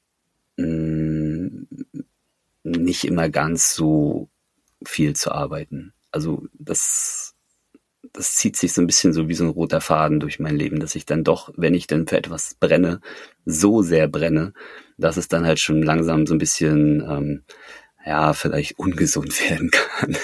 mm, 0.56 1.64
nicht 2.64 3.04
immer 3.04 3.28
ganz 3.28 3.74
so 3.74 4.28
viel 4.84 5.14
zu 5.14 5.32
arbeiten. 5.32 5.92
Also 6.10 6.46
das 6.54 7.33
das 8.14 8.36
zieht 8.36 8.56
sich 8.56 8.72
so 8.72 8.80
ein 8.80 8.86
bisschen 8.86 9.12
so 9.12 9.28
wie 9.28 9.34
so 9.34 9.44
ein 9.44 9.50
roter 9.50 9.80
Faden 9.80 10.20
durch 10.20 10.38
mein 10.38 10.56
Leben, 10.56 10.80
dass 10.80 10.94
ich 10.94 11.04
dann 11.04 11.24
doch, 11.24 11.52
wenn 11.56 11.74
ich 11.74 11.88
dann 11.88 12.06
für 12.06 12.16
etwas 12.16 12.54
brenne, 12.54 13.00
so 13.44 13.82
sehr 13.82 14.08
brenne, 14.08 14.54
dass 14.96 15.16
es 15.16 15.28
dann 15.28 15.44
halt 15.44 15.58
schon 15.58 15.82
langsam 15.82 16.24
so 16.26 16.34
ein 16.34 16.38
bisschen, 16.38 17.00
ähm, 17.00 17.42
ja, 18.06 18.32
vielleicht 18.32 18.78
ungesund 18.78 19.38
werden 19.50 19.70
kann. 19.70 20.16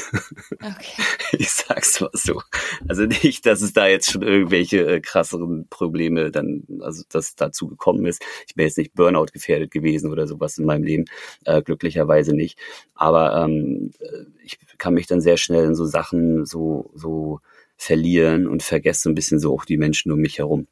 Okay. 0.52 1.02
Ich 1.32 1.48
sag's 1.50 2.00
mal 2.00 2.10
so. 2.12 2.42
Also 2.88 3.04
nicht, 3.04 3.46
dass 3.46 3.62
es 3.62 3.72
da 3.72 3.86
jetzt 3.86 4.10
schon 4.10 4.22
irgendwelche 4.22 4.84
äh, 4.84 5.00
krasseren 5.00 5.68
Probleme 5.68 6.32
dann, 6.32 6.64
also 6.80 7.04
dass 7.08 7.36
dazu 7.36 7.68
gekommen 7.68 8.04
ist. 8.04 8.20
Ich 8.48 8.56
bin 8.56 8.66
jetzt 8.66 8.76
nicht 8.76 8.94
Burnout 8.94 9.26
gefährdet 9.32 9.70
gewesen 9.70 10.10
oder 10.10 10.26
sowas 10.26 10.58
in 10.58 10.66
meinem 10.66 10.82
Leben, 10.82 11.04
äh, 11.44 11.62
glücklicherweise 11.62 12.34
nicht. 12.34 12.58
Aber 12.94 13.44
ähm, 13.44 13.92
äh, 14.00 14.24
ich 14.44 14.58
kann 14.78 14.94
mich 14.94 15.06
dann 15.06 15.20
sehr 15.20 15.36
schnell 15.36 15.66
in 15.66 15.76
so 15.76 15.84
Sachen 15.84 16.46
so, 16.46 16.90
so 16.94 17.40
verlieren 17.80 18.46
und 18.46 18.62
vergesse 18.62 19.08
ein 19.08 19.14
bisschen 19.14 19.40
so 19.40 19.54
auch 19.54 19.64
die 19.64 19.78
Menschen 19.78 20.12
um 20.12 20.18
mich 20.18 20.36
herum. 20.36 20.66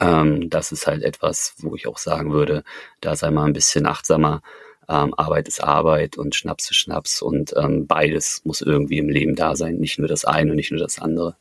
Ähm, 0.00 0.50
das 0.50 0.72
ist 0.72 0.88
halt 0.88 1.04
etwas, 1.04 1.54
wo 1.58 1.76
ich 1.76 1.86
auch 1.86 1.96
sagen 1.96 2.32
würde, 2.32 2.64
da 3.00 3.14
sei 3.14 3.30
mal 3.30 3.44
ein 3.44 3.52
bisschen 3.52 3.86
achtsamer. 3.86 4.42
Ähm, 4.88 5.14
Arbeit 5.14 5.46
ist 5.46 5.62
Arbeit 5.62 6.18
und 6.18 6.34
Schnaps 6.34 6.68
ist 6.70 6.76
Schnaps 6.76 7.22
und 7.22 7.54
ähm, 7.56 7.86
beides 7.86 8.42
muss 8.44 8.62
irgendwie 8.62 8.98
im 8.98 9.08
Leben 9.08 9.36
da 9.36 9.54
sein, 9.54 9.76
nicht 9.76 10.00
nur 10.00 10.08
das 10.08 10.24
eine 10.24 10.50
und 10.50 10.56
nicht 10.56 10.72
nur 10.72 10.80
das 10.80 10.98
andere. 10.98 11.36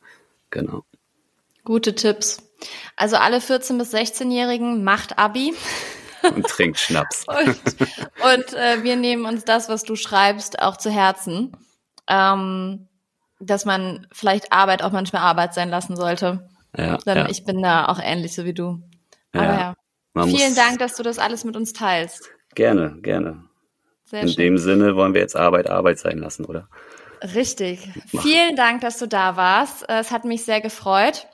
Genau. 0.51 0.85
Gute 1.63 1.95
Tipps. 1.95 2.43
Also 2.95 3.15
alle 3.15 3.41
14 3.41 3.79
bis 3.79 3.95
16-Jährigen 3.95 4.83
macht 4.83 5.17
Abi. 5.17 5.55
Und 6.35 6.45
trinkt 6.45 6.77
Schnaps. 6.77 7.25
und, 7.27 7.47
und 7.47 8.53
äh, 8.53 8.83
wir 8.83 8.95
nehmen 8.95 9.25
uns 9.25 9.43
das, 9.43 9.69
was 9.69 9.83
du 9.83 9.95
schreibst, 9.95 10.59
auch 10.59 10.77
zu 10.77 10.91
Herzen. 10.91 11.57
Ähm, 12.07 12.87
dass 13.45 13.65
man 13.65 14.07
vielleicht 14.11 14.51
Arbeit 14.51 14.83
auch 14.83 14.91
manchmal 14.91 15.21
Arbeit 15.21 15.53
sein 15.53 15.69
lassen 15.69 15.95
sollte. 15.95 16.49
Ja, 16.75 16.97
Denn 16.97 17.17
ja. 17.17 17.29
ich 17.29 17.45
bin 17.45 17.61
da 17.61 17.85
auch 17.85 17.99
ähnlich 18.01 18.33
so 18.33 18.45
wie 18.45 18.53
du. 18.53 18.81
Aber 19.31 19.43
ja. 19.45 19.75
ja. 20.15 20.23
Vielen 20.25 20.55
Dank, 20.55 20.79
dass 20.79 20.95
du 20.95 21.03
das 21.03 21.19
alles 21.19 21.43
mit 21.43 21.55
uns 21.55 21.73
teilst. 21.73 22.29
Gerne, 22.55 22.97
gerne. 23.01 23.43
Sehr 24.05 24.21
In 24.21 24.29
schön. 24.29 24.37
dem 24.37 24.57
Sinne 24.57 24.95
wollen 24.95 25.13
wir 25.13 25.21
jetzt 25.21 25.35
Arbeit 25.35 25.69
Arbeit 25.69 25.99
sein 25.99 26.17
lassen, 26.17 26.45
oder? 26.45 26.67
Richtig. 27.21 27.89
Vielen 28.21 28.55
Dank, 28.55 28.81
dass 28.81 28.99
du 28.99 29.07
da 29.07 29.37
warst. 29.37 29.87
Es 29.89 30.11
hat 30.11 30.25
mich 30.25 30.43
sehr 30.43 30.61
gefreut. 30.61 31.27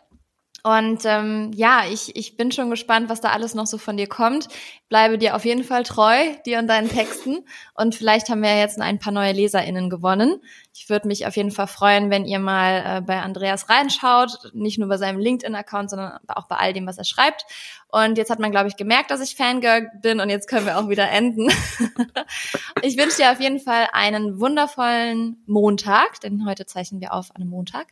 Und 0.64 1.02
ähm, 1.06 1.52
ja, 1.56 1.84
ich, 1.90 2.16
ich 2.16 2.38
bin 2.38 2.52
schon 2.52 2.70
gespannt, 2.70 3.10
was 3.10 3.22
da 3.22 3.30
alles 3.30 3.56
noch 3.56 3.68
so 3.68 3.78
von 3.78 3.98
dir 3.98 4.08
kommt. 4.08 4.48
bleibe 4.90 5.18
dir 5.18 5.36
auf 5.36 5.46
jeden 5.46 5.64
Fall 5.64 5.84
treu, 5.84 6.16
dir 6.46 6.60
und 6.60 6.68
deinen 6.68 6.90
Texten. 6.90 7.46
Und 7.76 7.96
vielleicht 7.96 8.30
haben 8.30 8.42
wir 8.42 8.58
jetzt 8.58 8.80
ein 8.80 9.00
paar 9.00 9.14
neue 9.14 9.32
LeserInnen 9.32 9.90
gewonnen. 9.90 10.42
Ich 10.76 10.90
würde 10.90 11.08
mich 11.08 11.28
auf 11.28 11.36
jeden 11.36 11.52
Fall 11.52 11.68
freuen, 11.68 12.10
wenn 12.10 12.26
ihr 12.26 12.40
mal 12.40 12.98
äh, 12.98 13.02
bei 13.02 13.22
Andreas 13.22 13.70
reinschaut. 13.70 14.52
Nicht 14.54 14.80
nur 14.80 14.90
bei 14.90 14.98
seinem 14.98 15.20
LinkedIn-Account, 15.20 15.90
sondern 15.90 16.20
auch 16.28 16.48
bei 16.48 16.56
all 16.56 16.74
dem, 16.74 16.88
was 16.88 16.98
er 16.98 17.06
schreibt. 17.06 17.46
Und 17.92 18.18
jetzt 18.18 18.30
hat 18.30 18.40
man, 18.40 18.52
glaube 18.52 18.68
ich, 18.68 18.76
gemerkt, 18.76 19.10
dass 19.10 19.20
ich 19.20 19.36
Fangirl 19.36 19.90
bin 20.02 20.20
und 20.20 20.30
jetzt 20.30 20.48
können 20.48 20.66
wir 20.66 20.78
auch 20.78 20.90
wieder 20.90 21.10
enden. 21.10 21.50
ich 22.84 22.98
wünsche 22.98 23.18
dir 23.18 23.32
auf 23.32 23.42
jeden 23.42 23.60
Fall 23.60 23.88
einen 23.94 24.40
wundervollen 24.40 25.44
Montag, 25.48 26.22
denn 26.22 26.46
heute 26.46 26.68
zeichnen 26.68 27.02
wir 27.02 27.14
auf 27.14 27.32
an 27.32 27.42
einem 27.42 27.50
Montag. 27.50 27.88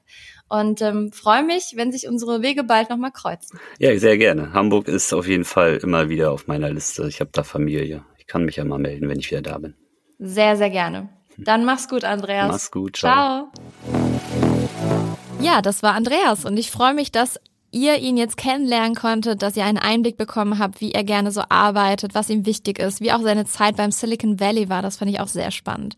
Und 0.49 0.81
ähm, 0.81 1.11
freue 1.11 1.43
mich, 1.43 1.73
wenn 1.75 1.91
sich 1.91 2.07
unsere 2.07 2.41
Wege 2.41 2.63
bald 2.63 2.89
nochmal 2.89 3.11
kreuzen. 3.11 3.59
Ja, 3.79 3.97
sehr 3.99 4.17
gerne. 4.17 4.53
Hamburg 4.53 4.87
ist 4.87 5.13
auf 5.13 5.27
jeden 5.27 5.43
Fall 5.43 5.77
immer 5.77 6.09
wieder 6.09 6.31
auf 6.31 6.47
meiner 6.47 6.69
Liste. 6.69 7.07
Ich 7.07 7.19
habe 7.19 7.31
da 7.33 7.43
Familie. 7.43 8.05
Ich 8.17 8.27
kann 8.27 8.45
mich 8.45 8.55
ja 8.55 8.63
mal 8.63 8.79
melden, 8.79 9.09
wenn 9.09 9.19
ich 9.19 9.29
wieder 9.29 9.41
da 9.41 9.57
bin. 9.57 9.75
Sehr, 10.19 10.55
sehr 10.55 10.69
gerne. 10.69 11.09
Dann 11.37 11.65
mach's 11.65 11.87
gut, 11.87 12.03
Andreas. 12.03 12.47
Mach's 12.47 12.71
gut. 12.71 12.97
Ciao. 12.97 13.49
ciao. 13.51 15.17
Ja, 15.41 15.61
das 15.61 15.83
war 15.83 15.93
Andreas 15.93 16.45
und 16.45 16.57
ich 16.57 16.71
freue 16.71 16.93
mich, 16.93 17.11
dass 17.11 17.39
ihr 17.71 17.97
ihn 17.97 18.17
jetzt 18.17 18.37
kennenlernen 18.37 18.95
konntet, 18.95 19.41
dass 19.41 19.55
ihr 19.57 19.65
einen 19.65 19.77
Einblick 19.77 20.17
bekommen 20.17 20.57
habt, 20.57 20.81
wie 20.81 20.93
er 20.93 21.03
gerne 21.03 21.31
so 21.31 21.43
arbeitet, 21.49 22.15
was 22.15 22.29
ihm 22.29 22.45
wichtig 22.45 22.79
ist, 22.79 23.01
wie 23.01 23.11
auch 23.11 23.21
seine 23.21 23.45
Zeit 23.45 23.75
beim 23.75 23.91
Silicon 23.91 24.39
Valley 24.39 24.69
war. 24.69 24.81
Das 24.81 24.97
fand 24.97 25.11
ich 25.11 25.19
auch 25.19 25.27
sehr 25.27 25.51
spannend. 25.51 25.95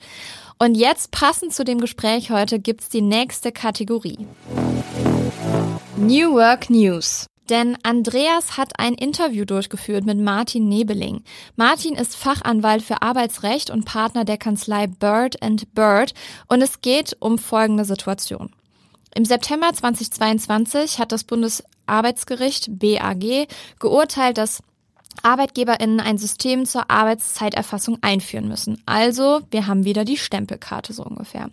Und 0.61 0.75
jetzt, 0.75 1.11
passend 1.11 1.53
zu 1.53 1.63
dem 1.63 1.79
Gespräch 1.79 2.31
heute, 2.31 2.59
gibt's 2.59 2.89
die 2.89 3.01
nächste 3.01 3.53
Kategorie. 3.53 4.27
New 5.95 6.33
Work 6.33 6.69
News. 6.69 7.27
Denn 7.47 7.77
Andreas 7.83 8.57
hat 8.57 8.73
ein 8.77 8.93
Interview 8.93 9.45
durchgeführt 9.45 10.03
mit 10.03 10.19
Martin 10.19 10.67
Nebeling. 10.67 11.23
Martin 11.55 11.95
ist 11.95 12.17
Fachanwalt 12.17 12.83
für 12.83 13.01
Arbeitsrecht 13.01 13.69
und 13.69 13.85
Partner 13.85 14.25
der 14.25 14.37
Kanzlei 14.37 14.87
Bird 14.87 15.37
Bird 15.73 16.13
und 16.47 16.61
es 16.61 16.81
geht 16.81 17.15
um 17.21 17.37
folgende 17.37 17.85
Situation. 17.85 18.49
Im 19.15 19.23
September 19.23 19.71
2022 19.73 20.99
hat 20.99 21.13
das 21.13 21.23
Bundesarbeitsgericht 21.23 22.77
BAG 22.77 23.47
geurteilt, 23.79 24.37
dass 24.37 24.61
ArbeitgeberInnen 25.23 25.99
ein 25.99 26.17
System 26.17 26.65
zur 26.65 26.89
Arbeitszeiterfassung 26.89 27.97
einführen 28.01 28.47
müssen. 28.47 28.81
Also, 28.85 29.41
wir 29.51 29.67
haben 29.67 29.85
wieder 29.85 30.05
die 30.05 30.17
Stempelkarte 30.17 30.93
so 30.93 31.03
ungefähr. 31.03 31.49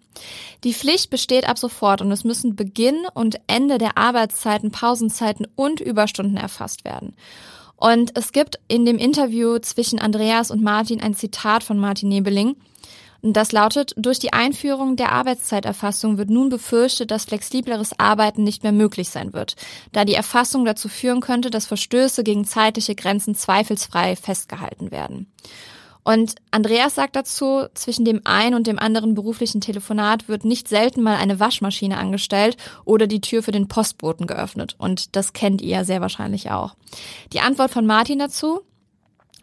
Die 0.64 0.74
Pflicht 0.74 1.10
besteht 1.10 1.48
ab 1.48 1.58
sofort 1.58 2.00
und 2.00 2.12
es 2.12 2.24
müssen 2.24 2.56
Beginn 2.56 3.06
und 3.14 3.40
Ende 3.46 3.78
der 3.78 3.98
Arbeitszeiten, 3.98 4.70
Pausenzeiten 4.70 5.46
und 5.56 5.80
Überstunden 5.80 6.36
erfasst 6.36 6.84
werden. 6.84 7.14
Und 7.76 8.16
es 8.16 8.32
gibt 8.32 8.58
in 8.68 8.86
dem 8.86 8.98
Interview 8.98 9.58
zwischen 9.58 9.98
Andreas 9.98 10.50
und 10.50 10.62
Martin 10.62 11.02
ein 11.02 11.14
Zitat 11.14 11.62
von 11.62 11.78
Martin 11.78 12.08
Nebeling, 12.08 12.56
das 13.32 13.52
lautet, 13.52 13.94
durch 13.96 14.18
die 14.18 14.32
Einführung 14.32 14.96
der 14.96 15.12
Arbeitszeiterfassung 15.12 16.18
wird 16.18 16.30
nun 16.30 16.48
befürchtet, 16.48 17.10
dass 17.10 17.24
flexibleres 17.24 17.98
Arbeiten 17.98 18.44
nicht 18.44 18.62
mehr 18.62 18.72
möglich 18.72 19.08
sein 19.08 19.32
wird, 19.32 19.56
da 19.92 20.04
die 20.04 20.14
Erfassung 20.14 20.64
dazu 20.64 20.88
führen 20.88 21.20
könnte, 21.20 21.50
dass 21.50 21.66
Verstöße 21.66 22.24
gegen 22.24 22.44
zeitliche 22.44 22.94
Grenzen 22.94 23.34
zweifelsfrei 23.34 24.16
festgehalten 24.16 24.90
werden. 24.90 25.32
Und 26.06 26.36
Andreas 26.52 26.94
sagt 26.94 27.16
dazu, 27.16 27.64
zwischen 27.74 28.04
dem 28.04 28.20
einen 28.22 28.54
und 28.54 28.68
dem 28.68 28.78
anderen 28.78 29.14
beruflichen 29.14 29.60
Telefonat 29.60 30.28
wird 30.28 30.44
nicht 30.44 30.68
selten 30.68 31.02
mal 31.02 31.16
eine 31.16 31.40
Waschmaschine 31.40 31.98
angestellt 31.98 32.56
oder 32.84 33.08
die 33.08 33.20
Tür 33.20 33.42
für 33.42 33.50
den 33.50 33.66
Postboten 33.66 34.28
geöffnet. 34.28 34.76
Und 34.78 35.16
das 35.16 35.32
kennt 35.32 35.60
ihr 35.62 35.78
ja 35.78 35.84
sehr 35.84 36.00
wahrscheinlich 36.00 36.52
auch. 36.52 36.76
Die 37.32 37.40
Antwort 37.40 37.72
von 37.72 37.86
Martin 37.86 38.20
dazu, 38.20 38.60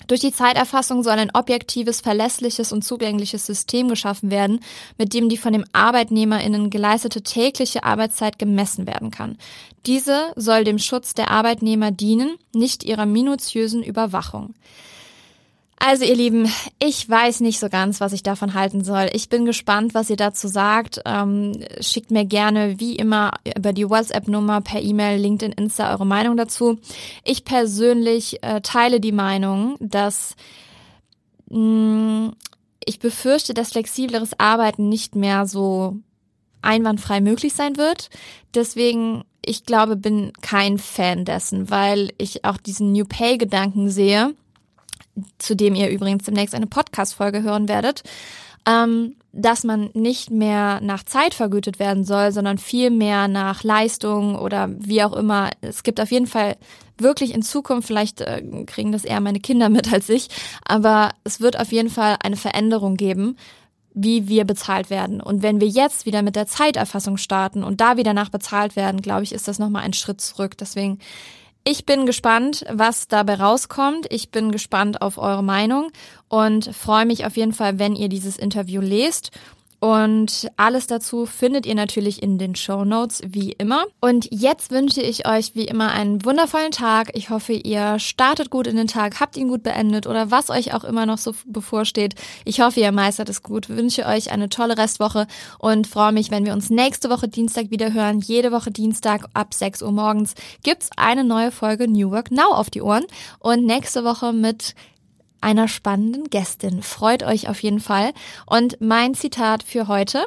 durch 0.08 0.20
die 0.20 0.34
Zeiterfassung 0.34 1.04
soll 1.04 1.14
ein 1.14 1.32
objektives, 1.34 2.02
verlässliches 2.02 2.72
und 2.72 2.84
zugängliches 2.84 3.46
System 3.46 3.88
geschaffen 3.88 4.32
werden, 4.32 4.60
mit 4.98 5.14
dem 5.14 5.30
die 5.30 5.38
von 5.38 5.54
den 5.54 5.66
ArbeitnehmerInnen 5.74 6.70
geleistete 6.70 7.22
tägliche 7.22 7.84
Arbeitszeit 7.84 8.38
gemessen 8.38 8.86
werden 8.86 9.12
kann. 9.12 9.38
Diese 9.86 10.34
soll 10.36 10.64
dem 10.64 10.80
Schutz 10.80 11.14
der 11.14 11.32
Arbeitnehmer 11.32 11.92
dienen, 11.92 12.36
nicht 12.54 12.84
ihrer 12.84 13.06
minutiösen 13.06 13.84
Überwachung. 13.84 14.56
Also 15.78 16.06
ihr 16.06 16.16
Lieben, 16.16 16.50
ich 16.80 17.10
weiß 17.10 17.42
nicht 17.42 17.60
so 17.60 17.68
ganz, 17.68 18.00
was 18.00 18.14
ich 18.14 18.24
davon 18.24 18.54
halten 18.54 18.84
soll. 18.84 19.10
Ich 19.12 19.28
bin 19.28 19.46
gespannt, 19.46 19.94
was 19.94 20.10
ihr 20.10 20.16
dazu 20.16 20.48
sagt. 20.48 21.02
Ähm, 21.06 21.60
schickt 21.82 22.10
mir 22.10 22.26
gerne 22.26 22.80
wie 22.80 22.96
immer 22.96 23.32
über 23.58 23.74
die 23.74 23.90
WhatsApp-Nummer 23.90 24.62
per 24.62 24.82
E-Mail, 24.82 25.20
LinkedIn, 25.20 25.52
Insta 25.54 25.92
eure 25.92 26.06
Meinung 26.06 26.38
dazu. 26.38 26.80
Ich 27.26 27.44
persönlich 27.44 28.42
äh, 28.44 28.62
teile 28.62 29.02
die 29.02 29.12
Meinung, 29.12 29.76
dass 29.82 30.36
mh, 31.50 31.58
mm, 31.60 32.34
ich 32.86 33.00
befürchte, 33.00 33.54
dass 33.54 33.72
flexibleres 33.72 34.40
Arbeiten 34.40 34.90
nicht 34.90 35.16
mehr 35.16 35.46
so 35.46 35.98
einwandfrei 36.62 37.22
möglich 37.22 37.54
sein 37.54 37.78
wird. 37.78 38.10
Deswegen, 38.56 39.24
ich 39.44 39.66
glaube, 39.66 39.96
bin 39.96 40.32
kein 40.42 40.78
Fan 40.78 41.26
dessen, 41.26 41.70
weil 41.70 42.14
ich 42.18 42.46
auch 42.46 42.58
diesen 42.58 42.94
New 42.94 43.06
Pay-Gedanken 43.06 43.90
sehe 43.90 44.34
zu 45.38 45.56
dem 45.56 45.76
ihr 45.76 45.90
übrigens 45.90 46.26
demnächst 46.26 46.56
eine 46.56 46.68
Podcast-Folge 46.68 47.44
hören 47.44 47.68
werdet, 47.68 48.04
ähm, 48.68 49.16
dass 49.32 49.64
man 49.64 49.90
nicht 49.94 50.30
mehr 50.30 50.80
nach 50.82 51.04
Zeit 51.04 51.34
vergütet 51.34 51.80
werden 51.80 52.04
soll, 52.04 52.32
sondern 52.32 52.58
viel 52.58 52.92
mehr 52.92 53.28
nach 53.28 53.64
Leistung 53.64 54.36
oder 54.36 54.70
wie 54.78 55.04
auch 55.04 55.14
immer. 55.14 55.50
Es 55.62 55.84
gibt 55.84 56.00
auf 56.00 56.12
jeden 56.12 56.28
Fall 56.28 56.56
wirklich 56.98 57.34
in 57.34 57.42
Zukunft, 57.42 57.88
vielleicht 57.88 58.22
äh, 58.22 58.44
kriegen 58.66 58.92
das 58.92 59.04
eher 59.04 59.20
meine 59.20 59.40
Kinder 59.40 59.70
mit 59.70 59.92
als 59.92 60.10
ich, 60.10 60.30
aber 60.66 61.12
es 61.24 61.42
wird 61.42 61.60
auf 61.60 61.72
jeden 61.72 61.90
Fall 61.90 62.18
eine 62.24 62.38
Veränderung 62.38 62.96
geben, 62.96 63.36
wie 63.94 64.28
wir 64.28 64.46
bezahlt 64.46 64.90
werden. 64.90 65.22
Und 65.22 65.44
wenn 65.44 65.62
wir 65.62 65.68
jetzt 65.68 66.06
wieder 66.06 66.22
mit 66.22 66.36
der 66.36 66.48
Zeiterfassung 66.48 67.18
starten 67.18 67.64
und 67.64 67.82
da 67.82 67.98
wieder 67.98 68.14
nach 68.14 68.30
bezahlt 68.30 68.76
werden, 68.76 69.02
glaube 69.02 69.24
ich, 69.24 69.34
ist 69.34 69.48
das 69.48 69.60
nochmal 69.60 69.84
ein 69.84 69.94
Schritt 69.94 70.20
zurück. 70.20 70.58
Deswegen 70.58 71.00
ich 71.66 71.86
bin 71.86 72.06
gespannt, 72.06 72.66
was 72.70 73.08
dabei 73.08 73.36
rauskommt. 73.36 74.08
Ich 74.10 74.32
bin 74.32 74.52
gespannt 74.52 75.02
auf 75.02 75.18
eure 75.18 75.44
Meinung 75.44 75.92
und 76.28 76.76
freue 76.76 77.06
mich 77.06 77.26
auf 77.26 77.38
jeden 77.38 77.54
Fall, 77.54 77.80
wenn 77.80 77.96
ihr 77.96 78.10
dieses 78.10 78.38
Interview 78.38 78.82
lest 78.82 79.32
und 79.84 80.50
alles 80.56 80.88
dazu 80.88 81.26
findet 81.26 81.66
ihr 81.66 81.76
natürlich 81.76 82.24
in 82.24 82.38
den 82.38 82.56
Show 82.56 82.86
Notes 82.86 83.22
wie 83.28 83.52
immer. 83.52 83.84
Und 84.00 84.30
jetzt 84.32 84.72
wünsche 84.72 85.02
ich 85.02 85.28
euch 85.28 85.56
wie 85.56 85.66
immer 85.66 85.92
einen 85.92 86.24
wundervollen 86.24 86.72
Tag. 86.72 87.12
Ich 87.16 87.30
hoffe, 87.30 87.52
ihr 87.52 88.00
startet 88.00 88.50
gut 88.50 88.66
in 88.66 88.78
den 88.78 88.88
Tag, 88.88 89.20
habt 89.20 89.36
ihn 89.36 89.50
gut 89.50 89.62
beendet 89.62 90.08
oder 90.08 90.32
was 90.32 90.50
euch 90.50 90.74
auch 90.74 90.86
immer 90.86 91.06
noch 91.06 91.18
so 91.18 91.36
bevorsteht. 91.46 92.16
Ich 92.46 92.62
hoffe, 92.62 92.80
ihr 92.80 92.94
meistert 92.94 93.28
es 93.28 93.44
gut. 93.44 93.68
Wünsche 93.68 94.06
euch 94.06 94.32
eine 94.32 94.48
tolle 94.48 94.78
Restwoche 94.78 95.28
und 95.60 95.86
freue 95.86 96.14
mich, 96.14 96.32
wenn 96.32 96.46
wir 96.46 96.54
uns 96.54 96.70
nächste 96.70 97.10
Woche 97.10 97.28
Dienstag 97.28 97.70
wieder 97.70 97.92
hören. 97.92 98.22
Jede 98.22 98.54
Woche 98.54 98.72
Dienstag 98.72 99.26
ab 99.34 99.54
6 99.54 99.82
Uhr 99.82 99.92
morgens 99.92 100.34
gibt's 100.64 100.92
eine 100.96 101.26
neue 101.26 101.52
Folge 101.52 101.90
New 101.90 102.10
Work 102.10 102.32
Now 102.32 102.54
auf 102.54 102.70
die 102.70 102.82
Ohren 102.82 103.04
und 103.40 103.66
nächste 103.66 104.06
Woche 104.06 104.32
mit 104.32 104.76
einer 105.44 105.68
spannenden 105.68 106.30
Gästin. 106.30 106.82
Freut 106.82 107.24
euch 107.24 107.50
auf 107.50 107.62
jeden 107.62 107.80
Fall. 107.80 108.14
Und 108.46 108.78
mein 108.82 109.14
Zitat 109.14 109.62
für 109.64 109.88
heute. 109.88 110.26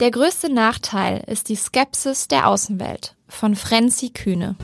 Der 0.00 0.10
größte 0.10 0.52
Nachteil 0.52 1.22
ist 1.26 1.48
die 1.48 1.56
Skepsis 1.56 2.28
der 2.28 2.48
Außenwelt 2.48 3.16
von 3.28 3.56
Frenzy 3.56 4.10
Kühne. 4.10 4.56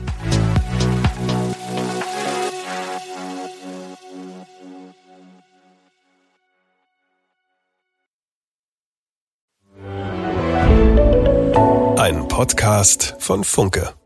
Ein 11.97 12.27
Podcast 12.27 13.15
von 13.19 13.43
Funke. 13.43 13.98